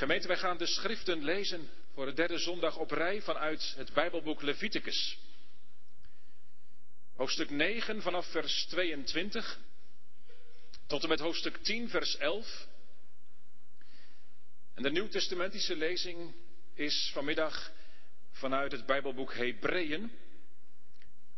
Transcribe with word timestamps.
Gemeente, 0.00 0.28
wij 0.28 0.36
gaan 0.36 0.56
de 0.56 0.66
schriften 0.66 1.24
lezen 1.24 1.68
voor 1.94 2.06
de 2.06 2.12
derde 2.12 2.38
zondag 2.38 2.76
op 2.76 2.90
rij 2.90 3.22
vanuit 3.22 3.74
het 3.76 3.92
Bijbelboek 3.92 4.42
Leviticus. 4.42 5.18
Hoofdstuk 7.14 7.50
9 7.50 8.02
vanaf 8.02 8.26
vers 8.26 8.66
22 8.66 9.58
tot 10.86 11.02
en 11.02 11.08
met 11.08 11.20
hoofdstuk 11.20 11.56
10 11.56 11.88
vers 11.88 12.16
11. 12.16 12.66
En 14.74 14.82
de 14.82 14.90
nieuwtestamentische 14.90 15.76
lezing 15.76 16.34
is 16.74 17.10
vanmiddag 17.12 17.72
vanuit 18.30 18.72
het 18.72 18.86
Bijbelboek 18.86 19.34
Hebreeën, 19.34 20.12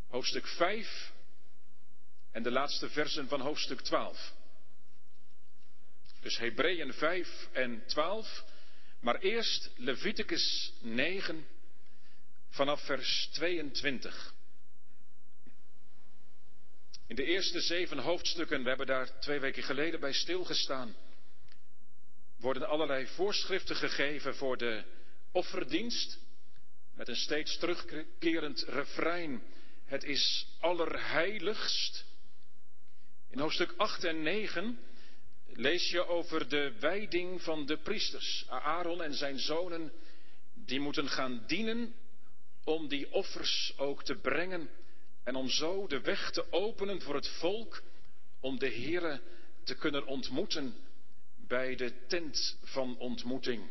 hoofdstuk 0.08 0.46
5 0.46 1.12
en 2.30 2.42
de 2.42 2.50
laatste 2.50 2.90
versen 2.90 3.28
van 3.28 3.40
hoofdstuk 3.40 3.80
12. 3.80 4.32
Dus 6.20 6.38
Hebreeën 6.38 6.92
5 6.92 7.48
en 7.52 7.86
12, 7.86 8.50
maar 9.02 9.18
eerst 9.18 9.70
Leviticus 9.76 10.72
9 10.80 11.46
vanaf 12.48 12.84
vers 12.84 13.28
22. 13.32 14.34
In 17.06 17.16
de 17.16 17.24
eerste 17.24 17.60
zeven 17.60 17.98
hoofdstukken, 17.98 18.62
we 18.62 18.68
hebben 18.68 18.86
daar 18.86 19.20
twee 19.20 19.40
weken 19.40 19.62
geleden 19.62 20.00
bij 20.00 20.12
stilgestaan, 20.12 20.96
worden 22.36 22.68
allerlei 22.68 23.06
voorschriften 23.06 23.76
gegeven 23.76 24.34
voor 24.34 24.56
de 24.56 24.84
offerdienst, 25.32 26.18
met 26.94 27.08
een 27.08 27.16
steeds 27.16 27.58
terugkerend 27.58 28.62
refrein. 28.62 29.42
Het 29.84 30.04
is 30.04 30.46
allerheiligst. 30.60 32.04
In 33.30 33.38
hoofdstuk 33.38 33.74
8 33.76 34.04
en 34.04 34.22
9 34.22 34.78
lees 35.54 35.90
je 35.90 36.06
over 36.06 36.48
de 36.48 36.72
wijding 36.80 37.42
van 37.42 37.66
de 37.66 37.76
priesters. 37.76 38.44
Aaron 38.48 39.02
en 39.02 39.14
zijn 39.14 39.38
zonen, 39.38 39.92
die 40.54 40.80
moeten 40.80 41.08
gaan 41.08 41.44
dienen 41.46 41.94
om 42.64 42.88
die 42.88 43.12
offers 43.12 43.74
ook 43.76 44.04
te 44.04 44.14
brengen 44.14 44.70
en 45.24 45.34
om 45.34 45.48
zo 45.48 45.86
de 45.86 46.00
weg 46.00 46.30
te 46.30 46.52
openen 46.52 47.00
voor 47.00 47.14
het 47.14 47.28
volk 47.28 47.82
om 48.40 48.58
de 48.58 48.70
Here 48.70 49.20
te 49.64 49.74
kunnen 49.74 50.06
ontmoeten 50.06 50.74
bij 51.36 51.76
de 51.76 52.06
tent 52.06 52.58
van 52.62 52.98
ontmoeting, 52.98 53.70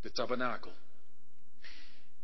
de 0.00 0.10
tabernakel. 0.10 0.74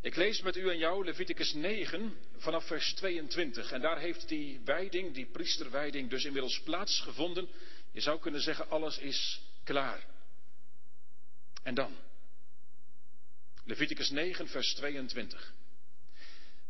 Ik 0.03 0.17
lees 0.17 0.42
met 0.42 0.56
u 0.56 0.69
en 0.69 0.78
jou 0.78 1.05
Leviticus 1.05 1.53
9 1.53 2.17
vanaf 2.36 2.67
vers 2.67 2.95
22 2.95 3.72
en 3.72 3.81
daar 3.81 3.98
heeft 3.98 4.28
die 4.28 4.61
wijding, 4.64 5.14
die 5.14 5.27
priesterwijding 5.27 6.11
dus 6.11 6.25
inmiddels 6.25 6.61
plaatsgevonden. 6.61 7.48
Je 7.92 8.00
zou 8.00 8.20
kunnen 8.20 8.41
zeggen, 8.41 8.70
alles 8.70 8.98
is 8.98 9.42
klaar. 9.64 10.06
En 11.62 11.75
dan? 11.75 11.97
Leviticus 13.64 14.11
9, 14.11 14.48
vers 14.48 14.75
22. 14.75 15.53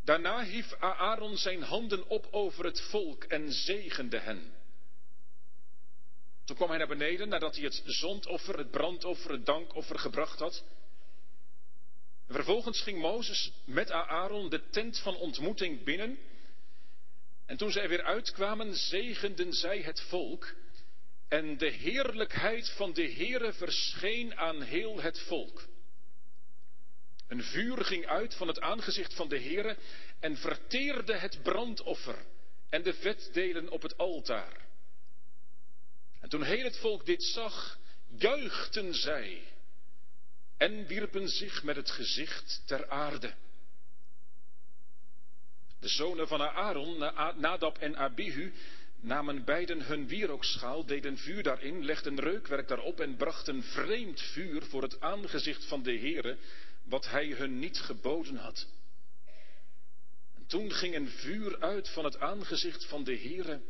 Daarna 0.03 0.43
hief 0.43 0.73
Aaron 0.73 1.37
zijn 1.37 1.61
handen 1.61 2.07
op 2.07 2.27
over 2.31 2.65
het 2.65 2.81
volk 2.81 3.23
en 3.23 3.51
zegende 3.51 4.19
hen. 4.19 4.53
Toen 6.45 6.55
kwam 6.55 6.69
hij 6.69 6.77
naar 6.77 6.87
beneden 6.87 7.29
nadat 7.29 7.55
hij 7.55 7.63
het 7.63 7.81
zondoffer, 7.85 8.57
het 8.57 8.71
brandoffer, 8.71 9.31
het 9.31 9.45
dankoffer 9.45 9.99
gebracht 9.99 10.39
had. 10.39 10.63
Vervolgens 12.33 12.81
ging 12.81 12.99
Mozes 12.99 13.51
met 13.65 13.91
Aaron 13.91 14.49
de 14.49 14.69
tent 14.69 14.99
van 14.99 15.15
ontmoeting 15.15 15.83
binnen. 15.83 16.17
En 17.45 17.57
toen 17.57 17.71
zij 17.71 17.89
weer 17.89 18.03
uitkwamen, 18.03 18.75
zegenden 18.75 19.53
zij 19.53 19.81
het 19.81 20.01
volk. 20.01 20.53
En 21.27 21.57
de 21.57 21.69
heerlijkheid 21.69 22.69
van 22.69 22.93
de 22.93 23.11
Heere 23.11 23.53
verscheen 23.53 24.37
aan 24.37 24.61
heel 24.61 25.01
het 25.01 25.19
volk. 25.19 25.67
Een 27.27 27.43
vuur 27.43 27.85
ging 27.85 28.05
uit 28.05 28.35
van 28.35 28.47
het 28.47 28.59
aangezicht 28.59 29.13
van 29.13 29.29
de 29.29 29.39
Heere 29.39 29.77
en 30.19 30.37
verteerde 30.37 31.17
het 31.17 31.43
brandoffer 31.43 32.25
en 32.69 32.83
de 32.83 32.93
vetdelen 32.93 33.69
op 33.69 33.81
het 33.81 33.97
altaar. 33.97 34.65
En 36.19 36.29
toen 36.29 36.43
heel 36.43 36.63
het 36.63 36.77
volk 36.77 37.05
dit 37.05 37.23
zag, 37.23 37.79
juichten 38.17 38.93
zij 38.93 39.52
en 40.57 40.87
wierpen 40.87 41.27
zich 41.27 41.63
met 41.63 41.75
het 41.75 41.91
gezicht 41.91 42.61
ter 42.65 42.89
aarde. 42.89 43.33
De 45.79 45.87
zonen 45.87 46.27
van 46.27 46.41
Aaron, 46.41 46.97
Nadab 47.39 47.77
en 47.77 47.97
Abihu, 47.97 48.53
namen 48.99 49.43
beiden 49.43 49.81
hun 49.81 50.07
wierookschaal, 50.07 50.85
deden 50.85 51.17
vuur 51.17 51.43
daarin, 51.43 51.85
legden 51.85 52.19
reukwerk 52.19 52.67
daarop 52.67 52.99
en 52.99 53.15
brachten 53.15 53.63
vreemd 53.63 54.21
vuur 54.21 54.63
voor 54.63 54.81
het 54.81 54.99
aangezicht 54.99 55.65
van 55.65 55.83
de 55.83 55.97
Heere, 55.97 56.37
wat 56.83 57.09
hij 57.09 57.27
hun 57.27 57.59
niet 57.59 57.79
geboden 57.79 58.35
had. 58.35 58.67
En 60.35 60.45
toen 60.47 60.71
ging 60.71 60.95
een 60.95 61.09
vuur 61.09 61.59
uit 61.59 61.89
van 61.89 62.03
het 62.03 62.19
aangezicht 62.19 62.85
van 62.85 63.03
de 63.03 63.17
Heere 63.17 63.61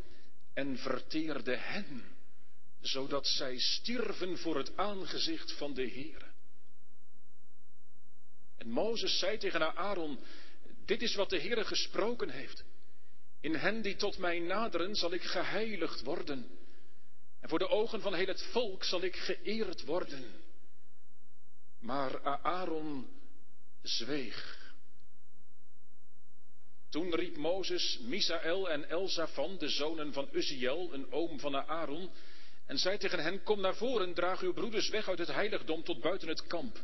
en 0.54 0.78
verteerde 0.78 1.56
hen, 1.56 2.04
zodat 2.82 3.28
zij 3.28 3.60
stierven 3.60 4.38
voor 4.38 4.58
het 4.58 4.78
aangezicht 4.78 5.52
van 5.52 5.74
de 5.74 5.90
Heere. 5.90 6.33
Mozes 8.66 9.20
zei 9.20 9.38
tegen 9.38 9.76
Aaron, 9.76 10.20
dit 10.86 11.02
is 11.02 11.16
wat 11.16 11.30
de 11.30 11.40
Heere 11.40 11.66
gesproken 11.66 12.30
heeft. 12.30 12.64
In 13.42 13.56
hen 13.56 13.82
die 13.82 13.96
tot 13.96 14.18
mij 14.18 14.40
naderen 14.40 14.96
zal 14.96 15.14
ik 15.14 15.24
geheiligd 15.24 16.04
worden. 16.04 16.48
En 17.40 17.50
voor 17.50 17.60
de 17.60 17.70
ogen 17.70 18.02
van 18.02 18.14
heel 18.14 18.28
het 18.28 18.44
volk 18.44 18.84
zal 18.84 19.02
ik 19.02 19.16
geëerd 19.16 19.86
worden. 19.86 20.26
Maar 21.80 22.22
Aaron 22.42 23.08
zweeg. 23.82 24.62
Toen 26.90 27.16
riep 27.16 27.38
Mozes 27.38 28.00
Misaël 28.02 28.70
en 28.70 28.90
Elzafan, 28.90 29.58
de 29.58 29.70
zonen 29.70 30.14
van 30.14 30.30
Uziel, 30.32 30.94
een 30.94 31.12
oom 31.12 31.40
van 31.40 31.56
Aaron, 31.56 32.12
en 32.66 32.78
zei 32.78 32.98
tegen 32.98 33.20
hen, 33.20 33.44
kom 33.44 33.62
naar 33.62 33.76
voren, 33.76 34.14
draag 34.14 34.42
uw 34.42 34.54
broeders 34.54 34.90
weg 34.90 35.08
uit 35.08 35.18
het 35.18 35.32
heiligdom 35.32 35.84
tot 35.84 36.02
buiten 36.02 36.28
het 36.28 36.48
kamp. 36.48 36.80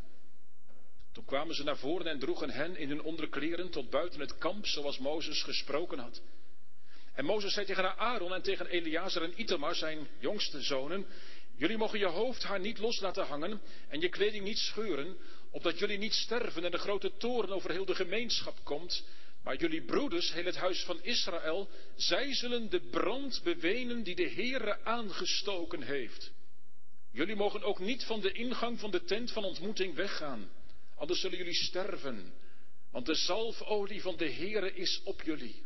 Toen 1.20 1.28
kwamen 1.28 1.56
ze 1.56 1.64
naar 1.64 1.78
voren 1.78 2.08
en 2.08 2.20
droegen 2.20 2.50
hen 2.50 2.78
in 2.78 2.90
hun 2.90 3.02
onderkleren 3.02 3.70
tot 3.70 3.90
buiten 3.90 4.20
het 4.20 4.38
kamp, 4.38 4.66
zoals 4.66 4.98
Mozes 4.98 5.44
gesproken 5.44 6.00
had. 6.00 6.22
En 7.14 7.26
Mozes 7.26 7.54
zei 7.54 7.66
tegen 7.66 7.98
Aaron 7.98 8.34
en 8.34 8.42
tegen 8.42 8.68
Eleazar 8.68 9.24
en 9.24 9.42
Itamar, 9.42 9.76
zijn 9.76 10.08
jongste 10.20 10.62
zonen, 10.62 11.06
jullie 11.56 11.78
mogen 11.78 12.00
je 12.00 12.06
hoofdhaar 12.06 12.60
niet 12.60 12.78
los 12.78 13.00
laten 13.00 13.26
hangen 13.26 13.62
en 13.88 14.00
je 14.00 14.10
kleding 14.10 14.44
niet 14.44 14.58
scheuren, 14.58 15.18
opdat 15.52 15.80
jullie 15.80 15.98
niet 15.98 16.14
sterven 16.14 16.64
en 16.64 16.72
de 16.72 16.78
grote 16.78 17.12
toren 17.18 17.50
over 17.50 17.72
heel 17.72 17.86
de 17.86 17.96
gemeenschap 17.96 18.64
komt, 18.64 19.06
maar 19.44 19.56
jullie 19.56 19.84
broeders, 19.84 20.34
heel 20.34 20.46
het 20.46 20.58
huis 20.58 20.84
van 20.84 21.04
Israël, 21.04 21.70
zij 21.96 22.34
zullen 22.34 22.70
de 22.70 22.80
brand 22.80 23.42
bewenen 23.44 24.04
die 24.04 24.16
de 24.16 24.30
Heere 24.30 24.84
aangestoken 24.84 25.82
heeft. 25.82 26.32
Jullie 27.12 27.36
mogen 27.36 27.64
ook 27.64 27.80
niet 27.80 28.04
van 28.04 28.20
de 28.20 28.32
ingang 28.32 28.80
van 28.80 28.92
de 28.92 29.04
tent 29.04 29.32
van 29.32 29.44
ontmoeting 29.44 29.96
weggaan, 29.96 30.50
anders 31.00 31.20
zullen 31.20 31.38
jullie 31.38 31.54
sterven, 31.54 32.34
want 32.92 33.06
de 33.06 33.16
zalfolie 33.16 34.02
van 34.02 34.18
de 34.18 34.32
Heere 34.32 34.74
is 34.74 35.02
op 35.04 35.22
jullie. 35.22 35.64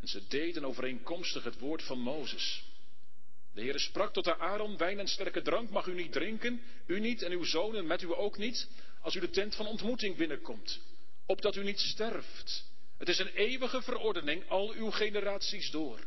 En 0.00 0.08
ze 0.08 0.26
deden 0.28 0.64
overeenkomstig 0.64 1.44
het 1.44 1.58
woord 1.58 1.82
van 1.82 1.98
Mozes. 1.98 2.64
De 3.52 3.60
Heere 3.60 3.78
sprak 3.78 4.12
tot 4.12 4.38
Aaron, 4.38 4.76
wijn 4.76 4.98
en 4.98 5.08
sterke 5.08 5.42
drank 5.42 5.70
mag 5.70 5.86
u 5.86 5.94
niet 5.94 6.12
drinken, 6.12 6.62
u 6.86 7.00
niet 7.00 7.22
en 7.22 7.32
uw 7.32 7.44
zonen 7.44 7.86
met 7.86 8.02
u 8.02 8.14
ook 8.14 8.38
niet, 8.38 8.68
als 9.00 9.14
u 9.14 9.20
de 9.20 9.30
tent 9.30 9.54
van 9.54 9.66
ontmoeting 9.66 10.16
binnenkomt, 10.16 10.80
opdat 11.26 11.56
u 11.56 11.62
niet 11.62 11.80
sterft. 11.80 12.72
Het 12.98 13.08
is 13.08 13.18
een 13.18 13.34
eeuwige 13.34 13.82
verordening 13.82 14.48
al 14.48 14.72
uw 14.72 14.90
generaties 14.90 15.70
door, 15.70 15.98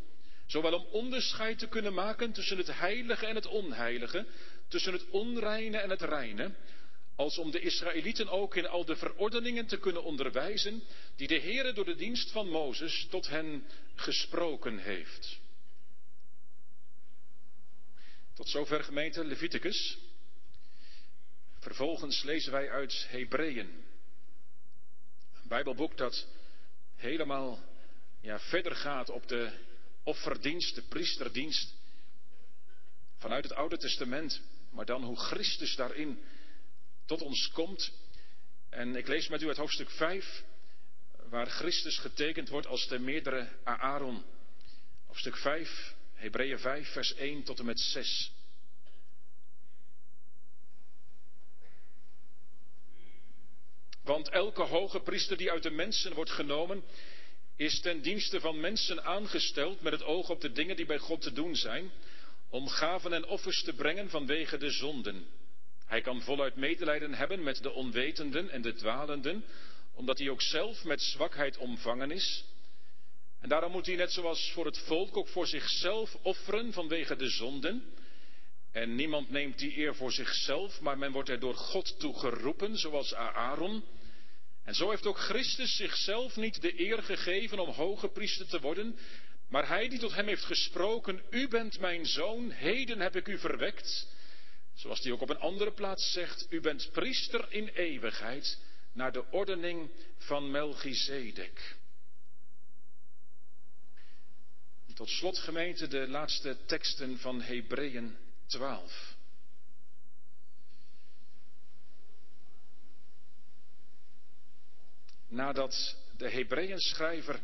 zowel 0.45 0.73
om 0.73 0.85
onderscheid 0.85 1.59
te 1.59 1.67
kunnen 1.67 1.93
maken 1.93 2.31
tussen 2.31 2.57
het 2.57 2.79
heilige 2.79 3.25
en 3.25 3.35
het 3.35 3.45
onheilige, 3.45 4.25
tussen 4.67 4.93
het 4.93 5.09
onreine 5.09 5.77
en 5.77 5.89
het 5.89 6.01
reine, 6.01 6.55
als 7.17 7.37
om 7.37 7.51
de 7.51 7.59
Israëlieten 7.59 8.29
ook 8.29 8.55
in 8.55 8.67
al 8.67 8.85
de 8.85 8.95
verordeningen 8.95 9.65
te 9.65 9.77
kunnen 9.77 10.03
onderwijzen 10.03 10.83
die 11.15 11.27
de 11.27 11.39
Heere 11.39 11.73
door 11.73 11.85
de 11.85 11.95
dienst 11.95 12.31
van 12.31 12.49
Mozes 12.49 13.07
tot 13.09 13.27
hen 13.27 13.67
gesproken 13.95 14.77
heeft. 14.77 15.39
Tot 18.33 18.49
zover 18.49 18.83
gemeente 18.83 19.25
Leviticus. 19.25 19.97
Vervolgens 21.59 22.23
lezen 22.23 22.51
wij 22.51 22.71
uit 22.71 23.07
Hebreeën. 23.09 23.67
Een 25.33 25.47
Bijbelboek 25.47 25.97
dat 25.97 26.27
helemaal 26.95 27.59
ja, 28.21 28.39
verder 28.39 28.75
gaat 28.75 29.09
op 29.09 29.27
de 29.27 29.51
offerdienst, 30.03 30.75
de 30.75 30.81
priesterdienst. 30.81 31.75
Vanuit 33.17 33.43
het 33.43 33.53
Oude 33.53 33.77
Testament, 33.77 34.41
maar 34.69 34.85
dan 34.85 35.03
hoe 35.03 35.19
Christus 35.19 35.75
daarin 35.75 36.23
tot 37.07 37.21
ons 37.21 37.49
komt. 37.51 37.91
En 38.69 38.95
ik 38.95 39.07
lees 39.07 39.27
met 39.27 39.41
u 39.41 39.47
het 39.47 39.57
hoofdstuk 39.57 39.89
5, 39.89 40.43
waar 41.29 41.47
Christus 41.47 41.97
getekend 41.97 42.49
wordt 42.49 42.67
als 42.67 42.87
de 42.87 42.99
meerdere 42.99 43.49
Aaron. 43.63 44.23
Hoofdstuk 45.05 45.37
5, 45.37 45.95
Hebreeën 46.13 46.59
5, 46.59 46.91
vers 46.91 47.13
1 47.13 47.43
tot 47.43 47.59
en 47.59 47.65
met 47.65 47.79
6. 47.79 48.31
Want 54.03 54.29
elke 54.29 54.63
hoge 54.63 54.99
priester 54.99 55.37
die 55.37 55.51
uit 55.51 55.63
de 55.63 55.69
mensen 55.69 56.13
wordt 56.13 56.31
genomen, 56.31 56.83
is 57.55 57.79
ten 57.79 58.01
dienste 58.01 58.39
van 58.39 58.59
mensen 58.59 59.03
aangesteld 59.03 59.81
met 59.81 59.93
het 59.93 60.03
oog 60.03 60.29
op 60.29 60.41
de 60.41 60.51
dingen 60.51 60.75
die 60.75 60.85
bij 60.85 60.97
God 60.97 61.21
te 61.21 61.31
doen 61.31 61.55
zijn, 61.55 61.91
om 62.49 62.67
gaven 62.67 63.13
en 63.13 63.25
offers 63.25 63.63
te 63.63 63.73
brengen 63.73 64.09
vanwege 64.09 64.57
de 64.57 64.69
zonden. 64.69 65.25
Hij 65.87 66.01
kan 66.01 66.21
voluit 66.21 66.55
medelijden 66.55 67.13
hebben 67.13 67.43
met 67.43 67.63
de 67.63 67.71
onwetenden 67.71 68.49
en 68.49 68.61
de 68.61 68.73
dwalenden, 68.73 69.43
omdat 69.93 70.17
hij 70.19 70.29
ook 70.29 70.41
zelf 70.41 70.83
met 70.83 71.01
zwakheid 71.01 71.57
omvangen 71.57 72.11
is. 72.11 72.45
En 73.39 73.49
daarom 73.49 73.71
moet 73.71 73.85
hij 73.85 73.95
net 73.95 74.11
zoals 74.11 74.51
voor 74.51 74.65
het 74.65 74.77
volk 74.77 75.17
ook 75.17 75.27
voor 75.27 75.47
zichzelf 75.47 76.15
offeren 76.21 76.73
vanwege 76.73 77.15
de 77.15 77.29
zonden. 77.29 77.83
En 78.71 78.95
niemand 78.95 79.29
neemt 79.29 79.59
die 79.59 79.77
eer 79.77 79.95
voor 79.95 80.11
zichzelf, 80.11 80.81
maar 80.81 80.97
men 80.97 81.11
wordt 81.11 81.29
er 81.29 81.39
door 81.39 81.55
God 81.55 81.99
toe 81.99 82.19
geroepen, 82.19 82.77
zoals 82.77 83.13
Aaron. 83.13 83.83
En 84.63 84.75
zo 84.75 84.89
heeft 84.89 85.05
ook 85.05 85.19
Christus 85.19 85.75
zichzelf 85.75 86.35
niet 86.35 86.61
de 86.61 86.79
eer 86.79 87.03
gegeven 87.03 87.59
om 87.59 87.69
hoge 87.69 88.07
priester 88.07 88.47
te 88.47 88.59
worden, 88.59 88.99
maar 89.49 89.67
hij 89.67 89.89
die 89.89 89.99
tot 89.99 90.15
hem 90.15 90.27
heeft 90.27 90.45
gesproken, 90.45 91.21
u 91.29 91.47
bent 91.47 91.79
mijn 91.79 92.05
zoon, 92.05 92.51
heden 92.51 92.99
heb 92.99 93.15
ik 93.15 93.27
u 93.27 93.37
verwekt. 93.37 94.07
Zoals 94.77 94.99
hij 95.03 95.11
ook 95.11 95.21
op 95.21 95.29
een 95.29 95.39
andere 95.39 95.71
plaats 95.71 96.11
zegt, 96.11 96.47
u 96.49 96.61
bent 96.61 96.89
priester 96.91 97.51
in 97.51 97.67
eeuwigheid 97.67 98.59
naar 98.91 99.11
de 99.11 99.31
ordening 99.31 99.91
van 100.17 100.51
Melchizedek. 100.51 101.75
Tot 104.93 105.09
slot 105.09 105.39
gemeente 105.39 105.87
de 105.87 106.07
laatste 106.07 106.57
teksten 106.65 107.17
van 107.17 107.41
Hebreeën 107.41 108.17
12. 108.45 109.15
Nadat 115.27 115.97
de 116.17 116.29
Hebreeën 116.29 116.79
schrijver 116.79 117.39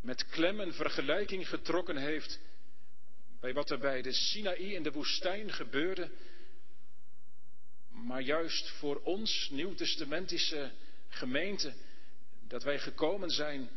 met 0.00 0.26
klem 0.28 0.60
een 0.60 0.72
vergelijking 0.72 1.48
getrokken 1.48 1.96
heeft 1.96 2.40
bij 3.40 3.52
wat 3.52 3.70
er 3.70 3.78
bij 3.78 4.02
de 4.02 4.12
Sinaï 4.12 4.74
in 4.74 4.82
de 4.82 4.92
woestijn 4.92 5.52
gebeurde, 5.52 6.10
maar 7.90 8.22
juist 8.22 8.68
voor 8.68 9.00
ons 9.02 9.48
nieuwtestamentische 9.50 10.70
gemeente, 11.08 11.72
dat 12.48 12.62
wij 12.62 12.78
gekomen 12.78 13.30
zijn 13.30 13.70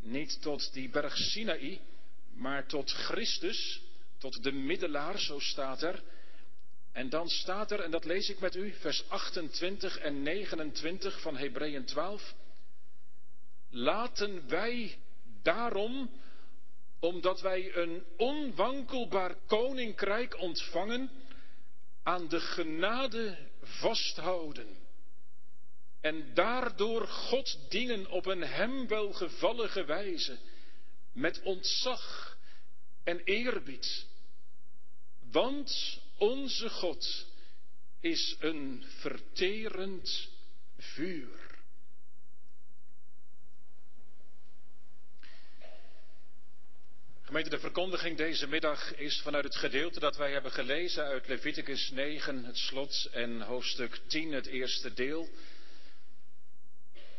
niet 0.00 0.42
tot 0.42 0.72
die 0.72 0.88
berg 0.88 1.16
Sinaï, 1.16 1.80
maar 2.32 2.66
tot 2.66 2.90
Christus, 2.90 3.82
tot 4.18 4.42
de 4.42 4.52
middelaar, 4.52 5.18
zo 5.18 5.38
staat 5.38 5.82
er. 5.82 6.02
En 6.92 7.08
dan 7.08 7.28
staat 7.28 7.70
er, 7.70 7.80
en 7.80 7.90
dat 7.90 8.04
lees 8.04 8.28
ik 8.28 8.40
met 8.40 8.56
u, 8.56 8.72
vers 8.72 9.08
28 9.08 9.98
en 9.98 10.22
29 10.22 11.20
van 11.20 11.36
Hebreeën 11.36 11.84
12. 11.84 12.34
Laten 13.70 14.48
wij 14.48 14.98
daarom, 15.42 16.10
omdat 17.04 17.40
wij 17.40 17.76
een 17.76 18.04
onwankelbaar 18.16 19.36
koninkrijk 19.46 20.40
ontvangen, 20.40 21.10
aan 22.02 22.28
de 22.28 22.40
genade 22.40 23.38
vasthouden. 23.62 24.76
En 26.00 26.34
daardoor 26.34 27.06
God 27.06 27.58
dienen 27.68 28.10
op 28.10 28.26
een 28.26 28.42
hem 28.42 28.86
welgevallige 28.88 29.84
wijze, 29.84 30.38
met 31.12 31.42
ontzag 31.42 32.36
en 33.04 33.20
eerbied. 33.24 34.06
Want 35.30 36.00
onze 36.18 36.70
God 36.70 37.26
is 38.00 38.36
een 38.38 38.84
verterend 38.86 40.28
vuur. 40.78 41.43
De 47.34 47.58
verkondiging 47.58 48.16
deze 48.16 48.46
middag 48.46 48.94
is 48.96 49.20
vanuit 49.20 49.44
het 49.44 49.56
gedeelte 49.56 50.00
dat 50.00 50.16
wij 50.16 50.32
hebben 50.32 50.52
gelezen 50.52 51.04
uit 51.04 51.28
Leviticus 51.28 51.90
9, 51.90 52.44
het 52.44 52.56
slot, 52.56 53.08
en 53.12 53.40
hoofdstuk 53.40 54.00
10, 54.06 54.32
het 54.32 54.46
eerste 54.46 54.92
deel. 54.92 55.28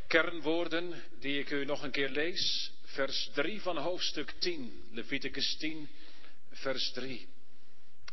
Kernwoorden 0.08 1.04
die 1.20 1.40
ik 1.40 1.52
u 1.52 1.66
nog 1.66 1.84
een 1.84 1.92
keer 1.92 2.10
lees, 2.10 2.72
vers 2.84 3.30
3 3.34 3.62
van 3.62 3.78
hoofdstuk 3.78 4.34
10, 4.40 4.88
Leviticus 4.92 5.58
10, 5.58 5.90
vers 6.52 6.92
3. 6.92 7.28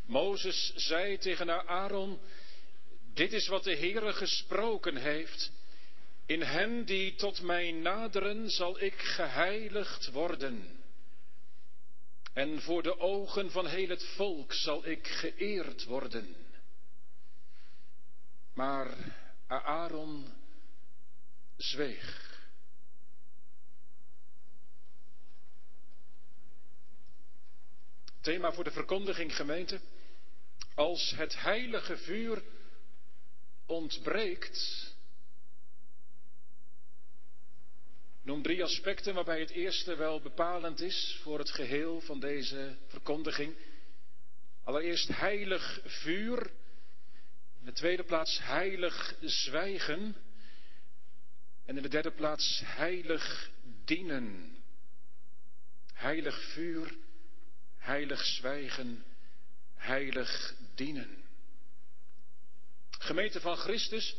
Mozes 0.06 0.72
zei 0.74 1.18
tegen 1.18 1.68
Aaron, 1.68 2.20
dit 3.14 3.32
is 3.32 3.46
wat 3.46 3.64
de 3.64 3.76
Heere 3.76 4.12
gesproken 4.12 4.96
heeft. 4.96 5.52
In 6.26 6.42
hen 6.42 6.84
die 6.84 7.14
tot 7.14 7.42
mij 7.42 7.70
naderen 7.70 8.50
zal 8.50 8.80
ik 8.80 8.94
geheiligd 8.98 10.10
worden. 10.10 10.81
En 12.32 12.60
voor 12.60 12.82
de 12.82 12.98
ogen 12.98 13.50
van 13.50 13.66
heel 13.66 13.88
het 13.88 14.04
volk 14.04 14.52
zal 14.52 14.86
ik 14.86 15.06
geëerd 15.06 15.84
worden. 15.84 16.36
Maar 18.54 18.96
Aaron 19.46 20.34
zweeg. 21.56 22.30
Thema 28.20 28.52
voor 28.52 28.64
de 28.64 28.70
verkondiging 28.70 29.36
gemeente. 29.36 29.80
Als 30.74 31.12
het 31.16 31.40
heilige 31.40 31.96
vuur 31.96 32.42
ontbreekt. 33.66 34.91
Noem 38.22 38.42
drie 38.42 38.62
aspecten 38.62 39.14
waarbij 39.14 39.40
het 39.40 39.50
eerste 39.50 39.96
wel 39.96 40.20
bepalend 40.20 40.80
is 40.80 41.18
voor 41.22 41.38
het 41.38 41.50
geheel 41.50 42.00
van 42.00 42.20
deze 42.20 42.76
verkondiging. 42.86 43.54
Allereerst 44.64 45.08
heilig 45.08 45.80
vuur. 45.84 46.50
In 47.58 47.64
de 47.64 47.72
tweede 47.72 48.04
plaats 48.04 48.38
heilig 48.42 49.14
zwijgen. 49.20 50.16
En 51.64 51.76
in 51.76 51.82
de 51.82 51.88
derde 51.88 52.10
plaats 52.10 52.62
heilig 52.64 53.50
dienen. 53.84 54.56
Heilig 55.92 56.52
vuur, 56.52 56.96
heilig 57.78 58.24
zwijgen, 58.24 59.04
heilig 59.74 60.54
dienen. 60.74 61.24
Gemeente 62.90 63.40
van 63.40 63.56
Christus, 63.56 64.16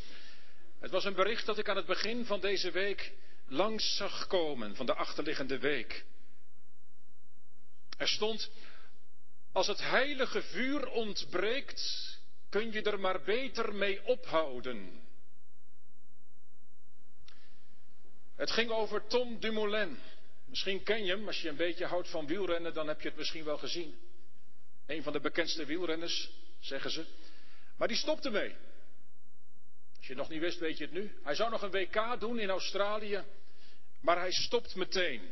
het 0.80 0.92
was 0.92 1.06
een 1.06 1.14
bericht 1.14 1.46
dat 1.46 1.58
ik 1.58 1.70
aan 1.70 1.76
het 1.76 1.86
begin 1.86 2.26
van 2.26 2.40
deze 2.40 2.72
week 2.72 3.14
langs 3.48 3.96
zag 3.96 4.28
komen, 4.28 4.76
van 4.76 4.86
de 4.86 4.94
achterliggende 4.94 5.60
week. 5.60 6.06
Er 7.98 8.08
stond, 8.08 8.52
als 9.52 9.68
het 9.68 9.80
heilige 9.80 10.42
vuur 10.42 10.88
ontbreekt, 10.88 12.14
kun 12.50 12.72
je 12.72 12.82
er 12.82 13.00
maar 13.00 13.22
beter 13.22 13.76
mee 13.76 14.06
ophouden. 14.06 15.02
Het 18.36 18.52
ging 18.52 18.72
over 18.72 19.08
Tom 19.08 19.40
Dumoulin. 19.40 20.00
Misschien 20.46 20.84
ken 20.84 21.06
je 21.06 21.12
hem, 21.12 21.28
als 21.28 21.42
je 21.42 21.50
een 21.50 21.56
beetje 21.56 21.86
houdt 21.86 22.10
van 22.10 22.28
wielrennen, 22.28 22.74
dan 22.74 22.88
heb 22.88 23.02
je 23.02 23.08
het 23.08 23.18
misschien 23.18 23.44
wel 23.44 23.58
gezien. 23.58 23.96
Een 24.86 25.04
van 25.04 25.14
de 25.14 25.20
bekendste 25.20 25.66
wielrenners, 25.66 26.32
zeggen 26.60 26.92
ze. 26.92 27.06
Maar 27.78 27.88
die 27.88 27.98
stopte 27.98 28.30
mee. 28.30 28.56
Als 30.04 30.12
je 30.12 30.18
nog 30.18 30.30
niet 30.30 30.42
wist, 30.42 30.60
weet 30.60 30.78
je 30.78 30.84
het 30.84 30.94
nu. 30.94 31.12
Hij 31.24 31.36
zou 31.36 31.50
nog 31.50 31.62
een 31.62 31.72
WK 31.72 32.20
doen 32.20 32.40
in 32.40 32.50
Australië, 32.50 33.24
maar 34.02 34.18
hij 34.18 34.32
stopt 34.32 34.76
meteen. 34.76 35.32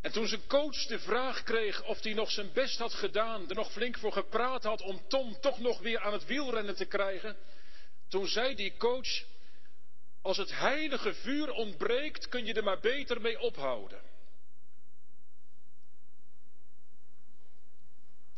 En 0.00 0.12
toen 0.12 0.26
zijn 0.26 0.46
coach 0.46 0.86
de 0.86 0.98
vraag 0.98 1.42
kreeg 1.42 1.84
of 1.84 2.02
hij 2.02 2.12
nog 2.12 2.30
zijn 2.30 2.52
best 2.52 2.78
had 2.78 2.94
gedaan, 2.94 3.48
er 3.48 3.54
nog 3.54 3.72
flink 3.72 3.98
voor 3.98 4.12
gepraat 4.12 4.62
had 4.62 4.82
om 4.82 5.08
Tom 5.08 5.40
toch 5.40 5.58
nog 5.58 5.80
weer 5.80 6.00
aan 6.00 6.12
het 6.12 6.26
wielrennen 6.26 6.76
te 6.76 6.84
krijgen, 6.84 7.36
toen 8.08 8.26
zei 8.26 8.54
die 8.54 8.76
coach, 8.76 9.24
als 10.22 10.36
het 10.36 10.58
heilige 10.58 11.14
vuur 11.14 11.50
ontbreekt, 11.50 12.28
kun 12.28 12.44
je 12.44 12.54
er 12.54 12.64
maar 12.64 12.80
beter 12.80 13.20
mee 13.20 13.40
ophouden. 13.40 14.02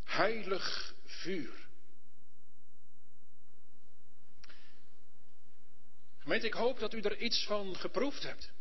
Heilig 0.03 0.93
vuur. 1.05 1.64
Gemeente, 6.25 6.47
ik 6.47 6.53
hoop 6.53 6.79
dat 6.79 6.93
u 6.93 7.01
er 7.01 7.17
iets 7.17 7.45
van 7.45 7.75
geproefd 7.75 8.23
hebt. 8.23 8.51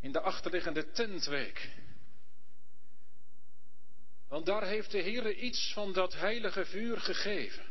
In 0.00 0.12
de 0.12 0.20
achterliggende 0.20 0.90
tentweek. 0.90 1.70
Want 4.28 4.46
daar 4.46 4.66
heeft 4.66 4.90
de 4.90 4.98
Heer 4.98 5.32
iets 5.34 5.72
van 5.72 5.92
dat 5.92 6.14
heilige 6.14 6.64
vuur 6.64 7.00
gegeven. 7.00 7.66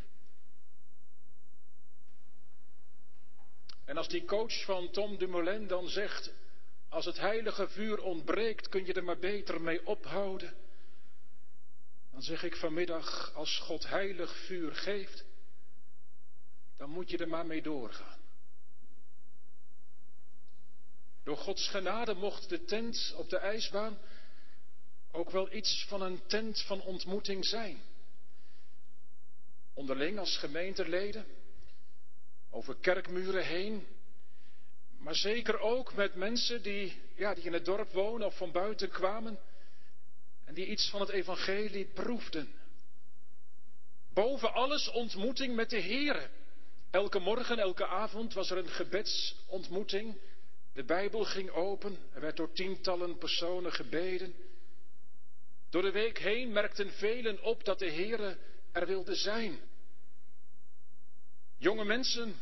En 3.85 3.97
als 3.97 4.07
die 4.07 4.25
coach 4.25 4.63
van 4.63 4.91
Tom 4.91 5.17
Dumoulin 5.17 5.67
dan 5.67 5.87
zegt, 5.87 6.33
als 6.89 7.05
het 7.05 7.17
heilige 7.17 7.69
vuur 7.69 8.01
ontbreekt, 8.01 8.69
kun 8.69 8.85
je 8.85 8.93
er 8.93 9.03
maar 9.03 9.19
beter 9.19 9.61
mee 9.61 9.85
ophouden. 9.85 10.55
Dan 12.11 12.21
zeg 12.21 12.43
ik 12.43 12.55
vanmiddag, 12.55 13.33
als 13.33 13.59
God 13.59 13.87
heilig 13.87 14.35
vuur 14.45 14.75
geeft, 14.75 15.25
dan 16.77 16.89
moet 16.89 17.10
je 17.10 17.17
er 17.17 17.27
maar 17.27 17.46
mee 17.46 17.62
doorgaan. 17.62 18.19
Door 21.24 21.38
Gods 21.38 21.67
genade 21.67 22.13
mocht 22.13 22.50
de 22.50 22.63
tent 22.63 23.13
op 23.17 23.29
de 23.29 23.38
ijsbaan 23.38 23.98
ook 25.12 25.29
wel 25.29 25.53
iets 25.53 25.86
van 25.88 26.01
een 26.01 26.25
tent 26.27 26.62
van 26.62 26.81
ontmoeting 26.81 27.46
zijn. 27.46 27.81
Onderling 29.74 30.19
als 30.19 30.38
gemeenteleden, 30.38 31.25
over 32.50 32.75
kerkmuren 32.75 33.46
heen, 33.46 33.88
maar 34.98 35.15
zeker 35.15 35.60
ook 35.60 35.93
met 35.93 36.15
mensen 36.15 36.62
die, 36.62 37.01
ja, 37.15 37.34
die 37.34 37.43
in 37.43 37.53
het 37.53 37.65
dorp 37.65 37.91
wonen 37.91 38.27
of 38.27 38.38
van 38.38 38.51
buiten 38.51 38.89
kwamen 38.89 39.39
en 40.46 40.53
die 40.53 40.65
iets 40.65 40.89
van 40.89 41.00
het 41.00 41.10
evangelie 41.10 41.86
proefden. 41.86 42.53
Boven 44.13 44.53
alles 44.53 44.89
ontmoeting 44.89 45.55
met 45.55 45.69
de 45.69 45.81
Here. 45.81 46.29
Elke 46.91 47.20
morgen, 47.20 47.60
elke 47.60 47.88
avond 47.88 48.34
was 48.34 48.51
er 48.51 48.58
een 48.58 48.70
gebedsontmoeting. 48.70 50.17
De 50.74 50.84
Bijbel 50.84 51.24
ging 51.24 51.50
open, 51.50 51.98
er 52.13 52.22
werd 52.22 52.38
door 52.38 52.51
tientallen 52.51 53.17
personen 53.17 53.72
gebeden. 53.74 54.36
Door 55.70 55.82
de 55.82 55.91
week 55.91 56.17
heen 56.20 56.51
merkten 56.51 56.91
velen 56.91 57.41
op 57.41 57.63
dat 57.63 57.79
de 57.79 57.91
Heere 57.91 58.38
er 58.72 58.86
wilde 58.86 59.15
zijn. 59.15 59.60
Jonge 61.58 61.86
mensen, 61.86 62.36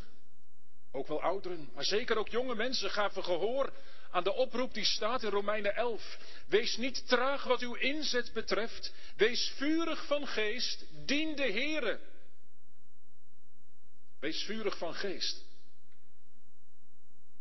ook 0.92 1.06
wel 1.06 1.22
ouderen, 1.22 1.70
maar 1.74 1.84
zeker 1.84 2.16
ook 2.16 2.28
jonge 2.28 2.54
mensen 2.54 2.90
gaven 2.90 3.24
gehoor 3.24 3.72
aan 4.10 4.24
de 4.24 4.32
oproep 4.32 4.74
die 4.74 4.84
staat 4.84 5.22
in 5.22 5.30
Romeinen 5.30 5.74
11. 5.74 6.18
Wees 6.48 6.76
niet 6.76 7.08
traag 7.08 7.44
wat 7.44 7.60
uw 7.60 7.74
inzet 7.74 8.32
betreft, 8.32 8.92
wees 9.16 9.52
vurig 9.56 10.06
van 10.06 10.26
geest, 10.26 10.84
dien 11.04 11.36
de 11.36 11.52
Heere. 11.52 12.00
Wees 14.20 14.42
vurig 14.42 14.78
van 14.78 14.94
geest. 14.94 15.44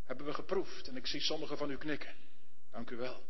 Hebben 0.05 0.25
we 0.25 0.33
geproefd 0.33 0.87
en 0.87 0.95
ik 0.97 1.07
zie 1.07 1.21
sommigen 1.21 1.57
van 1.57 1.71
u 1.71 1.77
knikken. 1.77 2.15
Dank 2.71 2.89
u 2.89 2.95
wel. 2.95 3.25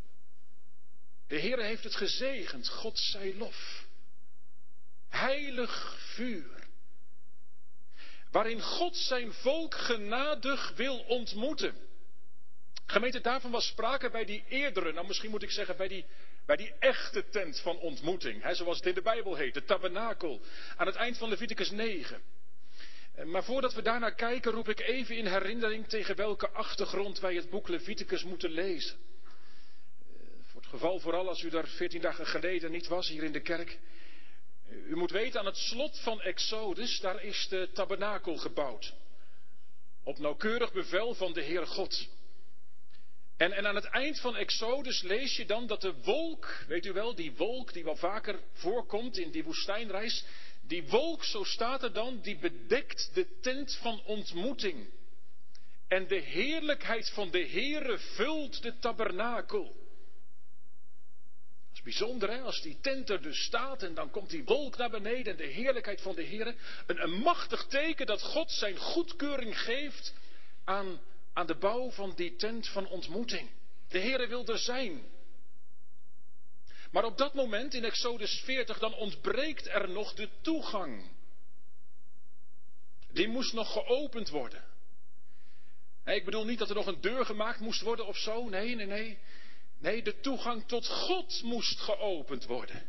De 1.28 1.36
Heer 1.36 1.60
heeft 1.60 1.84
het 1.84 1.96
gezegend, 1.96 2.70
God 2.70 3.00
zij 3.00 3.36
lof. 3.36 3.86
Heilig 5.10 5.96
vuur. 6.00 6.68
Waarin 8.32 8.62
God 8.62 8.98
zijn 8.98 9.34
volk 9.34 9.76
genadig 9.76 10.74
wil 10.76 11.00
ontmoeten. 11.00 11.76
Gemeente, 12.86 13.22
daarvan 13.22 13.52
was 13.52 13.68
sprake 13.68 14.10
bij 14.10 14.26
die 14.26 14.44
eerdere, 14.50 14.94
nou 14.94 15.08
misschien 15.08 15.30
moet 15.30 15.44
ik 15.44 15.52
zeggen 15.52 15.78
bij 15.78 15.88
die, 15.88 16.06
bij 16.46 16.56
die 16.56 16.74
echte 16.80 17.30
tent 17.30 17.60
van 17.60 17.78
ontmoeting. 17.78 18.44
Hè, 18.44 18.56
zoals 18.56 18.78
het 18.78 18.86
in 18.86 18.94
de 18.94 19.02
Bijbel 19.02 19.36
heet, 19.36 19.54
de 19.54 19.64
tabernakel. 19.64 20.42
Aan 20.76 20.88
het 20.88 20.96
eind 20.96 21.18
van 21.18 21.30
Leviticus 21.30 21.70
9. 21.72 22.22
Eh, 23.16 23.26
maar 23.26 23.44
voordat 23.44 23.74
we 23.74 23.82
daarnaar 23.82 24.16
kijken, 24.16 24.52
roep 24.52 24.70
ik 24.70 24.80
even 24.80 25.18
in 25.18 25.26
herinnering 25.26 25.88
tegen 25.88 26.16
welke 26.16 26.50
achtergrond 26.50 27.20
wij 27.20 27.36
het 27.36 27.50
boek 27.50 27.68
Leviticus 27.68 28.24
moeten 28.24 28.52
lezen. 28.52 28.96
Eh, 28.96 30.16
voor 30.46 30.62
het 30.62 30.70
geval 30.70 31.00
vooral 31.00 31.28
als 31.28 31.42
u 31.42 31.50
daar 31.50 31.68
veertien 31.68 32.02
dagen 32.02 32.28
geleden 32.28 32.72
niet 32.72 32.88
was, 32.88 33.08
hier 33.08 33.24
in 33.24 33.32
de 33.32 33.42
kerk. 33.42 33.80
Eh, 34.70 34.90
u 34.90 34.96
moet 34.96 35.12
weten, 35.12 35.40
aan 35.40 35.46
het 35.46 35.58
slot 35.58 36.00
van 36.00 36.22
Exodus, 36.22 37.00
daar 37.00 37.24
is 37.24 37.48
de 37.50 37.70
tabernakel 37.74 38.38
gebouwd. 38.38 38.94
Op 40.04 40.18
nauwkeurig 40.18 40.74
bevel 40.74 41.14
van 41.14 41.34
de 41.34 41.42
Heer 41.42 41.68
God. 41.68 42.08
En, 43.38 43.52
en, 43.52 43.68
aan 43.68 43.76
het 43.76 43.86
eind 43.86 44.20
van 44.20 44.36
Exodus 44.36 45.02
lees 45.02 45.36
je 45.36 45.46
dan 45.46 45.68
dat 45.68 45.82
de 45.82 45.94
wolk, 45.94 46.64
weet 46.68 46.86
u 46.86 46.94
wel, 46.94 47.16
die 47.16 47.36
wolk 47.36 47.74
die 47.74 47.84
wel 47.84 47.96
vaker 47.96 48.40
voorkomt 48.54 49.18
in 49.18 49.32
die 49.32 49.44
woestijnreis, 49.44 50.26
die 50.68 50.88
wolk, 50.88 51.24
zo 51.24 51.44
staat 51.44 51.84
er 51.84 51.94
dan, 51.94 52.22
die 52.22 52.38
bedekt 52.38 53.10
de 53.14 53.40
tent 53.42 53.76
van 53.76 54.02
ontmoeting. 54.06 54.90
En 55.88 56.08
de 56.08 56.20
heerlijkheid 56.20 57.10
van 57.10 57.32
de 57.32 57.48
Heere 57.48 57.98
vult 57.98 58.62
de 58.62 58.80
tabernakel. 58.80 59.64
Dat 59.64 59.74
is 61.74 61.82
bijzonder, 61.82 62.30
hè? 62.30 62.42
Als 62.42 62.62
die 62.62 62.78
tent 62.82 63.10
er 63.10 63.22
dus 63.22 63.44
staat 63.44 63.84
en 63.84 63.94
dan 63.94 64.10
komt 64.10 64.30
die 64.30 64.44
wolk 64.44 64.78
naar 64.78 64.90
beneden 64.90 65.32
en 65.32 65.38
de 65.38 65.54
heerlijkheid 65.54 66.02
van 66.02 66.16
de 66.16 66.26
Heere. 66.26 66.56
Een, 66.86 67.04
een 67.04 67.20
machtig 67.20 67.66
teken 67.66 68.06
dat 68.06 68.22
God 68.22 68.52
zijn 68.52 68.78
goedkeuring 68.78 69.60
geeft 69.60 70.14
aan, 70.64 71.00
aan 71.34 71.48
de 71.48 71.56
bouw 71.56 71.92
van 71.92 72.14
die 72.16 72.36
tent 72.36 72.68
van 72.68 72.88
ontmoeting. 72.88 73.50
De 73.90 74.00
Heere 74.00 74.28
wil 74.28 74.48
er 74.48 74.60
zijn. 74.60 75.04
Maar 76.96 77.06
op 77.06 77.18
dat 77.18 77.34
moment 77.34 77.74
in 77.74 77.84
Exodus 77.84 78.42
40 78.46 78.80
dan 78.80 78.94
ontbreekt 78.94 79.68
er 79.68 79.90
nog 79.90 80.14
de 80.14 80.30
toegang. 80.42 81.12
Die 83.12 83.28
moest 83.28 83.54
nog 83.54 83.72
geopend 83.72 84.30
worden. 84.30 84.64
ik 86.06 86.26
bedoel 86.26 86.46
niet 86.46 86.60
dat 86.60 86.70
er 86.70 86.76
nog 86.76 86.88
een 86.88 87.02
deur 87.02 87.26
gemaakt 87.26 87.60
moest 87.60 87.82
worden 87.82 88.08
of 88.08 88.18
zo. 88.18 88.50
Nee, 88.50 88.76
nee, 88.76 88.86
nee. 88.86 89.18
Nee, 89.80 90.04
de 90.04 90.20
toegang 90.20 90.68
tot 90.68 90.88
God 90.88 91.42
moest 91.44 91.80
geopend 91.80 92.46
worden. 92.46 92.88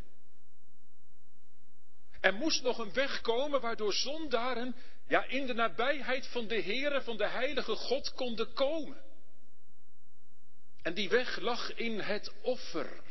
Er 2.20 2.34
moest 2.34 2.62
nog 2.62 2.78
een 2.78 2.92
weg 2.92 3.20
komen 3.20 3.60
waardoor 3.60 3.92
zondaren 3.92 4.76
ja, 5.08 5.24
in 5.24 5.46
de 5.46 5.54
nabijheid 5.54 6.26
van 6.26 6.46
de 6.46 6.62
Heere, 6.62 7.02
van 7.02 7.16
de 7.16 7.28
Heilige 7.28 7.74
God 7.74 8.12
konden 8.12 8.52
komen. 8.52 9.02
En 10.82 10.94
die 10.94 11.08
weg 11.08 11.38
lag 11.38 11.74
in 11.74 12.00
het 12.00 12.32
offer. 12.42 13.04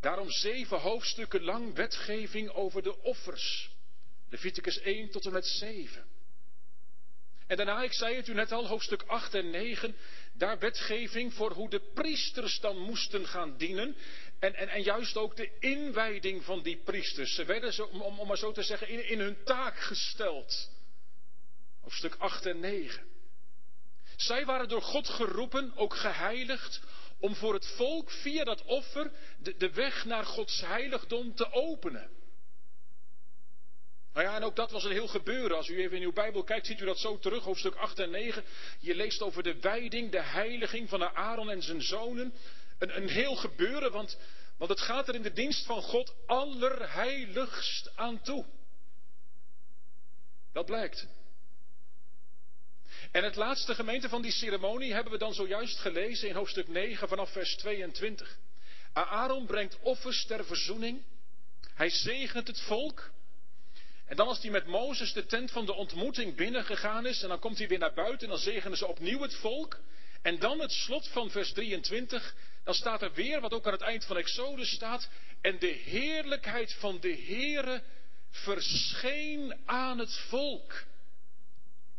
Daarom 0.00 0.30
zeven 0.30 0.80
hoofdstukken 0.80 1.42
lang 1.42 1.74
wetgeving 1.74 2.50
over 2.50 2.82
de 2.82 3.02
offers. 3.02 3.70
Leviticus 4.28 4.78
1 4.78 5.10
tot 5.10 5.26
en 5.26 5.32
met 5.32 5.46
7. 5.46 6.04
En 7.46 7.56
daarna, 7.56 7.82
ik 7.82 7.92
zei 7.92 8.16
het 8.16 8.28
u 8.28 8.34
net 8.34 8.52
al, 8.52 8.66
hoofdstuk 8.66 9.02
8 9.02 9.34
en 9.34 9.50
9, 9.50 9.96
daar 10.32 10.58
wetgeving 10.58 11.34
voor 11.34 11.52
hoe 11.52 11.70
de 11.70 11.80
priesters 11.94 12.60
dan 12.60 12.78
moesten 12.78 13.26
gaan 13.26 13.56
dienen. 13.56 13.96
En, 14.38 14.54
en, 14.54 14.68
en 14.68 14.82
juist 14.82 15.16
ook 15.16 15.36
de 15.36 15.50
inwijding 15.58 16.44
van 16.44 16.62
die 16.62 16.76
priesters. 16.76 17.34
Ze 17.34 17.44
werden, 17.44 17.72
zo, 17.72 17.84
om, 17.84 18.00
om 18.00 18.26
maar 18.26 18.38
zo 18.38 18.52
te 18.52 18.62
zeggen, 18.62 18.88
in, 18.88 19.08
in 19.08 19.20
hun 19.20 19.44
taak 19.44 19.78
gesteld. 19.78 20.70
Hoofdstuk 21.80 22.14
8 22.18 22.46
en 22.46 22.60
9. 22.60 23.06
Zij 24.16 24.44
waren 24.44 24.68
door 24.68 24.82
God 24.82 25.08
geroepen, 25.08 25.76
ook 25.76 25.94
geheiligd, 25.94 26.80
om 27.20 27.34
voor 27.34 27.54
het 27.54 27.66
volk 27.66 28.10
via 28.10 28.44
dat 28.44 28.62
offer 28.62 29.10
de, 29.38 29.56
de 29.56 29.70
weg 29.70 30.04
naar 30.04 30.24
Gods 30.24 30.60
heiligdom 30.60 31.34
te 31.34 31.52
openen. 31.52 32.10
Nou 34.12 34.28
ja, 34.28 34.36
en 34.36 34.44
ook 34.44 34.56
dat 34.56 34.70
was 34.70 34.84
een 34.84 34.92
heel 34.92 35.08
gebeuren. 35.08 35.56
Als 35.56 35.68
u 35.68 35.80
even 35.80 35.96
in 35.96 36.02
uw 36.02 36.12
Bijbel 36.12 36.44
kijkt, 36.44 36.66
ziet 36.66 36.80
u 36.80 36.84
dat 36.84 36.98
zo 36.98 37.18
terug, 37.18 37.44
hoofdstuk 37.44 37.74
8 37.74 37.98
en 37.98 38.10
9. 38.10 38.44
Je 38.80 38.94
leest 38.94 39.22
over 39.22 39.42
de 39.42 39.60
wijding, 39.60 40.10
de 40.10 40.22
heiliging 40.22 40.88
van 40.88 41.02
Aaron 41.02 41.50
en 41.50 41.62
zijn 41.62 41.82
zonen. 41.82 42.34
Een, 42.78 42.96
een 42.96 43.08
heel 43.08 43.36
gebeuren, 43.36 43.92
want, 43.92 44.18
want 44.58 44.70
het 44.70 44.80
gaat 44.80 45.08
er 45.08 45.14
in 45.14 45.22
de 45.22 45.32
dienst 45.32 45.66
van 45.66 45.82
God 45.82 46.14
allerheiligst 46.26 47.96
aan 47.96 48.20
toe. 48.22 48.44
Dat 50.52 50.66
blijkt. 50.66 51.06
En 53.16 53.24
het 53.24 53.36
laatste 53.36 53.74
gemeente 53.74 54.08
van 54.08 54.22
die 54.22 54.32
ceremonie 54.32 54.92
hebben 54.92 55.12
we 55.12 55.18
dan 55.18 55.34
zojuist 55.34 55.78
gelezen 55.78 56.28
in 56.28 56.34
hoofdstuk 56.34 56.68
9 56.68 57.08
vanaf 57.08 57.32
vers 57.32 57.56
22. 57.56 58.38
Aaron 58.92 59.46
brengt 59.46 59.78
offers 59.80 60.26
ter 60.26 60.44
verzoening. 60.44 61.02
Hij 61.74 61.90
zegent 61.90 62.46
het 62.46 62.60
volk. 62.60 63.10
En 64.06 64.16
dan 64.16 64.26
als 64.26 64.42
hij 64.42 64.50
met 64.50 64.66
Mozes 64.66 65.12
de 65.12 65.26
tent 65.26 65.50
van 65.50 65.66
de 65.66 65.74
ontmoeting 65.74 66.36
binnengegaan 66.36 67.06
is, 67.06 67.22
en 67.22 67.28
dan 67.28 67.38
komt 67.38 67.58
hij 67.58 67.68
weer 67.68 67.78
naar 67.78 67.94
buiten 67.94 68.20
en 68.20 68.28
dan 68.28 68.42
zegenen 68.42 68.76
ze 68.76 68.86
opnieuw 68.86 69.20
het 69.20 69.34
volk. 69.34 69.78
En 70.22 70.38
dan 70.38 70.60
het 70.60 70.72
slot 70.72 71.08
van 71.08 71.30
vers 71.30 71.52
23, 71.52 72.34
dan 72.64 72.74
staat 72.74 73.02
er 73.02 73.12
weer, 73.12 73.40
wat 73.40 73.52
ook 73.52 73.66
aan 73.66 73.72
het 73.72 73.82
eind 73.82 74.04
van 74.04 74.16
Exodus 74.16 74.70
staat, 74.70 75.08
en 75.40 75.58
de 75.58 75.80
heerlijkheid 75.84 76.72
van 76.72 77.00
de 77.00 77.22
Heere 77.26 77.82
verscheen 78.30 79.54
aan 79.64 79.98
het 79.98 80.14
volk. 80.28 80.84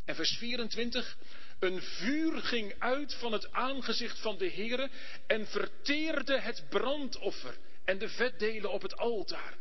En 0.07 0.15
vers 0.15 0.37
24, 0.37 1.17
een 1.59 1.81
vuur 1.81 2.41
ging 2.41 2.75
uit 2.79 3.13
van 3.13 3.31
het 3.31 3.51
aangezicht 3.51 4.19
van 4.19 4.37
de 4.37 4.51
Heere 4.51 4.89
en 5.27 5.47
verteerde 5.47 6.39
het 6.39 6.69
brandoffer 6.69 7.57
en 7.85 7.97
de 7.97 8.09
vetdelen 8.09 8.71
op 8.71 8.81
het 8.81 8.97
altaar. 8.97 9.57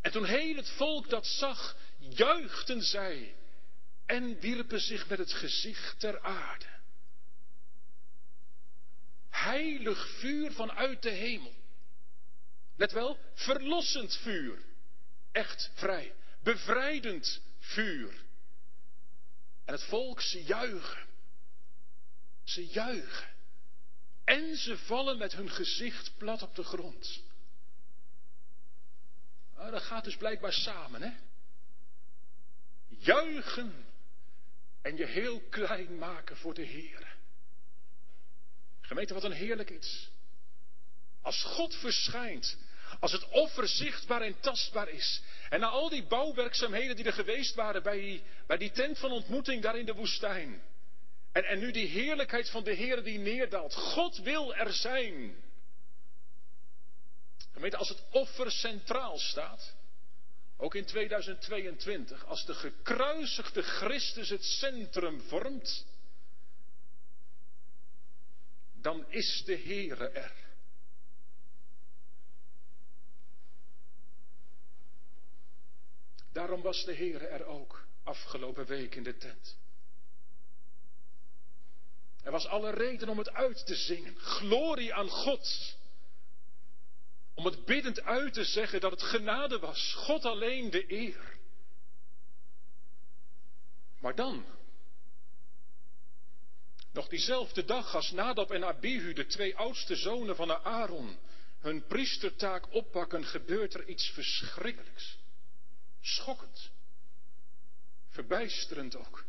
En 0.00 0.10
toen 0.10 0.24
heel 0.24 0.56
het 0.56 0.70
volk 0.70 1.08
dat 1.08 1.26
zag, 1.26 1.76
juichten 1.98 2.82
zij 2.82 3.34
en 4.06 4.40
wierpen 4.40 4.80
zich 4.80 5.08
met 5.08 5.18
het 5.18 5.32
gezicht 5.32 6.00
ter 6.00 6.20
aarde. 6.20 6.66
Heilig 9.30 10.08
vuur 10.18 10.52
vanuit 10.52 11.02
de 11.02 11.10
hemel. 11.10 11.54
Let 12.76 12.92
wel, 12.92 13.18
verlossend 13.34 14.16
vuur. 14.16 14.58
Echt 15.32 15.70
vrij. 15.74 16.14
Bevrijdend 16.42 17.42
vuur. 17.58 18.26
En 19.68 19.74
het 19.74 19.82
volk, 19.82 20.20
ze 20.20 20.42
juichen. 20.42 21.06
Ze 22.44 22.66
juichen. 22.66 23.28
En 24.24 24.56
ze 24.56 24.78
vallen 24.78 25.18
met 25.18 25.32
hun 25.32 25.50
gezicht 25.50 26.16
plat 26.16 26.42
op 26.42 26.54
de 26.54 26.62
grond. 26.62 27.22
Nou, 29.56 29.70
dat 29.70 29.82
gaat 29.82 30.04
dus 30.04 30.16
blijkbaar 30.16 30.52
samen, 30.52 31.02
hè? 31.02 31.10
Juichen 32.88 33.84
en 34.82 34.96
je 34.96 35.06
heel 35.06 35.40
klein 35.40 35.98
maken 35.98 36.36
voor 36.36 36.54
de 36.54 36.64
Heer. 36.64 37.16
Gemeente, 38.80 39.14
wat 39.14 39.24
een 39.24 39.32
heerlijk 39.32 39.70
iets. 39.70 40.08
Als 41.22 41.42
God 41.42 41.74
verschijnt, 41.74 42.56
als 43.00 43.12
het 43.12 43.28
offer 43.28 43.68
zichtbaar 43.68 44.22
en 44.22 44.40
tastbaar 44.40 44.88
is. 44.88 45.22
En 45.48 45.60
na 45.60 45.66
al 45.66 45.88
die 45.88 46.06
bouwwerkzaamheden 46.06 46.96
die 46.96 47.04
er 47.04 47.12
geweest 47.12 47.54
waren 47.54 47.82
bij 47.82 48.00
die, 48.00 48.22
bij 48.46 48.56
die 48.56 48.70
tent 48.70 48.98
van 48.98 49.10
ontmoeting 49.10 49.62
daar 49.62 49.78
in 49.78 49.86
de 49.86 49.94
woestijn. 49.94 50.62
En, 51.32 51.44
en 51.44 51.58
nu 51.58 51.70
die 51.70 51.86
heerlijkheid 51.86 52.50
van 52.50 52.64
de 52.64 52.72
Heer 52.72 53.02
die 53.02 53.18
neerdaalt. 53.18 53.74
God 53.74 54.18
wil 54.18 54.54
er 54.54 54.72
zijn. 54.72 55.36
Gemeente, 57.52 57.76
als 57.76 57.88
het 57.88 58.04
offer 58.10 58.50
centraal 58.50 59.18
staat, 59.18 59.74
ook 60.56 60.74
in 60.74 60.84
2022, 60.84 62.26
als 62.26 62.44
de 62.44 62.54
gekruisigde 62.54 63.62
Christus 63.62 64.28
het 64.28 64.44
centrum 64.44 65.20
vormt, 65.20 65.86
dan 68.80 69.04
is 69.08 69.42
de 69.44 69.56
Heere 69.56 70.08
er. 70.08 70.47
Daarom 76.48 76.66
was 76.66 76.84
de 76.84 76.94
Heere 76.94 77.26
er 77.26 77.44
ook 77.44 77.86
afgelopen 78.04 78.66
week 78.66 78.94
in 78.94 79.02
de 79.02 79.16
tent. 79.16 79.56
Er 82.22 82.30
was 82.30 82.46
alle 82.46 82.70
reden 82.70 83.08
om 83.08 83.18
het 83.18 83.30
uit 83.30 83.66
te 83.66 83.74
zingen. 83.74 84.18
Glorie 84.18 84.94
aan 84.94 85.08
God. 85.08 85.76
Om 87.34 87.44
het 87.44 87.64
biddend 87.64 88.02
uit 88.02 88.32
te 88.32 88.44
zeggen 88.44 88.80
dat 88.80 88.90
het 88.90 89.02
genade 89.02 89.58
was. 89.58 89.94
God 89.94 90.24
alleen 90.24 90.70
de 90.70 90.92
eer. 90.92 91.38
Maar 94.00 94.14
dan, 94.14 94.44
nog 96.92 97.08
diezelfde 97.08 97.64
dag 97.64 97.94
als 97.94 98.10
Nadab 98.10 98.50
en 98.50 98.64
Abihu, 98.64 99.12
de 99.12 99.26
twee 99.26 99.56
oudste 99.56 99.96
zonen 99.96 100.36
van 100.36 100.64
Aaron, 100.64 101.18
hun 101.58 101.86
priestertaak 101.86 102.74
oppakken, 102.74 103.24
gebeurt 103.24 103.74
er 103.74 103.88
iets 103.88 104.10
verschrikkelijks. 104.10 105.18
Schokkend. 106.00 106.70
Verbijsterend 108.08 108.96
ook. 108.96 109.24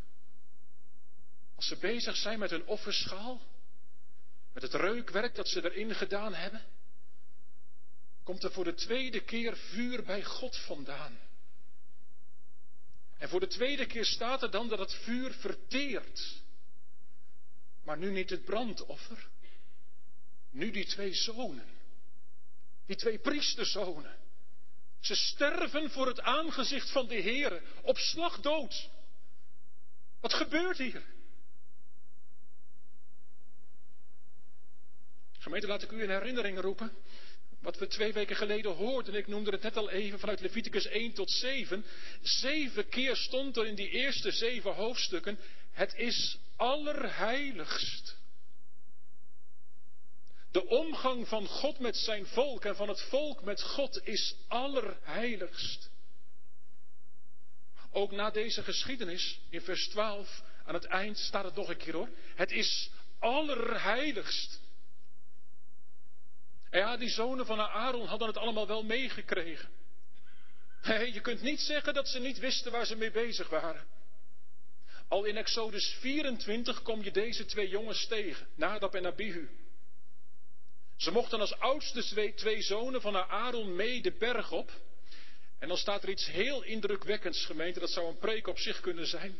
Als 1.55 1.67
ze 1.67 1.77
bezig 1.77 2.15
zijn 2.15 2.39
met 2.39 2.49
hun 2.49 2.65
offerschaal, 2.65 3.41
met 4.53 4.63
het 4.63 4.73
reukwerk 4.73 5.35
dat 5.35 5.47
ze 5.47 5.63
erin 5.63 5.95
gedaan 5.95 6.33
hebben, 6.33 6.65
komt 8.23 8.43
er 8.43 8.51
voor 8.51 8.63
de 8.63 8.73
tweede 8.73 9.23
keer 9.23 9.57
vuur 9.57 10.03
bij 10.03 10.23
God 10.23 10.57
vandaan. 10.57 11.19
En 13.17 13.29
voor 13.29 13.39
de 13.39 13.47
tweede 13.47 13.85
keer 13.85 14.05
staat 14.05 14.43
er 14.43 14.51
dan 14.51 14.67
dat 14.67 14.79
het 14.79 14.93
vuur 14.93 15.33
verteert. 15.33 16.41
Maar 17.83 17.97
nu 17.97 18.11
niet 18.11 18.29
het 18.29 18.45
brandoffer. 18.45 19.27
Nu 20.49 20.71
die 20.71 20.85
twee 20.85 21.13
zonen. 21.13 21.67
Die 22.85 22.95
twee 22.95 23.19
priesterzonen. 23.19 24.17
Ze 24.99 25.15
sterven 25.15 25.89
voor 25.89 26.07
het 26.07 26.21
aangezicht 26.21 26.91
van 26.91 27.07
de 27.07 27.15
Heer 27.15 27.61
op 27.81 27.97
slag 27.97 28.39
dood. 28.39 28.89
Wat 30.19 30.33
gebeurt 30.33 30.77
hier? 30.77 31.03
Gemeente, 35.39 35.67
laat 35.67 35.83
ik 35.83 35.91
u 35.91 36.01
in 36.01 36.09
herinnering 36.09 36.59
roepen. 36.59 36.91
Wat 37.61 37.77
we 37.77 37.87
twee 37.87 38.13
weken 38.13 38.35
geleden 38.35 38.75
hoorden, 38.75 39.13
ik 39.13 39.27
noemde 39.27 39.51
het 39.51 39.61
net 39.61 39.77
al 39.77 39.89
even 39.89 40.19
vanuit 40.19 40.41
Leviticus 40.41 40.85
1 40.85 41.13
tot 41.13 41.31
7. 41.31 41.85
Zeven 42.21 42.89
keer 42.89 43.15
stond 43.15 43.57
er 43.57 43.65
in 43.65 43.75
die 43.75 43.89
eerste 43.89 44.31
zeven 44.31 44.73
hoofdstukken: 44.73 45.39
Het 45.71 45.93
is 45.95 46.37
allerheiligst. 46.55 48.18
De 50.51 50.67
omgang 50.67 51.27
van 51.27 51.47
God 51.47 51.79
met 51.79 51.97
zijn 51.97 52.25
volk 52.25 52.65
en 52.65 52.75
van 52.75 52.87
het 52.87 53.01
volk 53.01 53.43
met 53.43 53.61
God 53.61 54.07
is 54.07 54.35
allerheiligst. 54.47 55.89
Ook 57.91 58.11
na 58.11 58.29
deze 58.29 58.63
geschiedenis, 58.63 59.39
in 59.49 59.61
vers 59.61 59.87
12, 59.87 60.41
aan 60.65 60.73
het 60.73 60.85
eind 60.85 61.17
staat 61.17 61.43
het 61.43 61.55
nog 61.55 61.69
een 61.69 61.77
keer 61.77 61.93
hoor. 61.93 62.09
Het 62.35 62.51
is 62.51 62.89
allerheiligst. 63.19 64.61
Ja, 66.71 66.97
die 66.97 67.09
zonen 67.09 67.45
van 67.45 67.59
Aaron 67.59 68.07
hadden 68.07 68.27
het 68.27 68.37
allemaal 68.37 68.67
wel 68.67 68.83
meegekregen. 68.83 69.69
je 71.13 71.19
kunt 71.21 71.41
niet 71.41 71.59
zeggen 71.59 71.93
dat 71.93 72.07
ze 72.07 72.19
niet 72.19 72.39
wisten 72.39 72.71
waar 72.71 72.85
ze 72.85 72.95
mee 72.95 73.11
bezig 73.11 73.49
waren. 73.49 73.87
Al 75.07 75.25
in 75.25 75.37
Exodus 75.37 75.97
24 75.99 76.81
kom 76.81 77.03
je 77.03 77.11
deze 77.11 77.45
twee 77.45 77.69
jongens 77.69 78.07
tegen, 78.07 78.47
Nadab 78.55 78.95
en 78.95 79.05
Abihu. 79.05 79.49
Ze 80.99 81.11
mochten 81.11 81.39
als 81.39 81.59
oudste 81.59 82.33
twee, 82.35 82.61
zonen 82.61 83.01
van 83.01 83.15
Aaron 83.15 83.75
mee 83.75 84.01
de 84.01 84.11
berg 84.11 84.51
op. 84.51 84.71
En 85.59 85.67
dan 85.67 85.77
staat 85.77 86.03
er 86.03 86.09
iets 86.09 86.25
heel 86.25 86.63
indrukwekkends, 86.63 87.45
gemeente, 87.45 87.79
dat 87.79 87.89
zou 87.89 88.07
een 88.07 88.17
preek 88.17 88.47
op 88.47 88.57
zich 88.57 88.79
kunnen 88.79 89.07
zijn. 89.07 89.39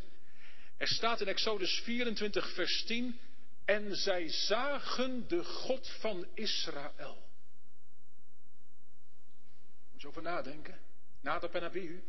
Er 0.76 0.88
staat 0.88 1.20
in 1.20 1.26
Exodus 1.26 1.80
24, 1.84 2.52
vers 2.52 2.84
10, 2.84 3.20
en 3.64 3.96
zij 3.96 4.28
zagen 4.28 5.28
de 5.28 5.44
God 5.44 5.88
van 5.88 6.26
Israël. 6.34 7.22
Moet 9.92 10.00
je 10.00 10.08
over 10.08 10.22
nadenken. 10.22 10.80
Nadab 11.20 11.54
en 11.54 11.62
Abihu 11.62 12.02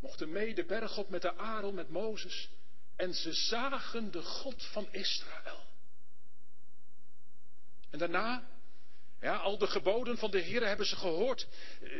mochten 0.00 0.32
mee 0.32 0.54
de 0.54 0.64
berg 0.64 0.96
op 0.96 1.08
met 1.08 1.22
de 1.22 1.36
Aaron, 1.36 1.74
met 1.74 1.88
Mozes. 1.88 2.48
En 2.96 3.14
ze 3.14 3.32
zagen 3.32 4.10
de 4.10 4.22
God 4.22 4.64
van 4.64 4.88
Israël. 4.90 5.64
En 7.90 7.98
daarna, 7.98 8.53
ja, 9.20 9.36
al 9.36 9.58
de 9.58 9.66
geboden 9.66 10.18
van 10.18 10.30
de 10.30 10.40
Heer 10.40 10.66
hebben 10.66 10.86
ze 10.86 10.96
gehoord. 10.96 11.46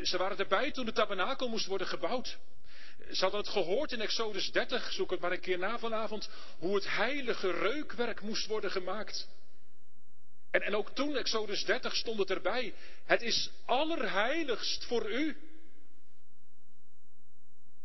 Ze 0.03 0.17
waren 0.19 0.39
erbij 0.39 0.71
toen 0.71 0.85
de 0.85 0.93
tabernakel 0.93 1.49
moest 1.49 1.67
worden 1.67 1.87
gebouwd. 1.87 2.39
Ze 3.11 3.21
hadden 3.21 3.41
het 3.41 3.49
gehoord 3.49 3.93
in 3.93 4.01
Exodus 4.01 4.53
30, 4.53 4.93
zoek 4.93 5.11
het 5.11 5.21
maar 5.21 5.33
een 5.33 5.41
keer 5.41 5.59
na 5.59 5.79
vanavond, 5.79 6.29
hoe 6.59 6.75
het 6.75 6.89
heilige 6.89 7.51
reukwerk 7.51 8.21
moest 8.21 8.47
worden 8.47 8.71
gemaakt. 8.71 9.29
En, 10.51 10.63
en 10.63 10.77
ook 10.77 10.91
toen, 10.91 11.17
Exodus 11.17 11.65
30, 11.65 11.97
stond 11.97 12.19
het 12.19 12.31
erbij. 12.31 12.75
Het 13.05 13.23
is 13.23 13.51
allerheiligst 13.65 14.85
voor 14.85 15.11
u. 15.11 15.37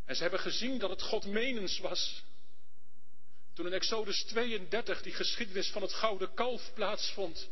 En 0.04 0.16
ze 0.16 0.22
hebben 0.22 0.40
gezien 0.40 0.78
dat 0.78 0.90
het 0.90 1.02
God 1.02 1.26
menens 1.26 1.78
was. 1.78 2.22
Toen 3.54 3.66
in 3.66 3.72
Exodus 3.72 4.24
32 4.24 5.02
die 5.02 5.12
geschiedenis 5.12 5.70
van 5.70 5.82
het 5.82 5.92
gouden 5.92 6.34
kalf 6.34 6.70
plaatsvond. 6.74 7.48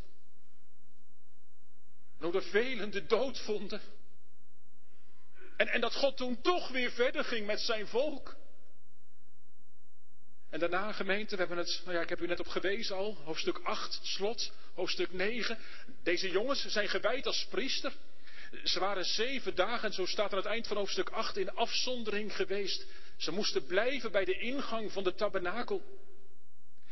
Hoe 2.18 2.34
er 2.34 2.42
velen 2.42 2.90
de 2.90 3.06
dood 3.06 3.38
vonden. 3.38 3.80
En, 5.56 5.68
en 5.68 5.80
dat 5.80 5.94
God 5.94 6.16
toen 6.16 6.40
toch 6.40 6.68
weer 6.68 6.90
verder 6.90 7.24
ging 7.24 7.46
met 7.46 7.60
zijn 7.60 7.86
volk. 7.86 8.36
En 10.50 10.58
daarna, 10.58 10.92
gemeente, 10.92 11.30
we 11.30 11.40
hebben 11.40 11.58
het, 11.58 11.80
nou 11.84 11.96
ja, 11.96 12.02
ik 12.02 12.08
heb 12.08 12.20
u 12.20 12.26
net 12.26 12.40
op 12.40 12.48
gewezen 12.48 12.96
al, 12.96 13.16
hoofdstuk 13.24 13.58
8, 13.62 14.00
slot, 14.02 14.52
hoofdstuk 14.74 15.12
9. 15.12 15.58
Deze 16.02 16.30
jongens 16.30 16.66
zijn 16.66 16.88
gewijd 16.88 17.26
als 17.26 17.46
priester. 17.50 17.92
Ze 18.64 18.80
waren 18.80 19.04
zeven 19.04 19.54
dagen, 19.54 19.88
en 19.88 19.94
zo 19.94 20.06
staat 20.06 20.30
aan 20.30 20.38
het 20.38 20.46
eind 20.46 20.66
van 20.66 20.76
hoofdstuk 20.76 21.08
8, 21.08 21.36
in 21.36 21.54
afzondering 21.54 22.36
geweest. 22.36 22.86
Ze 23.16 23.32
moesten 23.32 23.66
blijven 23.66 24.12
bij 24.12 24.24
de 24.24 24.38
ingang 24.38 24.92
van 24.92 25.04
de 25.04 25.14
tabernakel. 25.14 25.82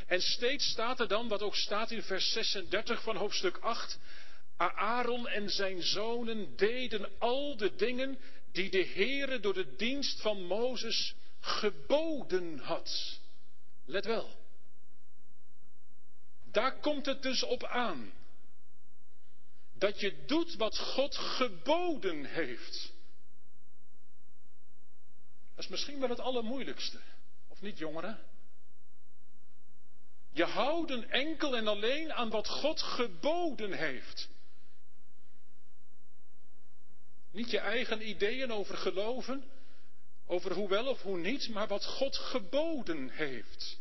En 0.07 0.21
steeds 0.21 0.71
staat 0.71 1.01
er 1.01 1.09
dan, 1.09 1.29
wat 1.29 1.43
ook 1.43 1.57
staat 1.57 1.91
in 1.91 2.03
vers 2.03 2.33
36 2.33 3.03
van 3.03 3.17
hoofdstuk 3.17 3.57
8, 3.57 3.99
Aaron 4.57 5.29
en 5.29 5.51
zijn 5.51 5.83
zonen 5.83 6.57
deden 6.57 7.19
al 7.19 7.57
de 7.57 7.75
dingen 7.75 8.19
die 8.53 8.71
de 8.71 8.87
Heere 8.87 9.41
door 9.41 9.55
de 9.55 9.75
dienst 9.77 10.21
van 10.21 10.43
Mozes 10.43 11.15
geboden 11.41 12.59
had. 12.59 13.21
Let 13.85 14.05
wel. 14.05 14.45
Daar 16.45 16.81
komt 16.81 17.07
het 17.07 17.23
dus 17.23 17.43
op 17.43 17.65
aan. 17.65 18.13
Dat 19.75 20.01
je 20.01 20.25
doet 20.27 20.55
wat 20.55 20.79
God 20.79 21.17
geboden 21.17 22.25
heeft. 22.25 22.93
Dat 25.55 25.65
is 25.65 25.71
misschien 25.71 26.01
wel 26.01 26.09
het 26.09 26.21
allermoeilijkste. 26.21 27.01
Of 27.49 27.61
niet, 27.61 27.79
jongeren? 27.79 28.19
Je 30.33 30.45
houden 30.45 31.11
enkel 31.11 31.57
en 31.57 31.67
alleen 31.67 32.13
aan 32.13 32.31
wat 32.31 32.49
God 32.49 32.83
geboden 32.83 33.73
heeft. 33.73 34.29
Niet 37.37 37.51
je 37.51 37.59
eigen 37.59 38.09
ideeën 38.09 38.53
over 38.53 38.77
geloven, 38.77 39.45
over 40.27 40.53
hoe 40.53 40.69
wel 40.69 40.87
of 40.87 41.03
hoe 41.03 41.19
niet, 41.19 41.49
maar 41.49 41.67
wat 41.67 41.85
God 41.85 42.17
geboden 42.17 43.09
heeft. 43.11 43.79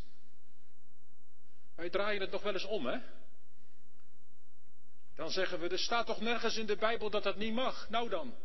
Wij 1.76 1.90
draaien 1.90 2.22
het 2.22 2.32
nog 2.32 2.42
wel 2.44 2.54
eens 2.54 2.66
om, 2.66 2.86
hè? 2.86 2.98
Dan 5.16 5.32
zeggen 5.32 5.60
we, 5.60 5.70
er 5.70 5.80
staat 5.80 6.06
toch 6.06 6.22
nergens 6.22 6.58
in 6.58 6.66
de 6.66 6.76
Bijbel 6.76 7.10
dat 7.10 7.24
dat 7.24 7.36
niet 7.36 7.54
mag. 7.54 7.90
Nou 7.90 8.10
dan. 8.10 8.36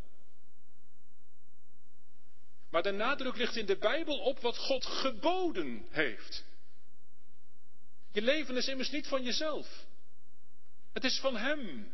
Maar 2.69 2.83
de 2.83 2.91
nadruk 2.91 3.35
ligt 3.35 3.55
in 3.55 3.65
de 3.65 3.77
Bijbel 3.77 4.19
op 4.19 4.39
wat 4.39 4.57
God 4.57 4.85
geboden 4.85 5.87
heeft. 5.89 6.43
Je 8.11 8.21
leven 8.21 8.57
is 8.57 8.67
immers 8.67 8.89
niet 8.89 9.07
van 9.07 9.23
jezelf. 9.23 9.85
Het 10.93 11.03
is 11.03 11.19
van 11.19 11.35
Hem. 11.35 11.93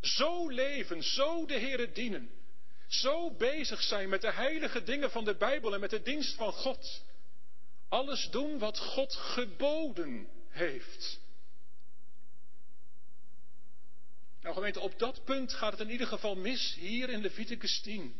Zo 0.00 0.48
leven, 0.48 1.02
zo 1.02 1.46
de 1.46 1.58
Heere 1.58 1.92
dienen. 1.92 2.30
Zo 2.88 3.30
bezig 3.30 3.82
zijn 3.82 4.08
met 4.08 4.20
de 4.20 4.32
heilige 4.32 4.82
dingen 4.82 5.10
van 5.10 5.24
de 5.24 5.36
Bijbel 5.36 5.74
en 5.74 5.80
met 5.80 5.90
de 5.90 6.02
dienst 6.02 6.34
van 6.34 6.52
God. 6.52 7.04
Alles 7.88 8.28
doen 8.30 8.58
wat 8.58 8.78
God 8.78 9.14
geboden 9.14 10.28
heeft. 10.48 11.20
Nou 14.40 14.54
gemeente, 14.54 14.80
op 14.80 14.98
dat 14.98 15.24
punt 15.24 15.52
gaat 15.52 15.72
het 15.72 15.80
in 15.80 15.90
ieder 15.90 16.06
geval 16.06 16.36
mis 16.36 16.74
hier 16.74 17.08
in 17.08 17.20
Leviticus 17.20 17.80
10. 17.80 18.14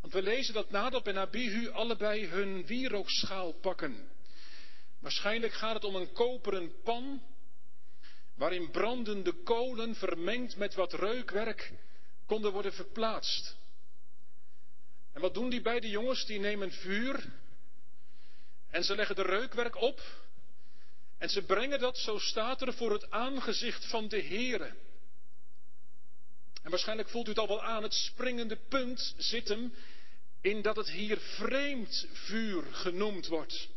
Want 0.00 0.12
we 0.12 0.22
lezen 0.22 0.54
dat 0.54 0.70
Nadab 0.70 1.06
en 1.06 1.18
Abihu 1.18 1.70
allebei 1.70 2.26
hun 2.26 2.66
wierookschaal 2.66 3.52
pakken. 3.52 4.08
Waarschijnlijk 4.98 5.52
gaat 5.52 5.74
het 5.74 5.84
om 5.84 5.96
een 5.96 6.12
koperen 6.12 6.82
pan 6.82 7.22
waarin 8.36 8.70
brandende 8.70 9.32
kolen 9.32 9.94
vermengd 9.94 10.56
met 10.56 10.74
wat 10.74 10.92
reukwerk 10.92 11.72
konden 12.26 12.52
worden 12.52 12.72
verplaatst. 12.72 13.56
En 15.12 15.20
wat 15.20 15.34
doen 15.34 15.50
die 15.50 15.60
beide 15.60 15.88
jongens? 15.88 16.26
Die 16.26 16.38
nemen 16.38 16.72
vuur 16.72 17.32
en 18.70 18.84
ze 18.84 18.94
leggen 18.94 19.16
de 19.16 19.22
reukwerk 19.22 19.76
op 19.76 20.00
en 21.18 21.28
ze 21.28 21.42
brengen 21.42 21.78
dat, 21.78 21.98
zo 21.98 22.18
staat 22.18 22.62
er, 22.62 22.72
voor 22.72 22.92
het 22.92 23.10
aangezicht 23.10 23.86
van 23.86 24.08
de 24.08 24.22
Heere. 24.22 24.74
En 26.62 26.70
waarschijnlijk 26.70 27.08
voelt 27.08 27.26
u 27.26 27.28
het 27.28 27.38
al 27.38 27.48
wel 27.48 27.62
aan, 27.62 27.82
het 27.82 27.94
springende 27.94 28.56
punt 28.68 29.14
zit 29.16 29.48
hem 29.48 29.74
in 30.40 30.62
dat 30.62 30.76
het 30.76 30.90
hier 30.90 31.18
vreemd 31.18 32.06
vuur 32.12 32.62
genoemd 32.62 33.26
wordt. 33.26 33.68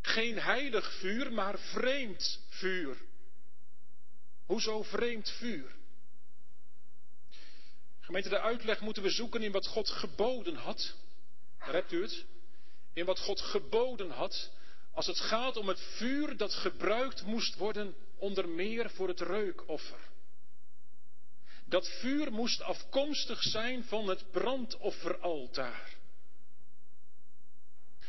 Geen 0.00 0.38
heilig 0.38 0.92
vuur, 0.92 1.32
maar 1.32 1.58
vreemd 1.58 2.40
vuur. 2.48 2.96
Hoezo 4.46 4.82
vreemd 4.82 5.30
vuur? 5.30 5.74
Gemeente, 8.00 8.28
de 8.28 8.40
uitleg 8.40 8.80
moeten 8.80 9.02
we 9.02 9.10
zoeken 9.10 9.42
in 9.42 9.52
wat 9.52 9.66
God 9.66 9.88
geboden 9.88 10.54
had. 10.54 10.94
Rept 11.58 11.92
u 11.92 12.02
het? 12.02 12.24
In 12.92 13.04
wat 13.04 13.18
God 13.18 13.40
geboden 13.40 14.10
had 14.10 14.50
als 14.92 15.06
het 15.06 15.20
gaat 15.20 15.56
om 15.56 15.68
het 15.68 15.80
vuur 15.80 16.36
dat 16.36 16.54
gebruikt 16.54 17.22
moest 17.22 17.56
worden 17.56 17.94
onder 18.16 18.48
meer 18.48 18.90
voor 18.90 19.08
het 19.08 19.20
reukoffer. 19.20 20.10
Dat 21.64 21.88
vuur 21.88 22.32
moest 22.32 22.62
afkomstig 22.62 23.42
zijn 23.42 23.84
van 23.84 24.08
het 24.08 24.30
brandofferaltaar. 24.30 25.96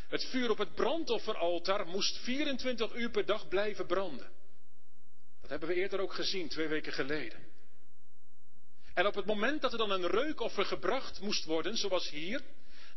Het 0.07 0.25
vuur 0.25 0.49
op 0.49 0.57
het 0.57 0.75
brandofferaltaar 0.75 1.87
moest 1.87 2.17
24 2.17 2.95
uur 2.95 3.09
per 3.09 3.25
dag 3.25 3.47
blijven 3.47 3.85
branden. 3.85 4.31
Dat 5.43 5.51
hebben 5.51 5.69
we 5.69 5.75
eerder 5.75 5.99
ook 5.99 6.13
gezien, 6.13 6.47
twee 6.49 6.67
weken 6.67 6.93
geleden. 6.93 7.39
En 8.93 9.07
op 9.07 9.15
het 9.15 9.25
moment 9.25 9.61
dat 9.61 9.71
er 9.71 9.77
dan 9.77 9.91
een 9.91 10.07
reukoffer 10.07 10.65
gebracht 10.65 11.21
moest 11.21 11.45
worden, 11.45 11.77
zoals 11.77 12.09
hier, 12.09 12.41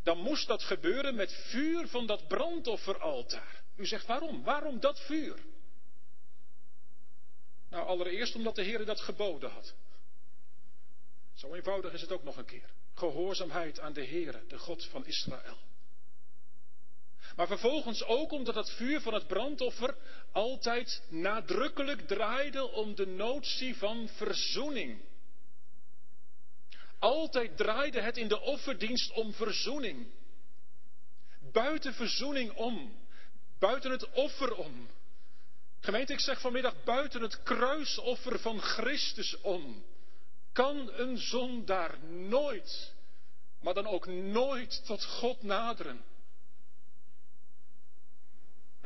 dan 0.02 0.18
moest 0.18 0.46
dat 0.46 0.62
gebeuren 0.62 1.14
met 1.14 1.32
vuur 1.32 1.88
van 1.88 2.06
dat 2.06 2.28
brandofferaltaar. 2.28 3.62
U 3.76 3.86
zegt 3.86 4.06
waarom? 4.06 4.44
Waarom 4.44 4.80
dat 4.80 5.00
vuur? 5.00 5.38
Nou, 7.70 7.86
allereerst 7.86 8.34
omdat 8.34 8.54
de 8.54 8.62
Heer 8.62 8.84
dat 8.84 9.00
geboden 9.00 9.50
had. 9.50 9.74
Zo 11.34 11.54
eenvoudig 11.54 11.92
is 11.92 12.00
het 12.00 12.12
ook 12.12 12.24
nog 12.24 12.36
een 12.36 12.44
keer. 12.44 12.70
Gehoorzaamheid 12.94 13.80
aan 13.80 13.92
de 13.92 14.04
Heer, 14.04 14.42
de 14.48 14.58
God 14.58 14.84
van 14.84 15.06
Israël. 15.06 15.56
Maar 17.36 17.46
vervolgens 17.46 18.04
ook 18.04 18.32
omdat 18.32 18.54
het 18.54 18.70
vuur 18.70 19.00
van 19.00 19.14
het 19.14 19.26
brandoffer 19.26 19.96
altijd 20.32 21.02
nadrukkelijk 21.08 22.06
draaide 22.06 22.70
om 22.72 22.94
de 22.94 23.06
notie 23.06 23.76
van 23.76 24.08
verzoening. 24.08 25.00
Altijd 26.98 27.56
draaide 27.56 28.00
het 28.00 28.16
in 28.16 28.28
de 28.28 28.40
offerdienst 28.40 29.12
om 29.12 29.32
verzoening. 29.32 30.06
Buiten 31.52 31.94
verzoening 31.94 32.52
om. 32.52 32.96
Buiten 33.58 33.90
het 33.90 34.10
offer 34.10 34.54
om. 34.54 34.88
Gemeente, 35.80 36.12
ik 36.12 36.20
zeg 36.20 36.40
vanmiddag 36.40 36.84
buiten 36.84 37.22
het 37.22 37.42
kruisoffer 37.42 38.38
van 38.38 38.60
Christus 38.60 39.40
om. 39.40 39.84
Kan 40.52 40.90
een 40.92 41.18
zondaar 41.18 41.98
nooit, 42.08 42.94
maar 43.60 43.74
dan 43.74 43.86
ook 43.86 44.06
nooit 44.06 44.86
tot 44.86 45.04
God 45.04 45.42
naderen. 45.42 46.04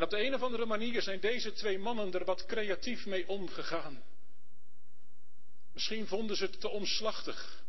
En 0.01 0.07
op 0.07 0.13
de 0.13 0.25
een 0.25 0.35
of 0.35 0.43
andere 0.43 0.67
manier 0.67 1.03
zijn 1.03 1.21
deze 1.21 1.53
twee 1.53 1.79
mannen 1.79 2.13
er 2.13 2.25
wat 2.25 2.47
creatief 2.47 3.07
mee 3.07 3.29
omgegaan. 3.29 4.03
Misschien 5.73 6.07
vonden 6.07 6.37
ze 6.37 6.45
het 6.45 6.61
te 6.61 6.69
omslachtig. 6.69 7.63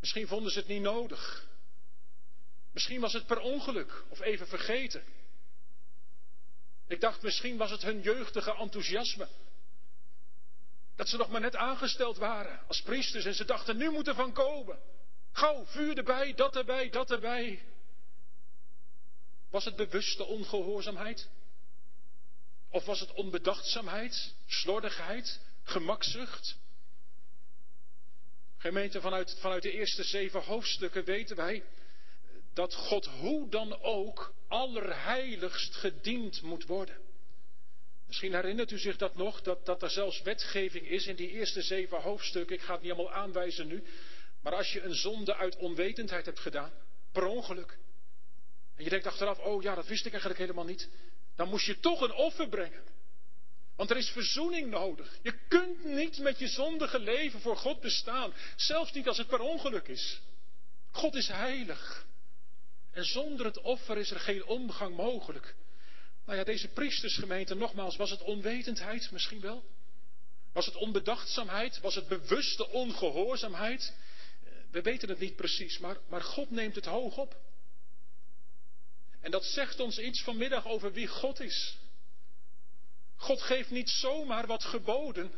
Misschien 0.00 0.26
vonden 0.26 0.52
ze 0.52 0.58
het 0.58 0.68
niet 0.68 0.82
nodig. 0.82 1.46
Misschien 2.72 3.00
was 3.00 3.12
het 3.12 3.26
per 3.26 3.40
ongeluk 3.40 4.04
of 4.08 4.20
even 4.20 4.46
vergeten. 4.46 5.04
Ik 6.86 7.00
dacht, 7.00 7.22
misschien 7.22 7.56
was 7.56 7.70
het 7.70 7.82
hun 7.82 8.00
jeugdige 8.00 8.54
enthousiasme. 8.54 9.28
Dat 10.96 11.08
ze 11.08 11.16
nog 11.16 11.30
maar 11.30 11.40
net 11.40 11.56
aangesteld 11.56 12.16
waren 12.16 12.60
als 12.66 12.82
priesters 12.82 13.24
en 13.24 13.34
ze 13.34 13.44
dachten, 13.44 13.76
nu 13.76 13.90
moet 13.90 14.08
er 14.08 14.14
van 14.14 14.32
komen. 14.32 14.78
Gauw, 15.32 15.64
vuur 15.66 15.96
erbij, 15.96 16.34
dat 16.34 16.56
erbij, 16.56 16.90
dat 16.90 17.10
erbij. 17.10 17.62
Was 19.50 19.64
het 19.64 19.76
bewuste 19.76 20.24
ongehoorzaamheid? 20.24 21.28
Of 22.70 22.84
was 22.84 23.00
het 23.00 23.12
onbedachtzaamheid, 23.12 24.34
slordigheid, 24.46 25.40
gemakzucht? 25.62 26.58
Gemeente, 28.56 29.00
vanuit, 29.00 29.36
vanuit 29.40 29.62
de 29.62 29.72
eerste 29.72 30.04
zeven 30.04 30.42
hoofdstukken 30.42 31.04
weten 31.04 31.36
wij 31.36 31.64
dat 32.54 32.74
God 32.74 33.06
hoe 33.06 33.48
dan 33.48 33.80
ook 33.82 34.34
allerheiligst 34.48 35.74
gediend 35.74 36.42
moet 36.42 36.66
worden. 36.66 36.96
Misschien 38.06 38.34
herinnert 38.34 38.70
u 38.70 38.78
zich 38.78 38.96
dat 38.96 39.16
nog, 39.16 39.42
dat, 39.42 39.66
dat 39.66 39.82
er 39.82 39.90
zelfs 39.90 40.22
wetgeving 40.22 40.88
is 40.88 41.06
in 41.06 41.16
die 41.16 41.30
eerste 41.30 41.62
zeven 41.62 42.00
hoofdstukken. 42.00 42.56
Ik 42.56 42.62
ga 42.62 42.72
het 42.72 42.82
niet 42.82 42.92
allemaal 42.92 43.12
aanwijzen 43.12 43.66
nu. 43.66 43.84
Maar 44.42 44.54
als 44.54 44.72
je 44.72 44.82
een 44.82 44.94
zonde 44.94 45.36
uit 45.36 45.56
onwetendheid 45.56 46.26
hebt 46.26 46.38
gedaan, 46.38 46.72
per 47.12 47.26
ongeluk, 47.26 47.78
en 48.80 48.86
je 48.86 48.92
denkt 48.92 49.06
achteraf, 49.06 49.38
oh 49.38 49.62
ja, 49.62 49.74
dat 49.74 49.86
wist 49.86 50.04
ik 50.04 50.12
eigenlijk 50.12 50.40
helemaal 50.40 50.64
niet. 50.64 50.88
Dan 51.36 51.48
moest 51.48 51.66
je 51.66 51.80
toch 51.80 52.00
een 52.00 52.12
offer 52.12 52.48
brengen. 52.48 52.82
Want 53.76 53.90
er 53.90 53.96
is 53.96 54.08
verzoening 54.08 54.70
nodig. 54.70 55.18
Je 55.22 55.38
kunt 55.48 55.84
niet 55.84 56.18
met 56.18 56.38
je 56.38 56.48
zondige 56.48 56.98
leven 56.98 57.40
voor 57.40 57.56
God 57.56 57.80
bestaan. 57.80 58.32
Zelfs 58.56 58.92
niet 58.92 59.08
als 59.08 59.18
het 59.18 59.26
per 59.26 59.40
ongeluk 59.40 59.88
is. 59.88 60.20
God 60.90 61.14
is 61.14 61.28
heilig. 61.28 62.06
En 62.90 63.04
zonder 63.04 63.46
het 63.46 63.60
offer 63.60 63.98
is 63.98 64.10
er 64.10 64.20
geen 64.20 64.44
omgang 64.44 64.96
mogelijk. 64.96 65.54
Nou 66.24 66.38
ja, 66.38 66.44
deze 66.44 66.68
priestersgemeente, 66.68 67.54
nogmaals, 67.54 67.96
was 67.96 68.10
het 68.10 68.22
onwetendheid 68.22 69.10
misschien 69.10 69.40
wel? 69.40 69.64
Was 70.52 70.66
het 70.66 70.76
onbedachtzaamheid? 70.76 71.80
Was 71.80 71.94
het 71.94 72.08
bewuste 72.08 72.68
ongehoorzaamheid? 72.68 73.94
We 74.70 74.82
weten 74.82 75.08
het 75.08 75.18
niet 75.18 75.36
precies, 75.36 75.78
maar, 75.78 75.96
maar 76.08 76.22
God 76.22 76.50
neemt 76.50 76.74
het 76.74 76.86
hoog 76.86 77.16
op. 77.16 77.48
En 79.20 79.30
dat 79.30 79.44
zegt 79.44 79.80
ons 79.80 79.98
iets 79.98 80.22
vanmiddag 80.22 80.66
over 80.66 80.92
wie 80.92 81.06
God 81.06 81.40
is. 81.40 81.78
God 83.16 83.42
geeft 83.42 83.70
niet 83.70 83.90
zomaar 83.90 84.46
wat 84.46 84.64
geboden, 84.64 85.32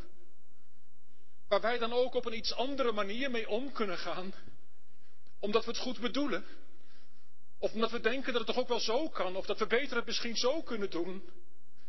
waar 1.49 1.61
wij 1.61 1.79
dan 1.79 1.93
ook 1.93 2.15
op 2.15 2.25
een 2.25 2.37
iets 2.37 2.55
andere 2.55 2.93
manier 2.93 3.31
mee 3.31 3.49
om 3.49 3.73
kunnen 3.73 3.99
gaan, 3.99 4.35
omdat 5.39 5.65
we 5.65 5.71
het 5.71 5.81
goed 5.81 6.01
bedoelen. 6.01 6.45
Of 7.59 7.73
omdat 7.73 7.91
we 7.91 8.01
denken 8.01 8.33
dat 8.33 8.47
het 8.47 8.47
toch 8.47 8.63
ook 8.63 8.69
wel 8.69 8.81
zo 8.81 9.09
kan, 9.09 9.37
of 9.37 9.47
dat 9.47 9.59
we 9.59 9.67
beter 9.67 9.97
het 9.97 10.07
misschien 10.07 10.37
zo 10.37 10.63
kunnen 10.63 10.91
doen. 10.91 11.31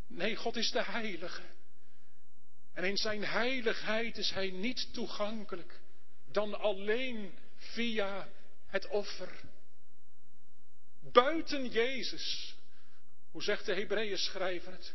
Nee, 0.08 0.36
God 0.36 0.56
is 0.56 0.72
de 0.72 0.84
heilige. 0.84 1.42
En 2.74 2.84
in 2.84 2.98
zijn 2.98 3.24
heiligheid 3.24 4.18
is 4.18 4.32
hij 4.32 4.52
niet 4.52 4.94
toegankelijk 4.94 5.80
dan 6.32 6.60
alleen 6.60 7.38
via 7.56 8.30
het 8.68 8.88
offer. 8.88 9.42
Buiten 11.12 11.70
Jezus, 11.70 12.56
hoe 13.32 13.44
zegt 13.44 13.66
de 13.66 13.74
Hebreeën 13.74 14.18
schrijver 14.18 14.72
het? 14.72 14.94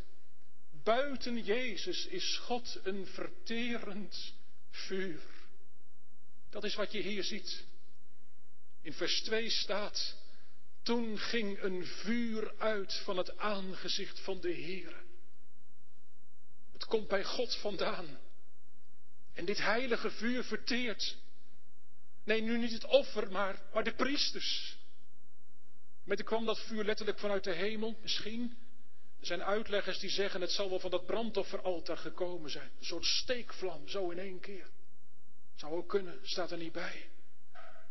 Buiten 0.83 1.45
Jezus 1.45 2.07
is 2.07 2.37
God 2.37 2.81
een 2.83 3.07
verterend 3.07 4.35
vuur. 4.71 5.23
Dat 6.51 6.65
is 6.65 6.75
wat 6.75 6.93
je 6.93 7.01
hier 7.01 7.25
ziet. 7.25 7.65
In 8.83 8.93
vers 8.93 9.23
2 9.23 9.51
staat, 9.51 10.17
toen 10.83 11.19
ging 11.19 11.63
een 11.63 11.87
vuur 11.87 12.55
uit 12.59 12.95
van 12.95 13.17
het 13.17 13.39
aangezicht 13.39 14.21
van 14.21 14.41
de 14.41 14.51
Heer. 14.51 15.05
Het 16.73 16.85
komt 16.85 17.09
bij 17.09 17.25
God 17.25 17.57
vandaan. 17.57 18.19
En 19.33 19.45
dit 19.45 19.59
heilige 19.59 20.11
vuur 20.11 20.45
verteert. 20.45 21.17
Nee, 22.25 22.43
nu 22.43 22.59
niet 22.59 22.73
het 22.73 22.85
offer, 22.85 23.31
maar, 23.31 23.63
maar 23.73 23.85
de 23.85 23.95
priesters. 23.95 24.78
Met 26.09 26.23
kwam 26.23 26.45
dat 26.45 26.59
vuur 26.59 26.85
letterlijk 26.85 27.19
vanuit 27.19 27.45
de 27.45 27.53
hemel, 27.53 27.99
misschien. 28.03 28.57
Er 29.21 29.27
zijn 29.27 29.43
uitleggers 29.43 29.99
die 29.99 30.11
zeggen 30.11 30.41
het 30.41 30.51
zal 30.51 30.69
wel 30.69 30.81
van 30.81 30.91
dat 30.91 31.07
brandofferaltaar 31.07 31.97
gekomen 31.97 32.51
zijn. 32.51 32.71
Een 32.79 32.85
soort 32.85 33.05
steekvlam, 33.05 33.89
zo 33.89 34.11
in 34.11 34.19
één 34.19 34.41
keer. 34.41 34.67
Zou 35.55 35.73
ook 35.73 35.89
kunnen, 35.89 36.19
staat 36.23 36.51
er 36.51 36.59
niet 36.59 36.73
bij. 36.73 37.09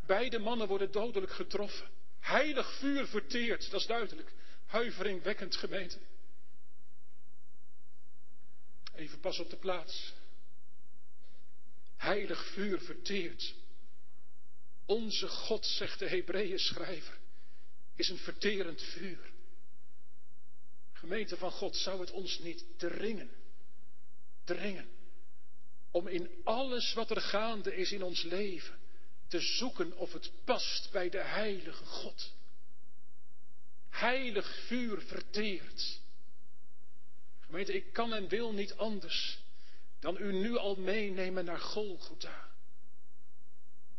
Beide 0.05 0.39
mannen 0.39 0.67
worden 0.67 0.91
dodelijk 0.91 1.31
getroffen. 1.31 1.89
Heilig 2.19 2.77
vuur 2.77 3.07
verteerd, 3.07 3.71
dat 3.71 3.81
is 3.81 3.87
duidelijk. 3.87 4.33
Huiveringwekkend 4.65 5.55
gemeente. 5.55 5.99
Even 8.95 9.19
pas 9.19 9.39
op 9.39 9.49
de 9.49 9.57
plaats. 9.57 10.13
Heilig 11.97 12.45
vuur 12.45 12.81
verteerd. 12.81 13.55
Onze 14.85 15.27
God, 15.27 15.65
zegt 15.65 15.99
de 15.99 16.07
Hebreeën 16.07 16.59
schrijver, 16.59 17.17
is 17.97 18.09
een 18.09 18.17
verterend 18.17 18.81
vuur. 18.81 19.31
Gemeente 20.93 21.37
van 21.37 21.51
God, 21.51 21.75
zou 21.75 21.99
het 21.99 22.11
ons 22.11 22.39
niet 22.39 22.65
dringen, 22.77 23.29
dringen, 24.43 24.89
om 25.91 26.07
in 26.07 26.29
alles 26.43 26.93
wat 26.93 27.09
er 27.09 27.21
gaande 27.21 27.75
is 27.75 27.91
in 27.91 28.03
ons 28.03 28.23
leven 28.23 28.77
te 29.27 29.39
zoeken 29.39 29.97
of 29.97 30.13
het 30.13 30.31
past 30.43 30.91
bij 30.91 31.09
de 31.09 31.21
heilige 31.21 31.85
God. 31.85 32.33
Heilig 33.89 34.65
vuur 34.65 35.01
verteert. 35.01 35.99
Gemeente, 37.39 37.73
ik 37.73 37.93
kan 37.93 38.13
en 38.13 38.27
wil 38.27 38.53
niet 38.53 38.73
anders 38.73 39.39
dan 39.99 40.17
u 40.17 40.33
nu 40.33 40.57
al 40.57 40.75
meenemen 40.75 41.45
naar 41.45 41.59
Golgotha. 41.59 42.47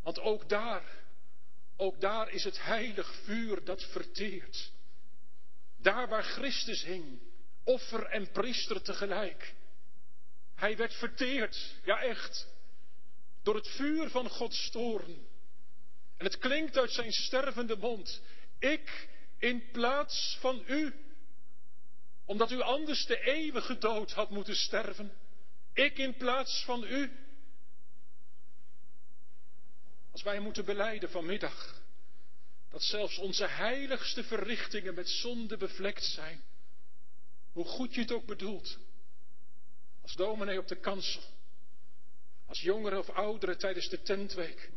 Want 0.02 0.20
ook 0.20 0.48
daar, 0.48 1.04
ook 1.80 2.00
daar 2.00 2.30
is 2.30 2.44
het 2.44 2.62
heilig 2.62 3.14
vuur 3.24 3.64
dat 3.64 3.82
verteert. 3.84 4.72
Daar 5.76 6.08
waar 6.08 6.22
Christus 6.22 6.82
hing, 6.82 7.20
offer 7.64 8.06
en 8.06 8.30
priester 8.30 8.82
tegelijk. 8.82 9.54
Hij 10.54 10.76
werd 10.76 10.94
verteerd, 10.94 11.74
ja 11.84 12.00
echt, 12.00 12.46
door 13.42 13.54
het 13.54 13.68
vuur 13.68 14.10
van 14.10 14.28
Gods 14.28 14.70
toorn. 14.70 15.26
En 16.16 16.24
het 16.24 16.38
klinkt 16.38 16.76
uit 16.76 16.92
zijn 16.92 17.12
stervende 17.12 17.76
mond, 17.76 18.22
ik 18.58 19.08
in 19.38 19.70
plaats 19.70 20.36
van 20.40 20.64
u, 20.66 20.94
omdat 22.24 22.50
u 22.50 22.60
anders 22.60 23.06
de 23.06 23.20
eeuwige 23.20 23.78
dood 23.78 24.12
had 24.12 24.30
moeten 24.30 24.56
sterven. 24.56 25.12
Ik 25.72 25.98
in 25.98 26.16
plaats 26.16 26.64
van 26.64 26.84
u. 26.84 27.27
Wij 30.22 30.40
moeten 30.40 30.64
beleiden 30.64 31.10
vanmiddag 31.10 31.82
dat 32.70 32.82
zelfs 32.82 33.18
onze 33.18 33.46
heiligste 33.46 34.24
verrichtingen 34.24 34.94
met 34.94 35.08
zonde 35.08 35.56
bevlekt 35.56 36.04
zijn, 36.04 36.42
hoe 37.52 37.64
goed 37.64 37.94
je 37.94 38.00
het 38.00 38.12
ook 38.12 38.26
bedoelt, 38.26 38.78
als 40.02 40.14
dominee 40.14 40.58
op 40.58 40.68
de 40.68 40.80
kansel, 40.80 41.22
als 42.46 42.60
jongeren 42.60 42.98
of 42.98 43.10
ouderen 43.10 43.58
tijdens 43.58 43.88
de 43.88 44.02
tentweek, 44.02 44.70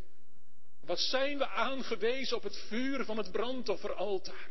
wat 0.85 0.99
zijn 0.99 1.37
we 1.37 1.47
aangewezen 1.47 2.37
op 2.37 2.43
het 2.43 2.57
vuur 2.57 3.05
van 3.05 3.17
het 3.17 3.31
brandofferaltaar? 3.31 4.49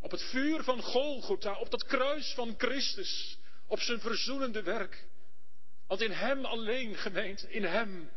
Op 0.00 0.10
het 0.10 0.22
vuur 0.22 0.62
van 0.62 0.82
Golgotha, 0.82 1.58
op 1.58 1.70
dat 1.70 1.84
kruis 1.84 2.32
van 2.34 2.54
Christus, 2.58 3.38
op 3.66 3.80
zijn 3.80 4.00
verzoenende 4.00 4.62
werk. 4.62 5.06
Want 5.86 6.00
in 6.00 6.10
Hem 6.10 6.44
alleen, 6.44 6.96
gemeente, 6.96 7.50
in 7.50 7.64
Hem, 7.64 8.10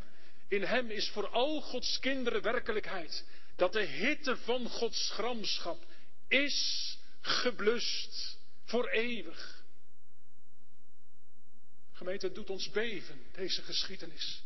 in 0.47 0.63
Hem 0.63 0.89
is 0.89 1.09
voor 1.09 1.27
al 1.27 1.61
Gods 1.61 1.99
kinderen 1.99 2.41
werkelijkheid 2.41 3.25
dat 3.55 3.73
de 3.73 3.83
hitte 3.83 4.37
van 4.37 4.69
Gods 4.69 5.09
gramschap 5.09 5.85
is 6.27 6.97
geblust 7.21 8.37
voor 8.63 8.87
eeuwig. 8.89 9.63
Gemeente, 11.91 12.25
het 12.25 12.35
doet 12.35 12.49
ons 12.49 12.69
beven, 12.69 13.25
deze 13.31 13.61
geschiedenis. 13.61 14.43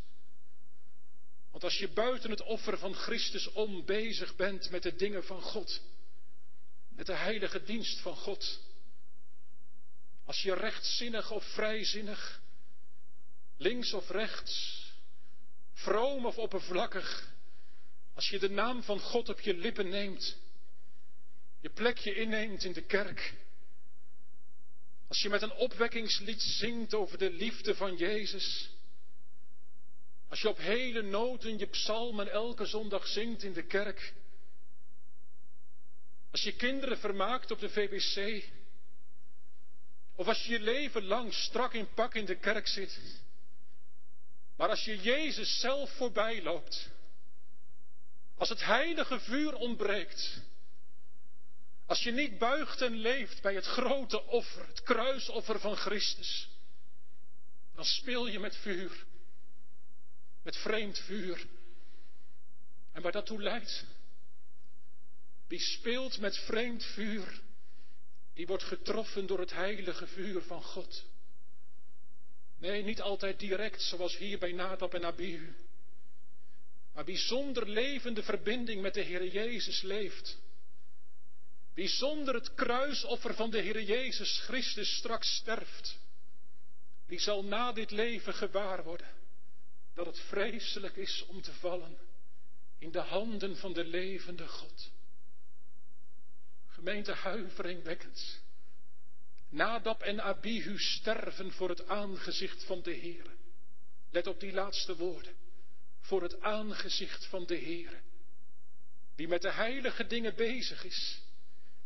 Want 1.51 1.63
als 1.63 1.77
je 1.77 1.87
buiten 1.89 2.29
het 2.29 2.41
offer 2.41 2.77
van 2.77 2.93
Christus 2.93 3.51
om 3.51 3.85
bezig 3.85 4.35
bent 4.35 4.69
met 4.69 4.83
de 4.83 4.95
dingen 4.95 5.23
van 5.23 5.41
God, 5.41 5.81
met 6.89 7.05
de 7.05 7.15
heilige 7.15 7.63
dienst 7.63 7.99
van 7.99 8.15
God, 8.15 8.59
als 10.25 10.41
je 10.41 10.53
rechtzinnig 10.53 11.31
of 11.31 11.43
vrijzinnig, 11.43 12.41
links 13.57 13.93
of 13.93 14.09
rechts, 14.09 14.78
vroom 15.79 16.25
of 16.25 16.37
oppervlakkig, 16.37 17.33
als 18.13 18.29
je 18.29 18.39
de 18.39 18.49
naam 18.49 18.83
van 18.83 18.99
God 18.99 19.29
op 19.29 19.39
je 19.39 19.53
lippen 19.53 19.89
neemt, 19.89 20.37
je 21.61 21.69
plekje 21.69 22.15
inneemt 22.15 22.63
in 22.63 22.73
de 22.73 22.81
kerk, 22.81 23.33
als 25.07 25.21
je 25.21 25.29
met 25.29 25.41
een 25.41 25.53
opwekkingslied 25.53 26.41
zingt 26.41 26.93
over 26.93 27.17
de 27.17 27.31
liefde 27.31 27.75
van 27.75 27.95
Jezus, 27.95 28.69
als 30.29 30.41
je 30.41 30.49
op 30.49 30.57
hele 30.57 31.01
noten 31.01 31.57
je 31.57 31.65
psalmen 31.65 32.31
elke 32.31 32.65
zondag 32.65 33.07
zingt 33.07 33.43
in 33.43 33.53
de 33.53 33.63
kerk, 33.63 34.13
als 36.31 36.41
je 36.41 36.55
kinderen 36.55 36.97
vermaakt 36.97 37.51
op 37.51 37.59
de 37.59 37.69
VBC, 37.69 38.43
of 40.15 40.27
als 40.27 40.45
je 40.45 40.51
je 40.51 40.59
leven 40.59 41.03
lang 41.03 41.33
strak 41.33 41.73
in 41.73 41.93
pak 41.93 42.13
in 42.13 42.25
de 42.25 42.35
kerk 42.35 42.67
zit, 42.67 43.21
maar 44.59 44.69
als 44.69 44.85
je 44.85 45.01
Jezus 45.01 45.59
zelf 45.59 45.91
voorbij 45.91 46.41
loopt, 46.43 46.89
als 48.37 48.49
het 48.49 48.65
heilige 48.65 49.19
vuur 49.19 49.55
ontbreekt. 49.55 50.41
Als 51.85 52.03
je 52.03 52.11
niet 52.11 52.37
buigt 52.37 52.81
en 52.81 52.93
leeft 52.93 53.41
bij 53.41 53.55
het 53.55 53.65
grote 53.65 54.23
offer, 54.23 54.67
het 54.67 54.81
kruisoffer 54.81 55.59
van 55.59 55.75
Christus. 55.75 56.49
Dan 57.75 57.85
speel 57.85 58.27
je 58.27 58.39
met 58.39 58.55
vuur. 58.55 59.05
Met 60.43 60.57
vreemd 60.57 60.99
vuur. 60.99 61.45
En 62.91 63.01
waar 63.01 63.11
dat 63.11 63.25
toe 63.25 63.41
leidt. 63.41 63.85
Wie 65.47 65.59
speelt 65.59 66.19
met 66.19 66.37
vreemd 66.37 66.83
vuur, 66.83 67.41
die 68.33 68.47
wordt 68.47 68.63
getroffen 68.63 69.27
door 69.27 69.39
het 69.39 69.51
heilige 69.51 70.07
vuur 70.07 70.41
van 70.41 70.63
God. 70.63 71.05
Nee, 72.59 72.83
niet 72.83 73.01
altijd 73.01 73.39
direct, 73.39 73.81
zoals 73.81 74.17
hier 74.17 74.39
bij 74.39 74.51
Nadab 74.51 74.93
en 74.93 75.05
Abihu. 75.05 75.55
Maar 76.93 77.05
wie 77.05 77.17
zonder 77.17 77.69
levende 77.69 78.23
verbinding 78.23 78.81
met 78.81 78.93
de 78.93 79.01
Heer 79.01 79.27
Jezus 79.27 79.81
leeft. 79.81 80.37
Wie 81.73 81.87
zonder 81.87 82.33
het 82.33 82.53
kruisoffer 82.53 83.33
van 83.33 83.49
de 83.49 83.59
Heer 83.61 83.81
Jezus 83.81 84.39
Christus 84.39 84.95
straks 84.95 85.35
sterft. 85.35 85.97
Die 87.07 87.19
zal 87.19 87.43
na 87.43 87.71
dit 87.71 87.91
leven 87.91 88.33
gewaar 88.33 88.83
worden 88.83 89.17
dat 89.93 90.05
het 90.05 90.19
vreselijk 90.19 90.95
is 90.95 91.25
om 91.27 91.41
te 91.41 91.53
vallen 91.53 91.97
in 92.77 92.91
de 92.91 92.99
handen 92.99 93.57
van 93.57 93.73
de 93.73 93.85
levende 93.85 94.47
God. 94.47 94.91
Gemeente 96.67 97.13
huiveringwekkend. 97.13 98.41
Nadab 99.49 100.01
en 100.01 100.21
Abihu 100.21 100.79
sterven 100.79 101.51
voor 101.51 101.69
het 101.69 101.87
aangezicht 101.87 102.63
van 102.63 102.81
de 102.81 102.91
Heer. 102.91 103.25
Let 104.11 104.27
op 104.27 104.39
die 104.39 104.51
laatste 104.51 104.95
woorden 104.95 105.35
voor 105.99 106.21
het 106.21 106.41
aangezicht 106.41 107.25
van 107.25 107.45
de 107.45 107.55
Heer. 107.55 108.01
Wie 109.15 109.27
met 109.27 109.41
de 109.41 109.51
heilige 109.51 110.07
dingen 110.07 110.35
bezig 110.35 110.83
is, 110.83 111.21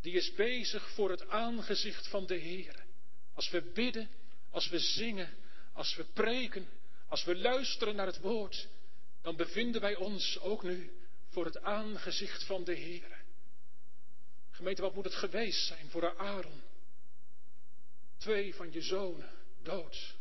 die 0.02 0.14
is 0.14 0.34
bezig 0.34 0.90
voor 0.90 1.10
het 1.10 1.28
aangezicht 1.28 2.08
van 2.08 2.26
de 2.26 2.36
Heer. 2.36 2.86
Als 3.34 3.50
we 3.50 3.62
bidden, 3.62 4.10
als 4.50 4.70
we 4.70 4.80
zingen, 4.80 5.34
als 5.74 5.96
we 5.96 6.04
preken, 6.04 6.68
als 7.08 7.24
we 7.24 7.36
luisteren 7.36 7.96
naar 7.96 8.06
het 8.06 8.20
woord, 8.20 8.68
dan 9.22 9.36
bevinden 9.36 9.82
wij 9.82 9.96
ons 9.96 10.40
ook 10.40 10.64
nu 10.64 10.92
voor 11.30 11.46
het 11.46 11.62
aangezicht 11.62 12.44
van 12.44 12.64
de 12.64 12.74
Heer. 12.74 13.22
Gemeente, 14.52 14.82
wat 14.82 14.96
moet 14.96 15.06
het 15.06 15.16
geweest 15.16 15.68
zijn 15.68 15.90
voor 15.90 16.18
Aaron? 16.18 16.62
Twee 18.18 18.56
van 18.56 18.72
je 18.72 18.82
zonen 18.82 19.30
dood. 19.62 20.16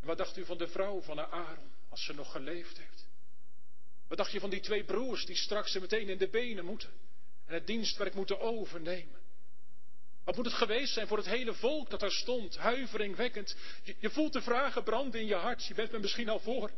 En 0.00 0.06
wat 0.06 0.18
dacht 0.18 0.36
u 0.36 0.44
van 0.44 0.58
de 0.58 0.68
vrouw 0.68 1.00
van 1.00 1.20
Aaron? 1.20 1.74
als 1.96 2.04
ze 2.04 2.14
nog 2.14 2.32
geleefd 2.32 2.78
heeft. 2.78 3.06
Wat 4.08 4.18
dacht 4.18 4.32
je 4.32 4.40
van 4.40 4.50
die 4.50 4.60
twee 4.60 4.84
broers 4.84 5.26
die 5.26 5.36
straks 5.36 5.72
ze 5.72 5.80
meteen 5.80 6.08
in 6.08 6.18
de 6.18 6.28
benen 6.28 6.64
moeten 6.64 6.90
en 7.46 7.54
het 7.54 7.66
dienstwerk 7.66 8.14
moeten 8.14 8.40
overnemen? 8.40 9.20
Wat 10.24 10.36
moet 10.36 10.44
het 10.44 10.54
geweest 10.54 10.92
zijn 10.92 11.06
voor 11.06 11.16
het 11.16 11.26
hele 11.26 11.54
volk 11.54 11.90
dat 11.90 12.00
daar 12.00 12.10
stond, 12.10 12.56
huiveringwekkend. 12.56 13.56
Je, 13.82 13.96
je 13.98 14.10
voelt 14.10 14.32
de 14.32 14.42
vragen 14.42 14.82
branden 14.82 15.20
in 15.20 15.26
je 15.26 15.34
hart, 15.34 15.66
je 15.66 15.74
bent 15.74 15.92
me 15.92 15.98
misschien 15.98 16.28
al 16.28 16.40
voor. 16.40 16.70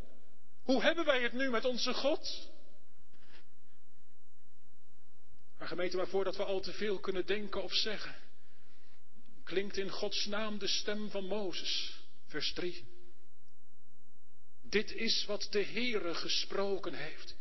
Hoe 0.62 0.82
hebben 0.82 1.04
wij 1.04 1.22
het 1.22 1.32
nu 1.32 1.50
met 1.50 1.64
onze 1.64 1.94
God? 1.94 2.50
Maar 5.58 5.68
gemeente, 5.68 5.96
maar 5.96 6.08
voordat 6.08 6.36
we 6.36 6.44
al 6.44 6.60
te 6.60 6.72
veel 6.72 6.98
kunnen 6.98 7.26
denken 7.26 7.62
of 7.62 7.74
zeggen, 7.74 8.14
klinkt 9.48 9.76
in 9.76 9.90
Gods 9.90 10.26
naam 10.26 10.58
de 10.58 10.66
stem 10.66 11.10
van 11.10 11.24
Mozes, 11.24 12.00
vers 12.26 12.52
3. 12.52 12.84
Dit 14.62 14.92
is 14.92 15.24
wat 15.24 15.48
de 15.50 15.64
Heere 15.64 16.14
gesproken 16.14 16.94
heeft. 16.94 17.36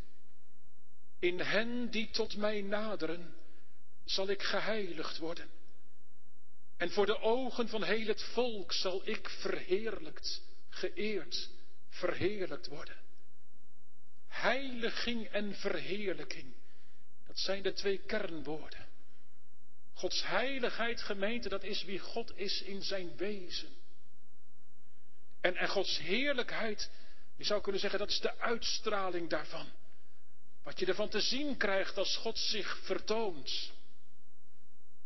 In 1.20 1.40
hen 1.40 1.90
die 1.90 2.10
tot 2.10 2.38
mij 2.38 2.62
naderen, 2.62 3.36
zal 4.06 4.30
ik 4.30 4.44
geheiligd 4.44 5.18
worden. 5.18 5.50
En 6.78 6.92
voor 6.92 7.06
de 7.06 7.20
ogen 7.20 7.68
van 7.70 7.84
heel 7.84 8.08
het 8.08 8.24
volk 8.24 8.74
zal 8.74 9.02
ik 9.08 9.30
verheerlijkt, 9.30 10.42
geëerd, 10.70 11.50
verheerlijkt 11.90 12.68
worden. 12.68 12.98
Heiliging 14.28 15.28
en 15.28 15.56
verheerlijking, 15.56 16.54
dat 17.26 17.40
zijn 17.40 17.64
de 17.64 17.74
twee 17.74 17.98
kernwoorden. 17.98 18.87
Gods 19.98 20.26
heiligheid, 20.26 21.02
gemeente, 21.02 21.50
dat 21.50 21.64
is 21.64 21.84
wie 21.84 22.00
God 22.00 22.32
is 22.36 22.62
in 22.62 22.82
zijn 22.82 23.18
wezen. 23.18 23.70
En, 25.42 25.56
en 25.56 25.68
Gods 25.68 26.00
heerlijkheid, 26.00 26.90
je 27.36 27.44
zou 27.44 27.62
kunnen 27.62 27.82
zeggen, 27.82 28.00
dat 28.00 28.10
is 28.10 28.20
de 28.20 28.40
uitstraling 28.40 29.30
daarvan. 29.30 29.72
Wat 30.64 30.80
je 30.80 30.86
ervan 30.86 31.10
te 31.10 31.22
zien 31.22 31.58
krijgt 31.58 31.98
als 31.98 32.18
God 32.18 32.38
zich 32.38 32.78
vertoont. 32.84 33.72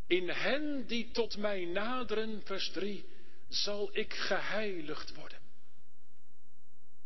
In 0.06 0.28
hen 0.28 0.86
die 0.86 1.10
tot 1.10 1.36
mij 1.36 1.64
naderen, 1.64 2.42
vers 2.44 2.70
3, 2.70 3.04
zal 3.48 3.90
ik 3.92 4.14
geheiligd 4.14 5.14
worden. 5.14 5.38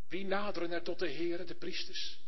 Wie 0.09 0.25
naderen 0.25 0.71
er 0.71 0.83
tot 0.83 0.99
de 0.99 1.09
Heer, 1.09 1.47
de 1.47 1.55
priesters? 1.55 2.19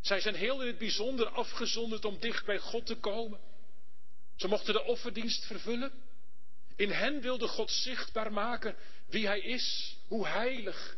Zij 0.00 0.20
zijn 0.20 0.34
heel 0.34 0.60
in 0.60 0.66
het 0.66 0.78
bijzonder 0.78 1.28
afgezonderd 1.28 2.04
om 2.04 2.18
dicht 2.18 2.44
bij 2.44 2.58
God 2.58 2.86
te 2.86 2.96
komen. 2.96 3.49
Ze 4.40 4.48
mochten 4.48 4.74
de 4.74 4.84
offerdienst 4.84 5.44
vervullen. 5.44 5.92
In 6.76 6.90
hen 6.90 7.20
wilde 7.20 7.48
God 7.48 7.70
zichtbaar 7.70 8.32
maken 8.32 8.76
wie 9.06 9.26
Hij 9.26 9.40
is, 9.40 9.96
hoe 10.08 10.26
heilig. 10.26 10.96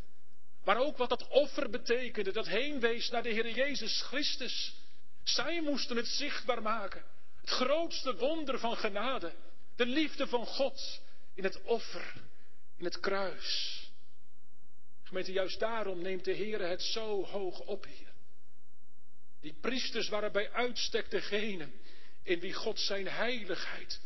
Maar 0.65 0.77
ook 0.77 0.97
wat 0.97 1.09
dat 1.09 1.29
offer 1.29 1.71
betekende, 1.71 2.33
dat 2.33 2.47
heenwees 2.47 3.11
naar 3.11 3.23
de 3.23 3.29
Heer 3.29 3.51
Jezus 3.51 4.03
Christus. 4.03 4.75
Zij 5.23 5.61
moesten 5.63 5.97
het 5.97 6.07
zichtbaar 6.07 6.63
maken. 6.63 7.05
Het 7.41 7.51
grootste 7.51 8.17
wonder 8.17 8.59
van 8.59 8.77
genade. 8.77 9.33
De 9.77 9.87
liefde 9.87 10.27
van 10.27 10.47
God 10.47 11.01
in 11.35 11.45
het 11.45 11.63
offer, 11.63 12.15
in 12.77 12.85
het 12.85 13.01
kruis. 13.01 13.81
Gemeente, 15.03 15.33
juist 15.33 15.59
daarom 15.59 16.03
neemt 16.03 16.25
de 16.25 16.33
Heer 16.33 16.61
het 16.61 16.83
zo 16.83 17.25
hoog 17.25 17.61
op 17.61 17.85
hier. 17.85 18.13
Die 19.41 19.55
priesters 19.61 20.09
waren 20.09 20.33
bij 20.33 20.53
uitstek 20.53 21.11
degene 21.11 21.69
in 22.23 22.41
wie 22.41 22.53
God 22.53 22.81
zijn 22.81 23.09
heiligheid, 23.09 24.01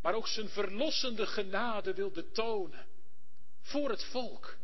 maar 0.00 0.14
ook 0.14 0.28
zijn 0.28 0.48
verlossende 0.48 1.26
genade 1.26 1.94
wilde 1.94 2.30
tonen. 2.30 2.86
Voor 3.60 3.90
het 3.90 4.04
volk. 4.04 4.56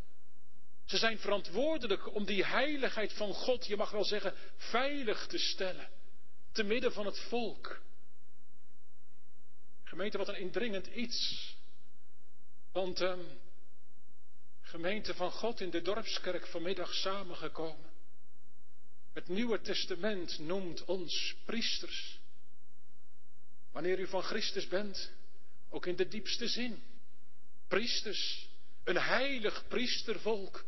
Ze 0.85 0.97
zijn 0.97 1.19
verantwoordelijk 1.19 2.15
om 2.15 2.25
die 2.25 2.45
heiligheid 2.45 3.13
van 3.13 3.35
God, 3.35 3.67
je 3.67 3.77
mag 3.77 3.91
wel 3.91 4.05
zeggen, 4.05 4.35
veilig 4.57 5.27
te 5.27 5.39
stellen. 5.39 5.89
Te 6.53 6.63
midden 6.63 6.93
van 6.93 7.07
het 7.07 7.19
volk. 7.19 7.81
Gemeente, 9.85 10.19
wat 10.19 10.29
een 10.29 10.39
indringend 10.39 10.87
iets. 10.87 11.57
Want 12.73 13.01
um, 13.01 13.27
gemeente 14.61 15.15
van 15.15 15.31
God 15.31 15.61
in 15.61 15.71
de 15.71 15.83
dorpskerk 15.83 16.47
vanmiddag 16.47 16.95
samengekomen. 16.95 17.91
Het 19.13 19.29
Nieuwe 19.29 19.61
Testament 19.61 20.39
noemt 20.39 20.85
ons 20.85 21.35
priesters. 21.45 22.18
Wanneer 23.79 23.99
u 23.99 24.07
van 24.07 24.23
Christus 24.23 24.67
bent, 24.67 25.11
ook 25.71 25.87
in 25.87 25.97
de 25.97 26.09
diepste 26.09 26.49
zin. 26.49 26.83
Priesters, 27.69 28.49
een 28.85 28.97
heilig 28.97 29.65
priestervolk. 29.69 30.65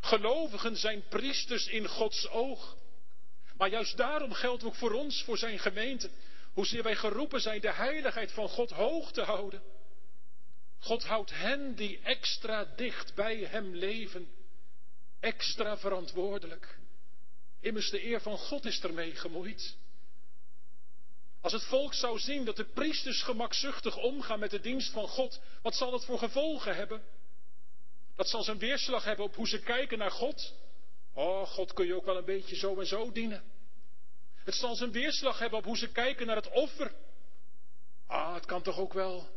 Gelovigen 0.00 0.76
zijn 0.76 1.04
priesters 1.08 1.66
in 1.66 1.88
Gods 1.88 2.28
oog. 2.28 2.76
Maar 3.56 3.68
juist 3.68 3.96
daarom 3.96 4.32
geldt 4.32 4.64
ook 4.64 4.74
voor 4.74 4.92
ons, 4.92 5.22
voor 5.22 5.38
zijn 5.38 5.58
gemeente, 5.58 6.10
hoezeer 6.52 6.82
wij 6.82 6.96
geroepen 6.96 7.40
zijn 7.40 7.60
de 7.60 7.72
heiligheid 7.72 8.32
van 8.32 8.48
God 8.48 8.70
hoog 8.70 9.12
te 9.12 9.22
houden. 9.22 9.62
God 10.78 11.04
houdt 11.04 11.30
hen 11.30 11.74
die 11.74 12.00
extra 12.02 12.64
dicht 12.64 13.14
bij 13.14 13.36
Hem 13.36 13.74
leven, 13.74 14.28
extra 15.20 15.78
verantwoordelijk. 15.78 16.78
Immers 17.60 17.90
de 17.90 18.04
eer 18.04 18.20
van 18.20 18.38
God 18.38 18.64
is 18.64 18.80
ermee 18.80 19.14
gemoeid. 19.14 19.76
Als 21.46 21.54
het 21.54 21.64
volk 21.64 21.94
zou 21.94 22.18
zien 22.18 22.44
dat 22.44 22.56
de 22.56 22.64
priesters 22.64 23.22
gemakzuchtig 23.22 23.96
omgaan 23.96 24.38
met 24.38 24.50
de 24.50 24.60
dienst 24.60 24.92
van 24.92 25.08
God, 25.08 25.40
wat 25.62 25.74
zal 25.74 25.90
dat 25.90 26.04
voor 26.04 26.18
gevolgen 26.18 26.76
hebben? 26.76 27.02
Dat 28.16 28.28
zal 28.28 28.42
zijn 28.42 28.58
weerslag 28.58 29.04
hebben 29.04 29.24
op 29.24 29.34
hoe 29.34 29.48
ze 29.48 29.60
kijken 29.60 29.98
naar 29.98 30.10
God. 30.10 30.54
Oh, 31.12 31.46
God 31.46 31.72
kun 31.72 31.86
je 31.86 31.94
ook 31.94 32.04
wel 32.04 32.16
een 32.16 32.24
beetje 32.24 32.56
zo 32.56 32.80
en 32.80 32.86
zo 32.86 33.12
dienen. 33.12 33.42
Het 34.44 34.54
zal 34.54 34.74
zijn 34.74 34.92
weerslag 34.92 35.38
hebben 35.38 35.58
op 35.58 35.64
hoe 35.64 35.76
ze 35.76 35.92
kijken 35.92 36.26
naar 36.26 36.36
het 36.36 36.50
offer. 36.50 36.94
Ah, 38.06 38.34
het 38.34 38.46
kan 38.46 38.62
toch 38.62 38.78
ook 38.78 38.92
wel. 38.92 39.28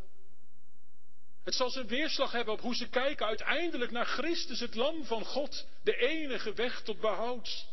Het 1.44 1.56
zal 1.56 1.70
zijn 1.70 1.88
weerslag 1.88 2.32
hebben 2.32 2.54
op 2.54 2.62
hoe 2.62 2.76
ze 2.76 2.90
kijken 2.90 3.26
uiteindelijk 3.26 3.92
naar 3.92 4.06
Christus, 4.06 4.60
het 4.60 4.76
lam 4.76 5.06
van 5.06 5.26
God, 5.26 5.68
de 5.84 5.96
enige 5.96 6.54
weg 6.54 6.82
tot 6.82 7.00
behoud. 7.00 7.68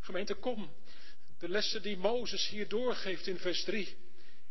Gemeente, 0.00 0.34
kom. 0.34 0.79
De 1.40 1.48
lessen 1.48 1.82
die 1.82 1.96
Mozes 1.96 2.48
hier 2.48 2.68
doorgeeft 2.68 3.26
in 3.26 3.38
vers 3.38 3.64
3. 3.64 3.96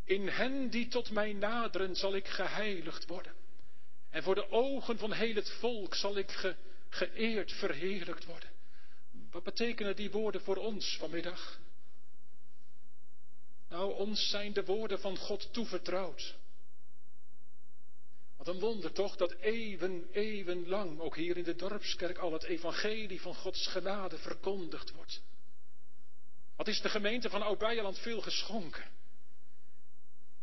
In 0.04 0.28
hen 0.28 0.70
die 0.70 0.88
tot 0.88 1.12
mij 1.12 1.34
naderen 1.34 1.96
zal 1.96 2.16
ik 2.16 2.28
geheiligd 2.28 3.06
worden. 3.06 3.34
En 4.10 4.24
voor 4.24 4.36
de 4.36 4.52
ogen 4.52 4.98
van 4.98 5.12
heel 5.12 5.36
het 5.36 5.50
volk 5.50 5.96
zal 5.96 6.18
ik 6.18 6.32
ge, 6.32 6.56
geëerd, 6.90 7.52
verheerlijkt 7.52 8.26
worden. 8.26 8.50
Wat 9.32 9.44
betekenen 9.44 9.96
die 9.96 10.12
woorden 10.12 10.42
voor 10.42 10.56
ons 10.56 10.98
vanmiddag? 10.98 11.60
Nou, 13.70 13.94
ons 13.94 14.30
zijn 14.30 14.54
de 14.54 14.66
woorden 14.66 15.00
van 15.00 15.18
God 15.18 15.54
toevertrouwd. 15.54 16.38
Wat 18.38 18.48
een 18.48 18.60
wonder 18.60 18.92
toch, 18.92 19.16
dat 19.16 19.32
eeuwen, 19.32 20.08
eeuwenlang, 20.12 21.00
ook 21.00 21.16
hier 21.16 21.38
in 21.38 21.44
de 21.44 21.56
dorpskerk, 21.56 22.18
al 22.18 22.34
het 22.34 22.44
evangelie 22.44 23.22
van 23.22 23.36
Gods 23.36 23.68
genade 23.68 24.18
verkondigd 24.18 24.92
wordt. 24.92 25.22
Wat 26.60 26.68
is 26.68 26.82
de 26.82 26.90
gemeente 26.90 27.30
van 27.30 27.42
Oud-Beijerland 27.42 28.00
veel 28.00 28.22
geschonken? 28.22 28.84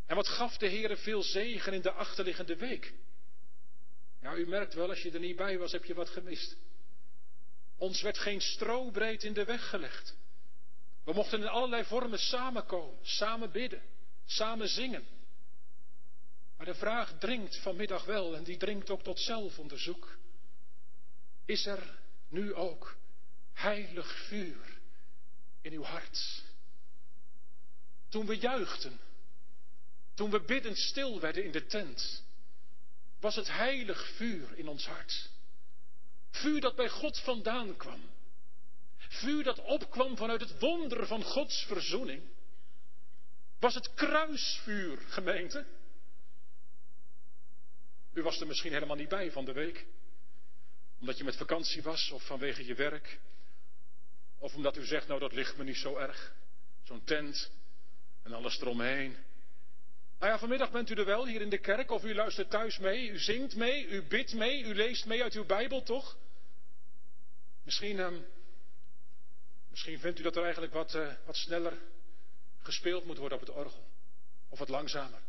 En 0.06 0.16
wat 0.16 0.28
gaf 0.28 0.56
de 0.56 0.68
Heere 0.68 0.96
veel 0.96 1.22
zegen 1.22 1.72
in 1.72 1.80
de 1.80 1.92
achterliggende 1.92 2.56
week? 2.56 2.94
Ja, 4.20 4.34
u 4.34 4.48
merkt 4.48 4.74
wel, 4.74 4.88
als 4.88 5.02
je 5.02 5.10
er 5.10 5.20
niet 5.20 5.36
bij 5.36 5.58
was, 5.58 5.72
heb 5.72 5.84
je 5.84 5.94
wat 5.94 6.08
gemist. 6.08 6.56
Ons 7.76 8.02
werd 8.02 8.18
geen 8.18 8.40
strobreed 8.40 9.24
in 9.24 9.32
de 9.32 9.44
weg 9.44 9.68
gelegd. 9.68 10.16
We 11.04 11.12
mochten 11.12 11.40
in 11.40 11.48
allerlei 11.48 11.84
vormen 11.84 12.18
samenkomen, 12.18 12.98
samen 13.02 13.50
bidden, 13.50 13.82
samen 14.24 14.68
zingen. 14.68 15.06
Maar 16.56 16.66
de 16.66 16.74
vraag 16.74 17.18
dringt 17.18 17.56
vanmiddag 17.56 18.04
wel, 18.04 18.36
en 18.36 18.44
die 18.44 18.56
dringt 18.56 18.90
ook 18.90 19.02
tot 19.02 19.20
zelfonderzoek. 19.20 20.18
Is 21.44 21.66
er 21.66 21.98
nu 22.28 22.54
ook 22.54 22.96
heilig 23.52 24.26
vuur 24.28 24.75
in 25.66 25.72
uw 25.72 25.82
hart? 25.82 26.42
Toen 28.08 28.26
we 28.26 28.38
juichten, 28.38 29.00
toen 30.14 30.30
we 30.30 30.40
biddend 30.40 30.78
stil 30.78 31.20
werden 31.20 31.44
in 31.44 31.52
de 31.52 31.66
tent, 31.66 32.24
was 33.20 33.36
het 33.36 33.48
heilig 33.48 34.08
vuur 34.16 34.58
in 34.58 34.68
ons 34.68 34.86
hart. 34.86 35.30
Vuur 36.30 36.60
dat 36.60 36.76
bij 36.76 36.88
God 36.88 37.20
vandaan 37.20 37.76
kwam. 37.76 38.00
Vuur 38.98 39.44
dat 39.44 39.58
opkwam 39.58 40.16
vanuit 40.16 40.40
het 40.40 40.58
wonder 40.58 41.06
van 41.06 41.22
Gods 41.22 41.64
verzoening. 41.64 42.22
Was 43.58 43.74
het 43.74 43.94
kruisvuur, 43.94 44.98
gemeente? 44.98 45.66
U 48.12 48.22
was 48.22 48.40
er 48.40 48.46
misschien 48.46 48.72
helemaal 48.72 48.96
niet 48.96 49.08
bij 49.08 49.32
van 49.32 49.44
de 49.44 49.52
week. 49.52 49.86
Omdat 51.00 51.18
je 51.18 51.24
met 51.24 51.36
vakantie 51.36 51.82
was 51.82 52.10
of 52.10 52.26
vanwege 52.26 52.66
je 52.66 52.74
werk. 52.74 53.20
Of 54.38 54.54
omdat 54.54 54.76
u 54.76 54.84
zegt, 54.84 55.08
nou 55.08 55.20
dat 55.20 55.32
ligt 55.32 55.56
me 55.56 55.64
niet 55.64 55.76
zo 55.76 55.96
erg. 55.96 56.34
Zo'n 56.82 57.04
tent 57.04 57.50
en 58.22 58.32
alles 58.32 58.60
eromheen. 58.60 59.16
Nou 60.18 60.32
ja, 60.32 60.38
vanmiddag 60.38 60.70
bent 60.70 60.90
u 60.90 60.94
er 60.94 61.04
wel 61.04 61.26
hier 61.26 61.40
in 61.40 61.50
de 61.50 61.58
kerk 61.58 61.90
of 61.90 62.04
u 62.04 62.14
luistert 62.14 62.50
thuis 62.50 62.78
mee, 62.78 63.08
u 63.08 63.18
zingt 63.18 63.56
mee, 63.56 63.86
u 63.86 64.02
bidt 64.02 64.34
mee, 64.34 64.62
u 64.62 64.74
leest 64.74 65.06
mee 65.06 65.22
uit 65.22 65.34
uw 65.34 65.44
Bijbel, 65.44 65.82
toch? 65.82 66.16
Misschien, 67.62 67.98
um, 67.98 68.26
misschien 69.70 69.98
vindt 69.98 70.18
u 70.18 70.22
dat 70.22 70.36
er 70.36 70.42
eigenlijk 70.42 70.72
wat, 70.72 70.94
uh, 70.94 71.12
wat 71.24 71.36
sneller 71.36 71.78
gespeeld 72.58 73.04
moet 73.04 73.18
worden 73.18 73.38
op 73.38 73.46
het 73.46 73.54
orgel. 73.54 73.84
Of 74.48 74.58
wat 74.58 74.68
langzamer. 74.68 75.20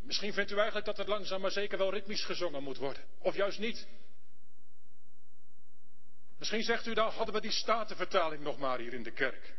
Misschien 0.00 0.32
vindt 0.32 0.50
u 0.50 0.54
eigenlijk 0.54 0.86
dat 0.86 0.98
er 0.98 1.08
langzaam 1.08 1.40
maar 1.40 1.50
zeker 1.50 1.78
wel 1.78 1.92
ritmisch 1.92 2.24
gezongen 2.24 2.62
moet 2.62 2.76
worden. 2.76 3.02
Of 3.18 3.34
juist 3.34 3.58
niet. 3.58 3.86
Misschien 6.42 6.62
zegt 6.62 6.86
u, 6.86 6.94
dan 6.94 7.10
hadden 7.10 7.34
we 7.34 7.40
die 7.40 7.50
statenvertaling 7.50 8.42
nog 8.42 8.58
maar 8.58 8.78
hier 8.78 8.92
in 8.92 9.02
de 9.02 9.10
kerk. 9.10 9.54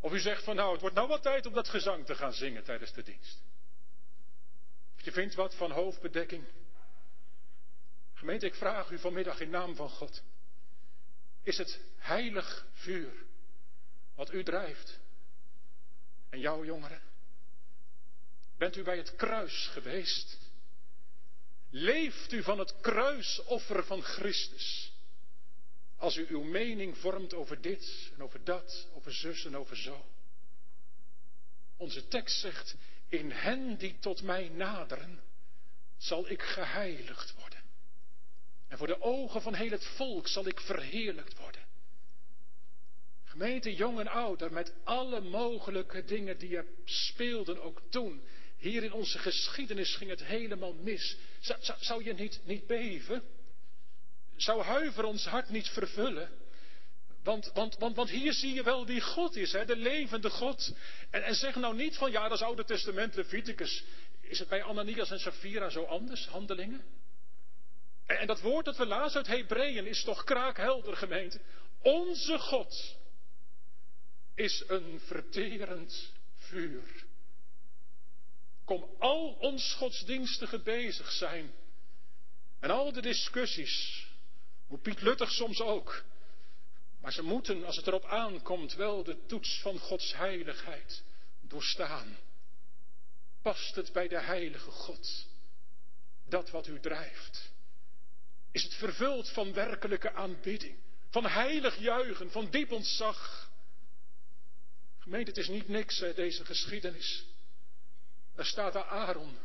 Of 0.00 0.12
u 0.12 0.18
zegt 0.18 0.44
van 0.44 0.56
nou, 0.56 0.72
het 0.72 0.80
wordt 0.80 0.96
nou 0.96 1.08
wat 1.08 1.22
tijd 1.22 1.46
om 1.46 1.52
dat 1.52 1.68
gezang 1.68 2.06
te 2.06 2.14
gaan 2.14 2.32
zingen 2.32 2.64
tijdens 2.64 2.92
de 2.92 3.02
dienst. 3.02 3.42
Of 4.94 5.04
je 5.04 5.12
vindt 5.12 5.34
wat 5.34 5.54
van 5.54 5.70
hoofdbedekking. 5.70 6.44
Gemeente, 8.14 8.46
ik 8.46 8.54
vraag 8.54 8.90
u 8.90 8.98
vanmiddag 8.98 9.40
in 9.40 9.50
naam 9.50 9.74
van 9.74 9.90
God. 9.90 10.22
Is 11.42 11.58
het 11.58 11.80
heilig 11.96 12.66
vuur 12.72 13.24
wat 14.14 14.32
u 14.32 14.42
drijft? 14.42 15.00
En 16.30 16.40
jouw 16.40 16.64
jongeren? 16.64 17.02
Bent 18.58 18.76
u 18.76 18.82
bij 18.82 18.96
het 18.96 19.16
kruis 19.16 19.68
geweest? 19.72 20.41
Leeft 21.74 22.32
u 22.32 22.42
van 22.42 22.58
het 22.58 22.80
kruisoffer 22.80 23.84
van 23.84 24.02
Christus? 24.02 24.92
Als 25.96 26.16
u 26.16 26.26
uw 26.28 26.42
mening 26.42 26.98
vormt 26.98 27.34
over 27.34 27.60
dit 27.60 28.10
en 28.14 28.22
over 28.22 28.44
dat, 28.44 28.88
over 28.94 29.12
zus 29.12 29.44
en 29.44 29.56
over 29.56 29.76
zo. 29.76 30.04
Onze 31.76 32.08
tekst 32.08 32.40
zegt, 32.40 32.76
in 33.08 33.30
hen 33.30 33.76
die 33.76 33.98
tot 33.98 34.22
mij 34.22 34.48
naderen, 34.48 35.22
zal 35.96 36.30
ik 36.30 36.42
geheiligd 36.42 37.34
worden. 37.34 37.62
En 38.68 38.78
voor 38.78 38.86
de 38.86 39.00
ogen 39.00 39.42
van 39.42 39.54
heel 39.54 39.70
het 39.70 39.86
volk 39.86 40.28
zal 40.28 40.46
ik 40.46 40.60
verheerlijkt 40.60 41.38
worden. 41.38 41.62
Gemeente, 43.24 43.74
jong 43.74 44.00
en 44.00 44.08
ouder, 44.08 44.52
met 44.52 44.72
alle 44.84 45.20
mogelijke 45.20 46.04
dingen 46.04 46.38
die 46.38 46.56
er 46.56 46.66
speelden 46.84 47.62
ook 47.62 47.82
toen. 47.90 48.22
Hier 48.62 48.84
in 48.84 48.92
onze 48.92 49.18
geschiedenis 49.18 49.94
ging 49.94 50.10
het 50.10 50.24
helemaal 50.24 50.72
mis. 50.72 51.16
Zou, 51.40 51.60
zou, 51.80 52.04
je 52.04 52.14
niet, 52.14 52.40
niet 52.44 52.66
beven? 52.66 53.22
Zou 54.36 54.62
huiver 54.62 55.04
ons 55.04 55.26
hart 55.26 55.48
niet 55.48 55.68
vervullen? 55.68 56.30
Want, 57.22 57.50
want, 57.54 57.76
want, 57.78 57.96
want 57.96 58.10
hier 58.10 58.32
zie 58.32 58.54
je 58.54 58.62
wel 58.62 58.86
wie 58.86 59.00
God 59.00 59.36
is, 59.36 59.52
hè? 59.52 59.64
de 59.64 59.76
levende 59.76 60.30
God. 60.30 60.74
En, 61.10 61.22
en 61.22 61.34
zeg 61.34 61.54
nou 61.54 61.76
niet 61.76 61.96
van 61.96 62.10
ja, 62.10 62.28
dat 62.28 62.38
is 62.38 62.44
Oude 62.44 62.64
Testament, 62.64 63.14
Leviticus. 63.14 63.84
Is 64.20 64.38
het 64.38 64.48
bij 64.48 64.62
Ananias 64.62 65.10
en 65.10 65.20
Safira 65.20 65.68
zo 65.68 65.84
anders, 65.84 66.26
handelingen? 66.26 66.84
En, 68.06 68.18
en 68.18 68.26
dat 68.26 68.40
woord 68.40 68.64
dat 68.64 68.76
we 68.76 68.86
lazen 68.86 69.16
uit 69.16 69.26
Hebreeën 69.26 69.86
is 69.86 70.04
toch 70.04 70.24
kraakhelder 70.24 70.96
gemeente. 70.96 71.40
Onze 71.80 72.38
God 72.38 72.96
is 74.34 74.64
een 74.66 75.00
verterend 75.00 76.12
vuur. 76.36 77.01
Kom 78.64 78.96
al 78.98 79.36
ons 79.40 79.74
godsdienstige 79.74 80.58
bezig 80.58 81.12
zijn. 81.12 81.54
En 82.60 82.70
al 82.70 82.92
de 82.92 83.00
discussies, 83.00 84.06
hoe 84.66 84.78
Piet 84.78 85.00
Luttig 85.00 85.30
soms 85.30 85.60
ook. 85.60 86.04
Maar 87.00 87.12
ze 87.12 87.22
moeten, 87.22 87.64
als 87.64 87.76
het 87.76 87.86
erop 87.86 88.04
aankomt, 88.04 88.74
wel 88.74 89.02
de 89.02 89.26
toets 89.26 89.60
van 89.60 89.78
Gods 89.78 90.16
heiligheid 90.16 91.02
doorstaan. 91.40 92.16
Past 93.42 93.74
het 93.74 93.92
bij 93.92 94.08
de 94.08 94.20
heilige 94.20 94.70
God, 94.70 95.26
dat 96.28 96.50
wat 96.50 96.66
u 96.66 96.80
drijft? 96.80 97.52
Is 98.52 98.62
het 98.62 98.74
vervuld 98.74 99.30
van 99.30 99.52
werkelijke 99.52 100.12
aanbidding, 100.12 100.76
van 101.10 101.26
heilig 101.26 101.78
juichen, 101.78 102.30
van 102.30 102.50
diep 102.50 102.72
ontzag? 102.72 103.50
Gemeente, 104.98 105.30
het 105.30 105.38
is 105.38 105.48
niet 105.48 105.68
niks, 105.68 105.98
deze 105.98 106.44
geschiedenis. 106.44 107.24
Daar 108.34 108.44
staat 108.44 108.76
Aaron, 108.76 109.38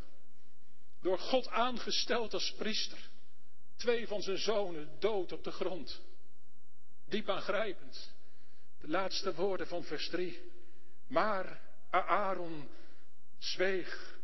door 1.01 1.19
God 1.19 1.47
aangesteld 1.47 2.33
als 2.33 2.53
priester. 2.57 3.09
Twee 3.75 4.07
van 4.07 4.21
zijn 4.21 4.37
zonen 4.37 4.89
dood 4.99 5.31
op 5.31 5.43
de 5.43 5.51
grond. 5.51 6.01
Diep 7.05 7.29
aangrijpend. 7.29 8.13
De 8.79 8.87
laatste 8.87 9.33
woorden 9.33 9.67
van 9.67 9.83
vers 9.83 10.09
3. 10.09 10.51
Maar 11.07 11.61
Aaron 11.89 12.69
zweeg. 13.37 14.15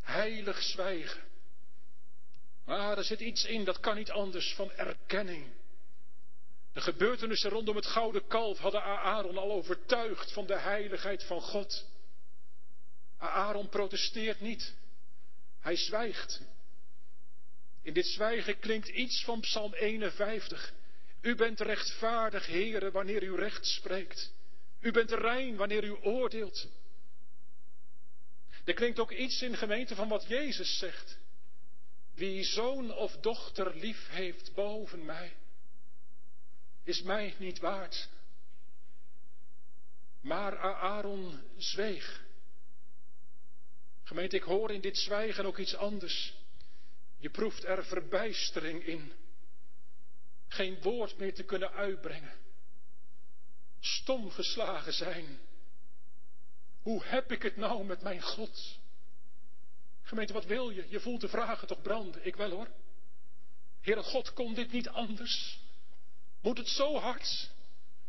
Heilig 0.00 0.62
zwijgen. 0.62 1.22
Maar 2.64 2.98
er 2.98 3.04
zit 3.04 3.20
iets 3.20 3.44
in, 3.44 3.64
dat 3.64 3.80
kan 3.80 3.96
niet 3.96 4.10
anders, 4.10 4.54
van 4.54 4.72
erkenning. 4.72 5.52
De 6.72 6.80
gebeurtenissen 6.80 7.50
rondom 7.50 7.76
het 7.76 7.86
gouden 7.86 8.26
kalf 8.26 8.58
hadden 8.58 8.82
Aaron 8.82 9.38
al 9.38 9.52
overtuigd 9.52 10.32
van 10.32 10.46
de 10.46 10.58
heiligheid 10.58 11.24
van 11.24 11.40
God. 11.40 11.86
Aaron 13.30 13.68
protesteert 13.68 14.40
niet. 14.40 14.74
Hij 15.60 15.76
zwijgt. 15.76 16.40
In 17.82 17.92
dit 17.92 18.06
zwijgen 18.06 18.58
klinkt 18.58 18.88
iets 18.88 19.24
van 19.24 19.40
Psalm 19.40 19.74
51. 19.74 20.72
U 21.20 21.34
bent 21.34 21.60
rechtvaardig, 21.60 22.46
heren, 22.46 22.92
wanneer 22.92 23.22
u 23.22 23.34
recht 23.34 23.66
spreekt. 23.66 24.32
U 24.80 24.90
bent 24.90 25.10
rein 25.10 25.56
wanneer 25.56 25.84
u 25.84 25.96
oordeelt. 26.02 26.68
Er 28.64 28.74
klinkt 28.74 28.98
ook 28.98 29.12
iets 29.12 29.42
in 29.42 29.56
gemeente 29.56 29.94
van 29.94 30.08
wat 30.08 30.24
Jezus 30.28 30.78
zegt. 30.78 31.18
Wie 32.14 32.44
zoon 32.44 32.94
of 32.94 33.16
dochter 33.16 33.76
lief 33.76 34.08
heeft 34.08 34.54
boven 34.54 35.04
mij, 35.04 35.36
is 36.82 37.02
mij 37.02 37.34
niet 37.38 37.58
waard. 37.58 38.08
Maar 40.20 40.58
Aaron 40.58 41.42
zweeg. 41.56 42.23
Gemeente, 44.04 44.36
ik 44.36 44.42
hoor 44.42 44.70
in 44.70 44.80
dit 44.80 44.98
zwijgen 44.98 45.46
ook 45.46 45.58
iets 45.58 45.74
anders. 45.74 46.34
Je 47.18 47.30
proeft 47.30 47.64
er 47.64 47.84
verbijstering 47.84 48.86
in. 48.86 49.12
Geen 50.48 50.82
woord 50.82 51.18
meer 51.18 51.34
te 51.34 51.42
kunnen 51.42 51.72
uitbrengen. 51.72 52.32
Stom 53.80 54.30
geslagen 54.30 54.92
zijn. 54.92 55.38
Hoe 56.82 57.04
heb 57.04 57.32
ik 57.32 57.42
het 57.42 57.56
nou 57.56 57.84
met 57.84 58.02
mijn 58.02 58.22
God? 58.22 58.78
Gemeente, 60.02 60.32
wat 60.32 60.44
wil 60.44 60.70
je? 60.70 60.86
Je 60.88 61.00
voelt 61.00 61.20
de 61.20 61.28
vragen 61.28 61.66
toch 61.66 61.82
branden. 61.82 62.26
Ik 62.26 62.36
wel 62.36 62.50
hoor. 62.50 62.68
Heere 63.80 64.02
God, 64.02 64.32
kon 64.32 64.54
dit 64.54 64.72
niet 64.72 64.88
anders? 64.88 65.58
Moet 66.40 66.58
het 66.58 66.68
zo 66.68 66.96
hard? 66.96 67.50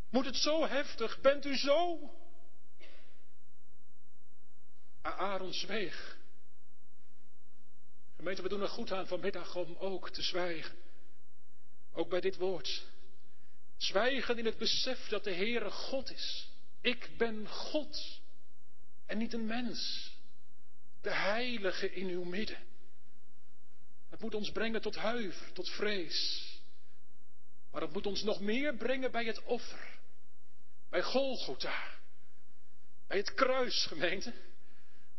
Moet 0.10 0.26
het 0.26 0.36
zo 0.36 0.68
heftig? 0.68 1.22
Bent 1.22 1.46
u 1.46 1.58
zo? 1.58 2.00
Aaron 5.14 5.54
zweeg. 5.54 6.18
Gemeente, 8.16 8.42
we 8.42 8.50
doen 8.50 8.62
er 8.62 8.68
goed 8.68 8.92
aan 8.92 9.08
vanmiddag 9.08 9.56
om 9.56 9.76
ook 9.76 10.10
te 10.10 10.22
zwijgen. 10.22 10.76
Ook 11.94 12.10
bij 12.10 12.22
dit 12.22 12.36
woord. 12.36 12.86
Zwijgen 13.78 14.38
in 14.38 14.46
het 14.46 14.58
besef 14.58 15.08
dat 15.08 15.24
de 15.24 15.34
Heere 15.34 15.72
God 15.72 16.12
is. 16.12 16.50
Ik 16.82 17.10
ben 17.18 17.48
God 17.48 18.22
en 19.06 19.18
niet 19.18 19.34
een 19.34 19.46
mens. 19.46 20.12
De 21.02 21.14
heilige 21.14 21.94
in 21.94 22.08
uw 22.08 22.24
midden. 22.24 22.58
Het 24.10 24.22
moet 24.22 24.36
ons 24.36 24.52
brengen 24.52 24.82
tot 24.82 24.96
huiver, 24.96 25.54
tot 25.54 25.70
vrees. 25.70 26.50
Maar 27.72 27.82
het 27.82 27.94
moet 27.94 28.06
ons 28.06 28.24
nog 28.24 28.40
meer 28.40 28.76
brengen 28.76 29.12
bij 29.12 29.26
het 29.26 29.44
offer. 29.44 29.98
Bij 30.90 31.04
Golgotha. 31.04 31.94
Bij 33.08 33.18
het 33.18 33.34
kruis, 33.34 33.86
gemeente. 33.86 34.34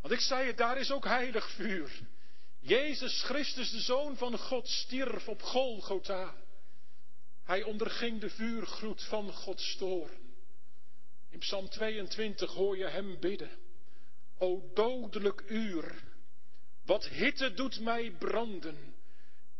Want 0.01 0.13
ik 0.13 0.19
zei 0.19 0.47
het, 0.47 0.57
daar 0.57 0.77
is 0.77 0.91
ook 0.91 1.05
heilig 1.05 1.49
vuur. 1.51 1.99
Jezus 2.59 3.23
Christus, 3.23 3.71
de 3.71 3.79
Zoon 3.79 4.17
van 4.17 4.37
God, 4.37 4.67
stierf 4.67 5.27
op 5.27 5.41
Golgotha. 5.41 6.35
Hij 7.43 7.63
onderging 7.63 8.21
de 8.21 8.29
vuurgloed 8.29 9.03
van 9.03 9.33
Gods 9.33 9.75
toren. 9.77 10.17
In 11.29 11.39
Psalm 11.39 11.69
22 11.69 12.53
hoor 12.53 12.77
je 12.77 12.87
hem 12.87 13.19
bidden. 13.19 13.49
O 14.37 14.71
dodelijk 14.73 15.43
uur, 15.47 16.03
wat 16.85 17.07
hitte 17.07 17.53
doet 17.53 17.79
mij 17.79 18.11
branden. 18.11 18.95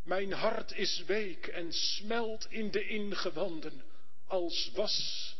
Mijn 0.02 0.32
hart 0.32 0.72
is 0.72 1.04
week 1.06 1.46
en 1.46 1.72
smelt 1.72 2.46
in 2.50 2.70
de 2.70 2.88
ingewanden 2.88 3.82
als 4.26 4.70
was 4.74 5.36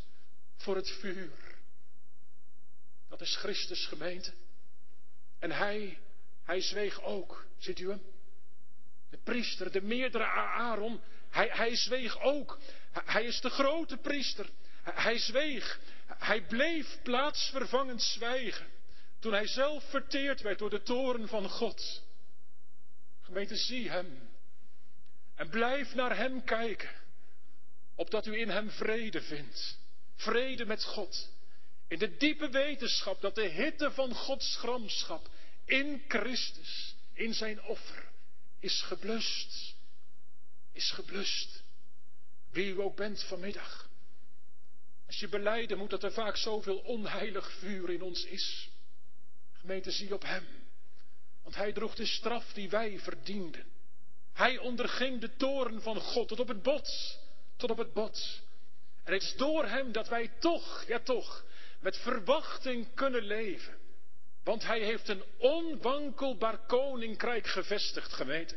voor 0.57 0.77
het 0.77 0.91
vuur. 0.91 1.57
Dat 3.09 3.21
is 3.21 3.37
Christus 3.37 3.87
gemeente. 3.87 4.33
En 5.39 5.51
hij, 5.51 5.99
hij 6.45 6.61
zweeg 6.61 7.03
ook, 7.03 7.45
ziet 7.59 7.79
u 7.79 7.89
hem? 7.89 8.03
De 9.11 9.19
priester, 9.25 9.73
de 9.73 9.83
meerdere 9.83 10.25
Aaron, 10.25 11.01
hij, 11.31 11.49
hij 11.53 11.77
zweeg 11.77 12.21
ook. 12.21 12.59
Hij 12.93 13.25
is 13.25 13.41
de 13.41 13.51
grote 13.51 13.97
priester. 13.97 14.51
Hij 14.83 15.19
zweeg. 15.19 15.81
Hij 16.07 16.43
bleef 16.43 16.99
plaatsvervangend 17.03 18.03
zwijgen. 18.03 18.67
Toen 19.19 19.33
hij 19.33 19.47
zelf 19.47 19.91
verteerd 19.91 20.41
werd 20.41 20.59
door 20.59 20.71
de 20.71 20.83
toren 20.83 21.29
van 21.29 21.49
God. 21.49 22.03
Gemeente, 23.21 23.57
zie 23.57 23.91
hem. 23.91 24.29
En 25.35 25.49
blijf 25.49 25.95
naar 25.95 26.17
hem 26.17 26.45
kijken. 26.45 26.91
Opdat 27.95 28.27
u 28.27 28.39
in 28.39 28.49
hem 28.49 28.71
vrede 28.71 29.23
vindt. 29.23 29.79
Vrede 30.17 30.65
met 30.67 30.85
God. 30.85 31.31
In 31.89 31.99
de 31.99 32.17
diepe 32.17 32.49
wetenschap 32.49 33.21
dat 33.21 33.35
de 33.35 33.49
hitte 33.49 33.91
van 33.91 34.15
Gods 34.15 34.57
gramschap 34.57 35.29
in 35.65 36.05
Christus, 36.09 36.95
in 37.13 37.35
zijn 37.35 37.63
offer, 37.63 38.09
is 38.61 38.83
geblust. 38.83 39.75
Is 40.73 40.91
geblust. 40.91 41.63
Wie 42.51 42.73
u 42.73 42.81
ook 42.81 42.97
bent 42.97 43.23
vanmiddag. 43.23 43.89
Als 45.07 45.21
je 45.21 45.29
beleiden 45.29 45.79
moet 45.79 45.91
dat 45.91 46.03
er 46.03 46.13
vaak 46.13 46.37
zoveel 46.37 46.79
onheilig 46.79 47.53
vuur 47.53 47.91
in 47.91 48.03
ons 48.03 48.25
is. 48.25 48.69
Gemeente, 49.53 49.91
zie 49.91 50.15
op 50.15 50.23
hem. 50.23 50.47
Want 51.43 51.55
hij 51.55 51.73
droeg 51.73 51.95
de 51.95 52.07
straf 52.07 52.53
die 52.53 52.69
wij 52.69 52.99
verdienden. 52.99 53.65
Hij 54.33 54.59
onderging 54.59 55.21
de 55.21 55.37
toren 55.37 55.83
van 55.83 56.01
God 56.01 56.29
tot 56.29 56.41
op 56.41 56.49
het 56.49 56.63
bot, 56.63 57.19
tot 57.57 57.71
op 57.71 57.79
het 57.79 57.93
bot. 57.93 58.41
En 59.05 59.13
het 59.13 59.23
is 59.23 59.37
door 59.37 59.65
hem 59.65 59.93
dat 59.93 60.09
wij 60.09 60.31
toch, 60.39 60.85
ja 60.87 61.01
toch, 61.01 61.45
met 61.81 61.97
verwachting 61.97 62.95
kunnen 62.95 63.23
leven. 63.23 63.77
Want 64.45 64.67
hij 64.67 64.81
heeft 64.81 65.09
een 65.09 65.23
onwankelbaar 65.39 66.59
koninkrijk 66.67 67.47
gevestigd, 67.47 68.13
gemeente. 68.13 68.57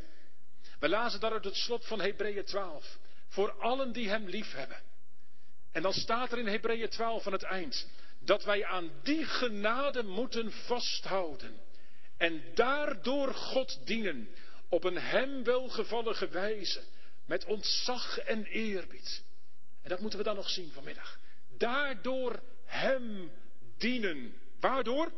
We 0.80 0.90
lazen 0.90 1.20
daar 1.20 1.32
uit 1.32 1.44
het 1.44 1.56
slot 1.56 1.86
van 1.86 2.02
Hebreeën 2.02 2.46
12. 2.46 2.98
Voor 3.28 3.52
allen 3.52 3.92
die 3.92 4.10
hem 4.10 4.28
lief 4.28 4.54
hebben. 4.54 4.82
En 5.72 5.82
dan 5.82 5.94
staat 5.94 6.32
er 6.32 6.38
in 6.38 6.48
Hebreeën 6.48 6.90
12 6.90 7.26
aan 7.26 7.32
het 7.32 7.44
eind 7.44 7.88
dat 8.20 8.44
wij 8.44 8.66
aan 8.66 8.92
die 9.04 9.26
genade 9.26 10.04
moeten 10.04 10.52
vasthouden. 10.52 11.60
En 12.18 12.44
daardoor 12.54 13.34
God 13.34 13.80
dienen 13.86 14.30
op 14.70 14.84
een 14.84 14.98
hem 14.98 15.44
welgevallige 15.44 16.28
wijze. 16.28 16.84
Met 17.26 17.46
ontzag 17.46 18.18
en 18.18 18.46
eerbied. 18.46 19.24
En 19.82 19.90
dat 19.90 20.00
moeten 20.00 20.20
we 20.20 20.26
dan 20.26 20.36
nog 20.36 20.50
zien 20.50 20.72
vanmiddag. 20.72 21.20
Daardoor 21.58 22.40
hem 22.72 23.32
dienen. 23.78 24.34
Waardoor? 24.60 25.12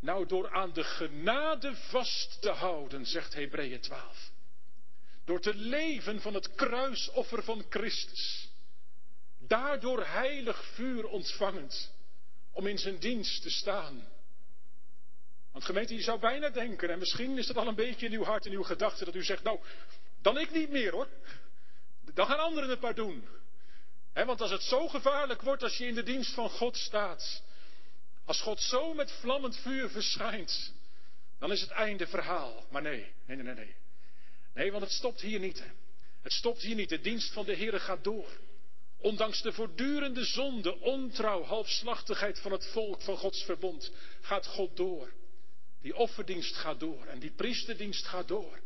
Nou, 0.00 0.26
door 0.26 0.50
aan 0.50 0.72
de 0.72 0.84
genade 0.84 1.74
vast 1.74 2.40
te 2.40 2.50
houden, 2.50 3.06
zegt 3.06 3.34
Hebreeën 3.34 3.80
12. 3.80 4.30
Door 5.24 5.40
te 5.40 5.54
leven 5.54 6.20
van 6.20 6.34
het 6.34 6.54
kruisoffer 6.54 7.42
van 7.42 7.64
Christus. 7.68 8.48
Daardoor 9.38 10.06
heilig 10.06 10.64
vuur 10.64 11.06
ontvangend. 11.06 11.92
Om 12.52 12.66
in 12.66 12.78
zijn 12.78 12.98
dienst 12.98 13.42
te 13.42 13.50
staan. 13.50 14.08
Want 15.52 15.64
gemeente, 15.64 15.94
je 15.94 16.02
zou 16.02 16.20
bijna 16.20 16.50
denken, 16.50 16.90
en 16.90 16.98
misschien 16.98 17.38
is 17.38 17.48
het 17.48 17.56
al 17.56 17.66
een 17.66 17.74
beetje 17.74 18.06
in 18.06 18.12
uw 18.12 18.24
hart 18.24 18.46
en 18.46 18.52
uw 18.52 18.62
gedachten, 18.62 19.06
dat 19.06 19.14
u 19.14 19.24
zegt, 19.24 19.42
nou, 19.42 19.60
dan 20.22 20.38
ik 20.38 20.50
niet 20.50 20.70
meer 20.70 20.92
hoor. 20.92 21.08
Dan 22.14 22.26
gaan 22.26 22.38
anderen 22.38 22.70
het 22.70 22.80
maar 22.80 22.94
doen. 22.94 23.28
Want 24.14 24.40
als 24.40 24.50
het 24.50 24.62
zo 24.62 24.88
gevaarlijk 24.88 25.42
wordt 25.42 25.62
als 25.62 25.76
je 25.76 25.86
in 25.86 25.94
de 25.94 26.02
dienst 26.02 26.34
van 26.34 26.50
God 26.50 26.76
staat, 26.76 27.42
als 28.24 28.40
God 28.40 28.60
zo 28.60 28.94
met 28.94 29.12
vlammend 29.12 29.56
vuur 29.56 29.90
verschijnt, 29.90 30.72
dan 31.38 31.52
is 31.52 31.60
het 31.60 31.70
einde 31.70 32.06
verhaal. 32.06 32.64
Maar 32.70 32.82
nee, 32.82 33.12
nee, 33.26 33.36
nee, 33.36 33.54
nee. 33.54 33.74
Nee, 34.54 34.70
want 34.70 34.82
het 34.82 34.92
stopt 34.92 35.20
hier 35.20 35.40
niet. 35.40 35.62
Het 36.22 36.32
stopt 36.32 36.62
hier 36.62 36.74
niet. 36.74 36.88
De 36.88 37.00
dienst 37.00 37.32
van 37.32 37.44
de 37.44 37.52
Heer 37.54 37.80
gaat 37.80 38.04
door. 38.04 38.28
Ondanks 38.98 39.42
de 39.42 39.52
voortdurende 39.52 40.24
zonde, 40.24 40.80
ontrouw, 40.80 41.42
halfslachtigheid 41.42 42.40
van 42.40 42.52
het 42.52 42.66
volk 42.66 43.02
van 43.02 43.16
Gods 43.16 43.42
verbond, 43.42 43.92
gaat 44.20 44.46
God 44.46 44.76
door. 44.76 45.12
Die 45.80 45.96
offerdienst 45.96 46.54
gaat 46.54 46.80
door 46.80 47.06
en 47.06 47.18
die 47.18 47.30
priesterdienst 47.30 48.06
gaat 48.06 48.28
door. 48.28 48.60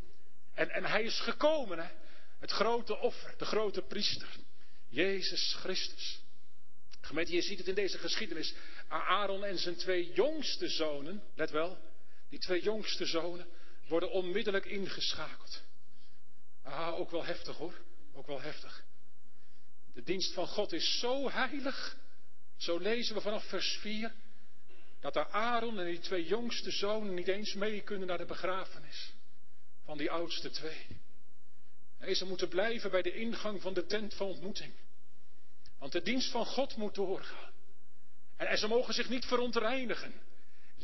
En, 0.55 0.71
en 0.71 0.85
hij 0.85 1.03
is 1.03 1.21
gekomen, 1.21 1.79
hè? 1.79 1.91
het 2.39 2.51
grote 2.51 2.99
offer, 2.99 3.35
de 3.39 3.45
grote 3.45 3.83
priester, 3.83 4.37
Jezus 4.89 5.55
Christus. 5.55 6.21
Gemeente, 7.01 7.33
je 7.33 7.43
ziet 7.43 7.59
het 7.59 7.69
in 7.69 7.75
deze 7.75 7.99
geschiedenis. 7.99 8.55
Aaron 8.89 9.45
en 9.45 9.59
zijn 9.59 9.77
twee 9.77 10.13
jongste 10.13 10.69
zonen, 10.69 11.23
let 11.35 11.51
wel, 11.51 11.79
die 12.29 12.39
twee 12.39 12.63
jongste 12.63 13.07
zonen 13.07 13.47
worden 13.89 14.11
onmiddellijk 14.11 14.65
ingeschakeld. 14.65 15.63
Ah, 16.63 16.99
ook 16.99 17.11
wel 17.11 17.25
heftig 17.25 17.57
hoor, 17.57 17.75
ook 18.13 18.27
wel 18.27 18.41
heftig. 18.41 18.85
De 19.95 20.03
dienst 20.03 20.33
van 20.33 20.47
God 20.47 20.73
is 20.73 20.99
zo 20.99 21.31
heilig, 21.31 21.97
zo 22.57 22.79
lezen 22.79 23.15
we 23.15 23.21
vanaf 23.21 23.45
vers 23.45 23.79
4, 23.81 24.15
dat 25.01 25.13
de 25.13 25.29
Aaron 25.29 25.79
en 25.79 25.87
die 25.87 25.99
twee 25.99 26.27
jongste 26.27 26.71
zonen 26.71 27.15
niet 27.15 27.29
eens 27.29 27.55
mee 27.55 27.81
kunnen 27.81 28.09
naar 28.09 28.19
de 28.19 28.25
begrafenis 28.25 29.13
van 29.85 29.99
die 29.99 30.11
oudste 30.11 30.51
twee. 30.51 30.87
Nee, 32.01 32.15
ze 32.15 32.25
moeten 32.25 32.49
blijven 32.49 32.91
bij 32.91 33.03
de 33.03 33.15
ingang 33.15 33.63
van 33.63 33.75
de 33.75 33.87
tent 33.87 34.15
van 34.15 34.27
ontmoeting. 34.27 34.73
Want 35.79 35.93
de 35.93 36.03
dienst 36.03 36.31
van 36.31 36.47
God 36.47 36.77
moet 36.77 36.95
doorgaan. 36.95 37.53
En, 38.37 38.59
ze 38.59 38.67
mogen 38.67 38.95
zich 38.95 39.09
niet 39.09 39.25
verontreinigen. 39.25 40.13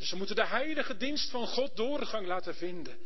Ze 0.00 0.16
moeten 0.16 0.36
de 0.36 0.46
heilige 0.46 0.96
dienst 0.96 1.30
van 1.30 1.46
God 1.46 1.76
doorgang 1.76 2.26
laten 2.26 2.54
vinden. 2.54 2.98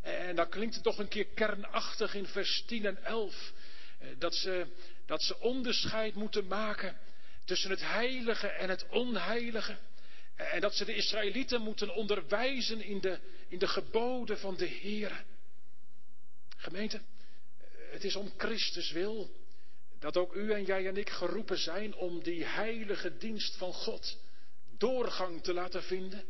En 0.00 0.36
dan 0.36 0.48
klinkt 0.48 0.74
het 0.74 0.84
toch 0.84 0.98
een 0.98 1.08
keer 1.08 1.26
kernachtig 1.26 2.14
in 2.14 2.26
vers 2.26 2.64
10 2.66 2.86
en 2.86 3.04
11. 3.04 3.52
Eh, 3.98 4.08
dat 4.18 4.34
ze, 4.34 4.66
dat 5.06 5.22
ze 5.22 5.40
onderscheid 5.40 6.14
moeten 6.14 6.46
maken 6.46 6.98
tussen 7.44 7.70
het 7.70 7.80
heilige 7.80 8.46
en 8.46 8.68
het 8.68 8.86
onheilige. 8.88 9.76
En 10.36 10.60
dat 10.60 10.74
ze 10.74 10.84
de 10.84 10.94
Israëlieten 10.94 11.60
moeten 11.60 11.94
onderwijzen 11.94 12.80
in 12.80 13.00
de, 13.00 13.18
in 13.48 13.58
de 13.58 13.68
geboden 13.68 14.38
van 14.38 14.56
de 14.56 14.66
Heer. 14.66 15.24
Gemeente, 16.56 17.00
het 17.90 18.04
is 18.04 18.16
om 18.16 18.32
Christus 18.36 18.92
wil 18.92 19.30
dat 19.98 20.16
ook 20.16 20.34
u 20.34 20.52
en 20.52 20.64
jij 20.64 20.86
en 20.86 20.96
ik 20.96 21.10
geroepen 21.10 21.58
zijn 21.58 21.94
om 21.94 22.22
die 22.22 22.44
heilige 22.44 23.16
dienst 23.16 23.56
van 23.56 23.72
God 23.72 24.18
doorgang 24.78 25.42
te 25.42 25.54
laten 25.54 25.82
vinden. 25.82 26.24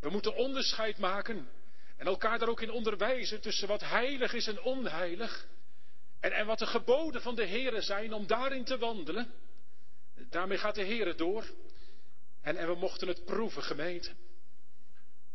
We 0.00 0.10
moeten 0.10 0.34
onderscheid 0.34 0.98
maken 0.98 1.48
en 1.96 2.06
elkaar 2.06 2.38
daar 2.38 2.48
ook 2.48 2.62
in 2.62 2.70
onderwijzen 2.70 3.40
tussen 3.40 3.68
wat 3.68 3.80
heilig 3.80 4.32
is 4.32 4.46
en 4.46 4.62
onheilig. 4.62 5.46
En, 6.20 6.32
en 6.32 6.46
wat 6.46 6.58
de 6.58 6.66
geboden 6.66 7.22
van 7.22 7.34
de 7.34 7.46
Heere 7.46 7.80
zijn 7.80 8.12
om 8.12 8.26
daarin 8.26 8.64
te 8.64 8.78
wandelen. 8.78 9.32
Daarmee 10.30 10.58
gaat 10.58 10.74
de 10.74 10.84
Heere 10.84 11.14
door. 11.14 11.44
En, 12.40 12.56
en 12.56 12.66
we 12.66 12.74
mochten 12.74 13.08
het 13.08 13.24
proeven, 13.24 13.62
gemeente. 13.62 14.10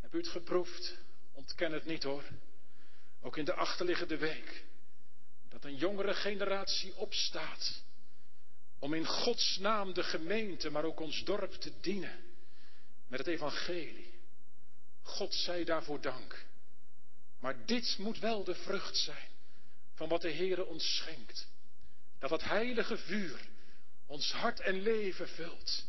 Heb 0.02 0.14
u 0.14 0.18
het 0.18 0.28
geproefd? 0.28 0.98
Ontken 1.34 1.72
het 1.72 1.86
niet 1.86 2.04
hoor. 2.04 2.24
Ook 3.22 3.38
in 3.38 3.46
de 3.46 3.54
achterliggende 3.54 4.18
week. 4.18 4.66
Dat 5.54 5.64
een 5.64 5.76
jongere 5.76 6.14
generatie 6.14 6.96
opstaat. 6.96 7.84
Om 8.80 8.94
in 8.94 9.06
Gods 9.06 9.58
naam 9.58 9.94
de 9.94 10.04
gemeente, 10.04 10.70
maar 10.70 10.84
ook 10.84 11.00
ons 11.00 11.24
dorp 11.24 11.52
te 11.52 11.72
dienen. 11.82 12.20
Met 13.08 13.20
het 13.20 13.28
evangelie. 13.28 14.14
God 15.02 15.34
zij 15.34 15.64
daarvoor 15.64 16.02
dank. 16.02 16.46
Maar 17.40 17.66
dit 17.66 17.98
moet 17.98 18.20
wel 18.20 18.44
de 18.44 18.56
vrucht 18.56 18.98
zijn 18.98 19.30
van 19.94 20.10
wat 20.10 20.22
de 20.22 20.32
Heere 20.32 20.66
ons 20.66 20.96
schenkt. 20.96 21.48
Dat 22.20 22.30
dat 22.30 22.44
heilige 22.44 22.98
vuur 22.98 23.40
ons 24.06 24.32
hart 24.32 24.60
en 24.60 24.82
leven 24.82 25.28
vult. 25.28 25.86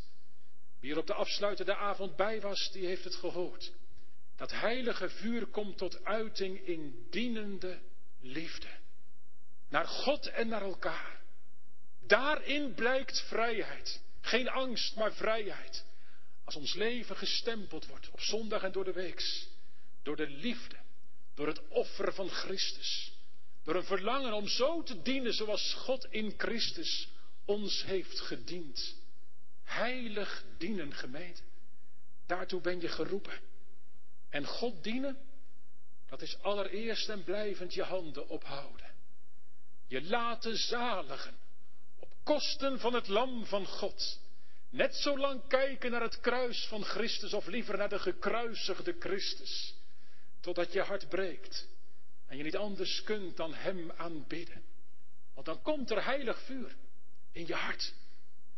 Wie 0.80 0.92
er 0.92 0.98
op 0.98 1.06
de 1.06 1.14
afsluitende 1.14 1.76
avond 1.76 2.16
bij 2.16 2.40
was, 2.40 2.72
die 2.72 2.86
heeft 2.86 3.04
het 3.04 3.14
gehoord. 3.14 3.72
Dat 4.36 4.50
heilige 4.50 5.08
vuur 5.08 5.46
komt 5.46 5.78
tot 5.78 6.04
uiting 6.04 6.66
in 6.66 7.06
dienende 7.10 7.78
liefde. 8.20 8.82
Naar 9.68 9.86
God 9.86 10.26
en 10.26 10.48
naar 10.48 10.62
elkaar. 10.62 11.20
Daarin 12.06 12.74
blijkt 12.74 13.20
vrijheid. 13.20 14.00
Geen 14.20 14.48
angst, 14.48 14.96
maar 14.96 15.12
vrijheid. 15.12 15.84
Als 16.44 16.56
ons 16.56 16.74
leven 16.74 17.16
gestempeld 17.16 17.86
wordt 17.86 18.10
op 18.10 18.20
zondag 18.20 18.62
en 18.62 18.72
door 18.72 18.84
de 18.84 18.92
weeks. 18.92 19.48
Door 20.02 20.16
de 20.16 20.28
liefde. 20.28 20.76
Door 21.34 21.46
het 21.46 21.68
offer 21.68 22.14
van 22.14 22.28
Christus. 22.28 23.12
Door 23.62 23.74
een 23.74 23.84
verlangen 23.84 24.32
om 24.32 24.48
zo 24.48 24.82
te 24.82 25.02
dienen 25.02 25.32
zoals 25.32 25.74
God 25.74 26.06
in 26.10 26.34
Christus 26.36 27.08
ons 27.44 27.84
heeft 27.84 28.20
gediend. 28.20 28.96
Heilig 29.62 30.44
dienen, 30.58 30.94
gemeente. 30.94 31.42
Daartoe 32.26 32.60
ben 32.60 32.80
je 32.80 32.88
geroepen. 32.88 33.40
En 34.28 34.46
God 34.46 34.82
dienen, 34.82 35.18
dat 36.08 36.22
is 36.22 36.38
allereerst 36.42 37.08
en 37.08 37.24
blijvend 37.24 37.74
je 37.74 37.82
handen 37.82 38.28
ophouden. 38.28 38.93
Je 39.94 40.02
laten 40.02 40.56
zaligen 40.56 41.34
op 41.98 42.12
kosten 42.22 42.80
van 42.80 42.94
het 42.94 43.08
lam 43.08 43.46
van 43.46 43.66
God. 43.66 44.20
Net 44.70 44.94
zo 44.94 45.18
lang 45.18 45.46
kijken 45.48 45.90
naar 45.90 46.02
het 46.02 46.20
kruis 46.20 46.66
van 46.66 46.84
Christus 46.84 47.32
of 47.32 47.46
liever 47.46 47.76
naar 47.76 47.88
de 47.88 47.98
gekruisigde 47.98 48.96
Christus. 48.98 49.74
Totdat 50.40 50.72
je 50.72 50.80
hart 50.80 51.08
breekt 51.08 51.68
en 52.26 52.36
je 52.36 52.42
niet 52.42 52.56
anders 52.56 53.02
kunt 53.02 53.36
dan 53.36 53.54
Hem 53.54 53.90
aanbidden. 53.90 54.62
Want 55.34 55.46
dan 55.46 55.62
komt 55.62 55.90
er 55.90 56.04
heilig 56.04 56.42
vuur 56.42 56.76
in 57.32 57.46
je 57.46 57.54
hart. 57.54 57.94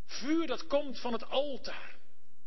Vuur 0.07 0.47
dat 0.47 0.67
komt 0.67 1.01
van 1.01 1.13
het 1.13 1.29
altaar. 1.29 1.97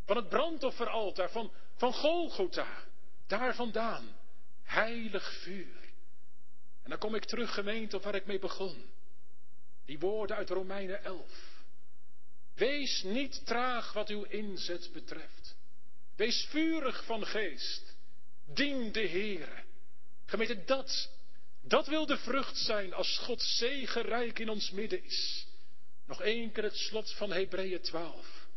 Van 0.06 0.16
het 0.16 0.30
brandofferaltaar, 0.30 1.32
van, 1.32 1.52
van 1.76 1.94
Golgotha. 1.94 2.84
Daar 3.28 3.56
vandaan. 3.56 4.16
Heilig 4.64 5.34
vuur. 5.42 5.89
En 6.90 7.00
dan 7.00 7.10
kom 7.10 7.16
ik 7.16 7.26
terug, 7.26 7.54
gemeente, 7.54 7.96
op 7.96 8.04
waar 8.04 8.16
ik 8.16 8.26
mee 8.26 8.40
begon. 8.40 8.86
Die 9.86 10.00
woorden 10.00 10.36
uit 10.36 10.50
Romeinen 10.50 11.04
11. 11.04 11.26
Wees 12.56 13.04
niet 13.04 13.46
traag 13.46 13.94
wat 13.94 14.10
uw 14.10 14.24
inzet 14.24 14.90
betreft. 14.94 15.56
Wees 16.16 16.48
vurig 16.50 17.06
van 17.06 17.26
geest. 17.26 17.96
Dien 18.54 18.92
de 18.92 19.08
Heere. 19.08 19.64
Gemeente, 20.26 20.64
dat, 20.64 21.12
dat 21.62 21.88
wil 21.88 22.06
de 22.06 22.18
vrucht 22.18 22.58
zijn 22.58 22.94
als 22.94 23.18
God 23.18 23.42
zegenrijk 23.42 24.40
in 24.40 24.50
ons 24.50 24.72
midden 24.72 25.04
is. 25.04 25.48
Nog 26.06 26.22
één 26.22 26.52
keer 26.52 26.64
het 26.64 26.78
slot 26.78 27.14
van 27.14 27.32
Hebreeën 27.32 27.82
12. 27.82 28.48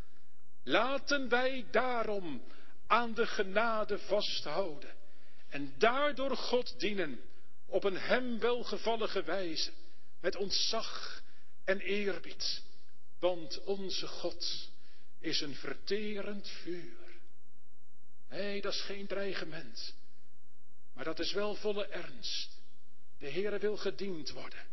Laten 0.63 1.29
wij 1.29 1.67
daarom 1.71 2.43
aan 2.87 3.15
de 3.15 3.27
genade 3.27 3.99
vasthouden 3.99 4.95
en 5.49 5.75
daardoor 5.79 6.37
God 6.37 6.81
dienen 6.81 7.21
op 7.73 7.85
een 7.85 7.97
hem 7.97 8.39
welgevallige 8.39 9.23
wijze, 9.23 9.73
met 10.21 10.37
ontzag 10.37 11.23
en 11.65 11.81
eerbied, 11.81 12.63
want 13.19 13.65
onze 13.65 14.07
God 14.07 14.71
is 15.19 15.41
een 15.41 15.55
verterend 15.55 16.49
vuur. 16.49 17.21
Nee, 18.29 18.61
dat 18.61 18.73
is 18.73 18.81
geen 18.81 19.07
dreigement, 19.07 19.95
maar 20.95 21.05
dat 21.05 21.19
is 21.19 21.33
wel 21.33 21.55
volle 21.55 21.87
ernst. 21.87 22.61
De 23.19 23.31
Heere 23.31 23.59
wil 23.59 23.77
gediend 23.77 24.31
worden 24.31 24.67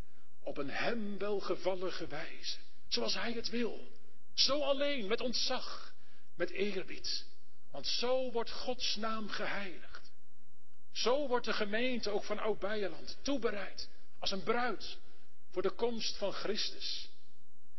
op 0.43 0.58
een 0.58 0.70
hem 0.70 1.18
welgevallige 1.18 2.08
wijze, 2.08 2.58
zoals 2.88 3.14
Hij 3.14 3.34
het 3.34 3.50
wil. 3.50 3.88
Zo 4.34 4.62
alleen, 4.62 5.08
met 5.08 5.22
ontzag, 5.22 5.93
met 6.36 6.50
eerbied. 6.50 7.26
Want 7.72 7.88
zo 7.88 8.32
wordt 8.32 8.52
Gods 8.52 8.95
naam 8.95 9.30
geheiligd. 9.30 9.89
Zo 10.92 11.28
wordt 11.28 11.46
de 11.46 11.54
gemeente 11.54 12.10
ook 12.10 12.24
van 12.24 12.40
Oud-Beierland 12.40 13.18
toebereid 13.22 13.90
als 14.20 14.32
een 14.32 14.44
bruid 14.44 14.98
voor 15.50 15.62
de 15.62 15.72
komst 15.72 16.18
van 16.18 16.34
Christus. 16.34 17.10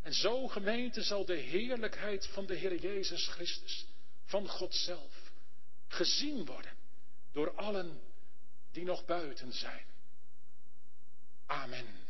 En 0.02 0.14
zo 0.14 0.48
gemeente 0.48 1.02
zal 1.02 1.24
de 1.24 1.36
heerlijkheid 1.36 2.26
van 2.26 2.46
de 2.46 2.54
Heer 2.54 2.80
Jezus 2.80 3.26
Christus, 3.26 3.86
van 4.24 4.48
God 4.48 4.74
zelf, 4.74 5.32
gezien 5.88 6.44
worden 6.44 6.72
door 7.32 7.54
allen 7.54 8.00
die 8.72 8.84
nog 8.84 9.04
buiten 9.04 9.52
zijn. 9.52 9.86
Amen. 11.46 11.98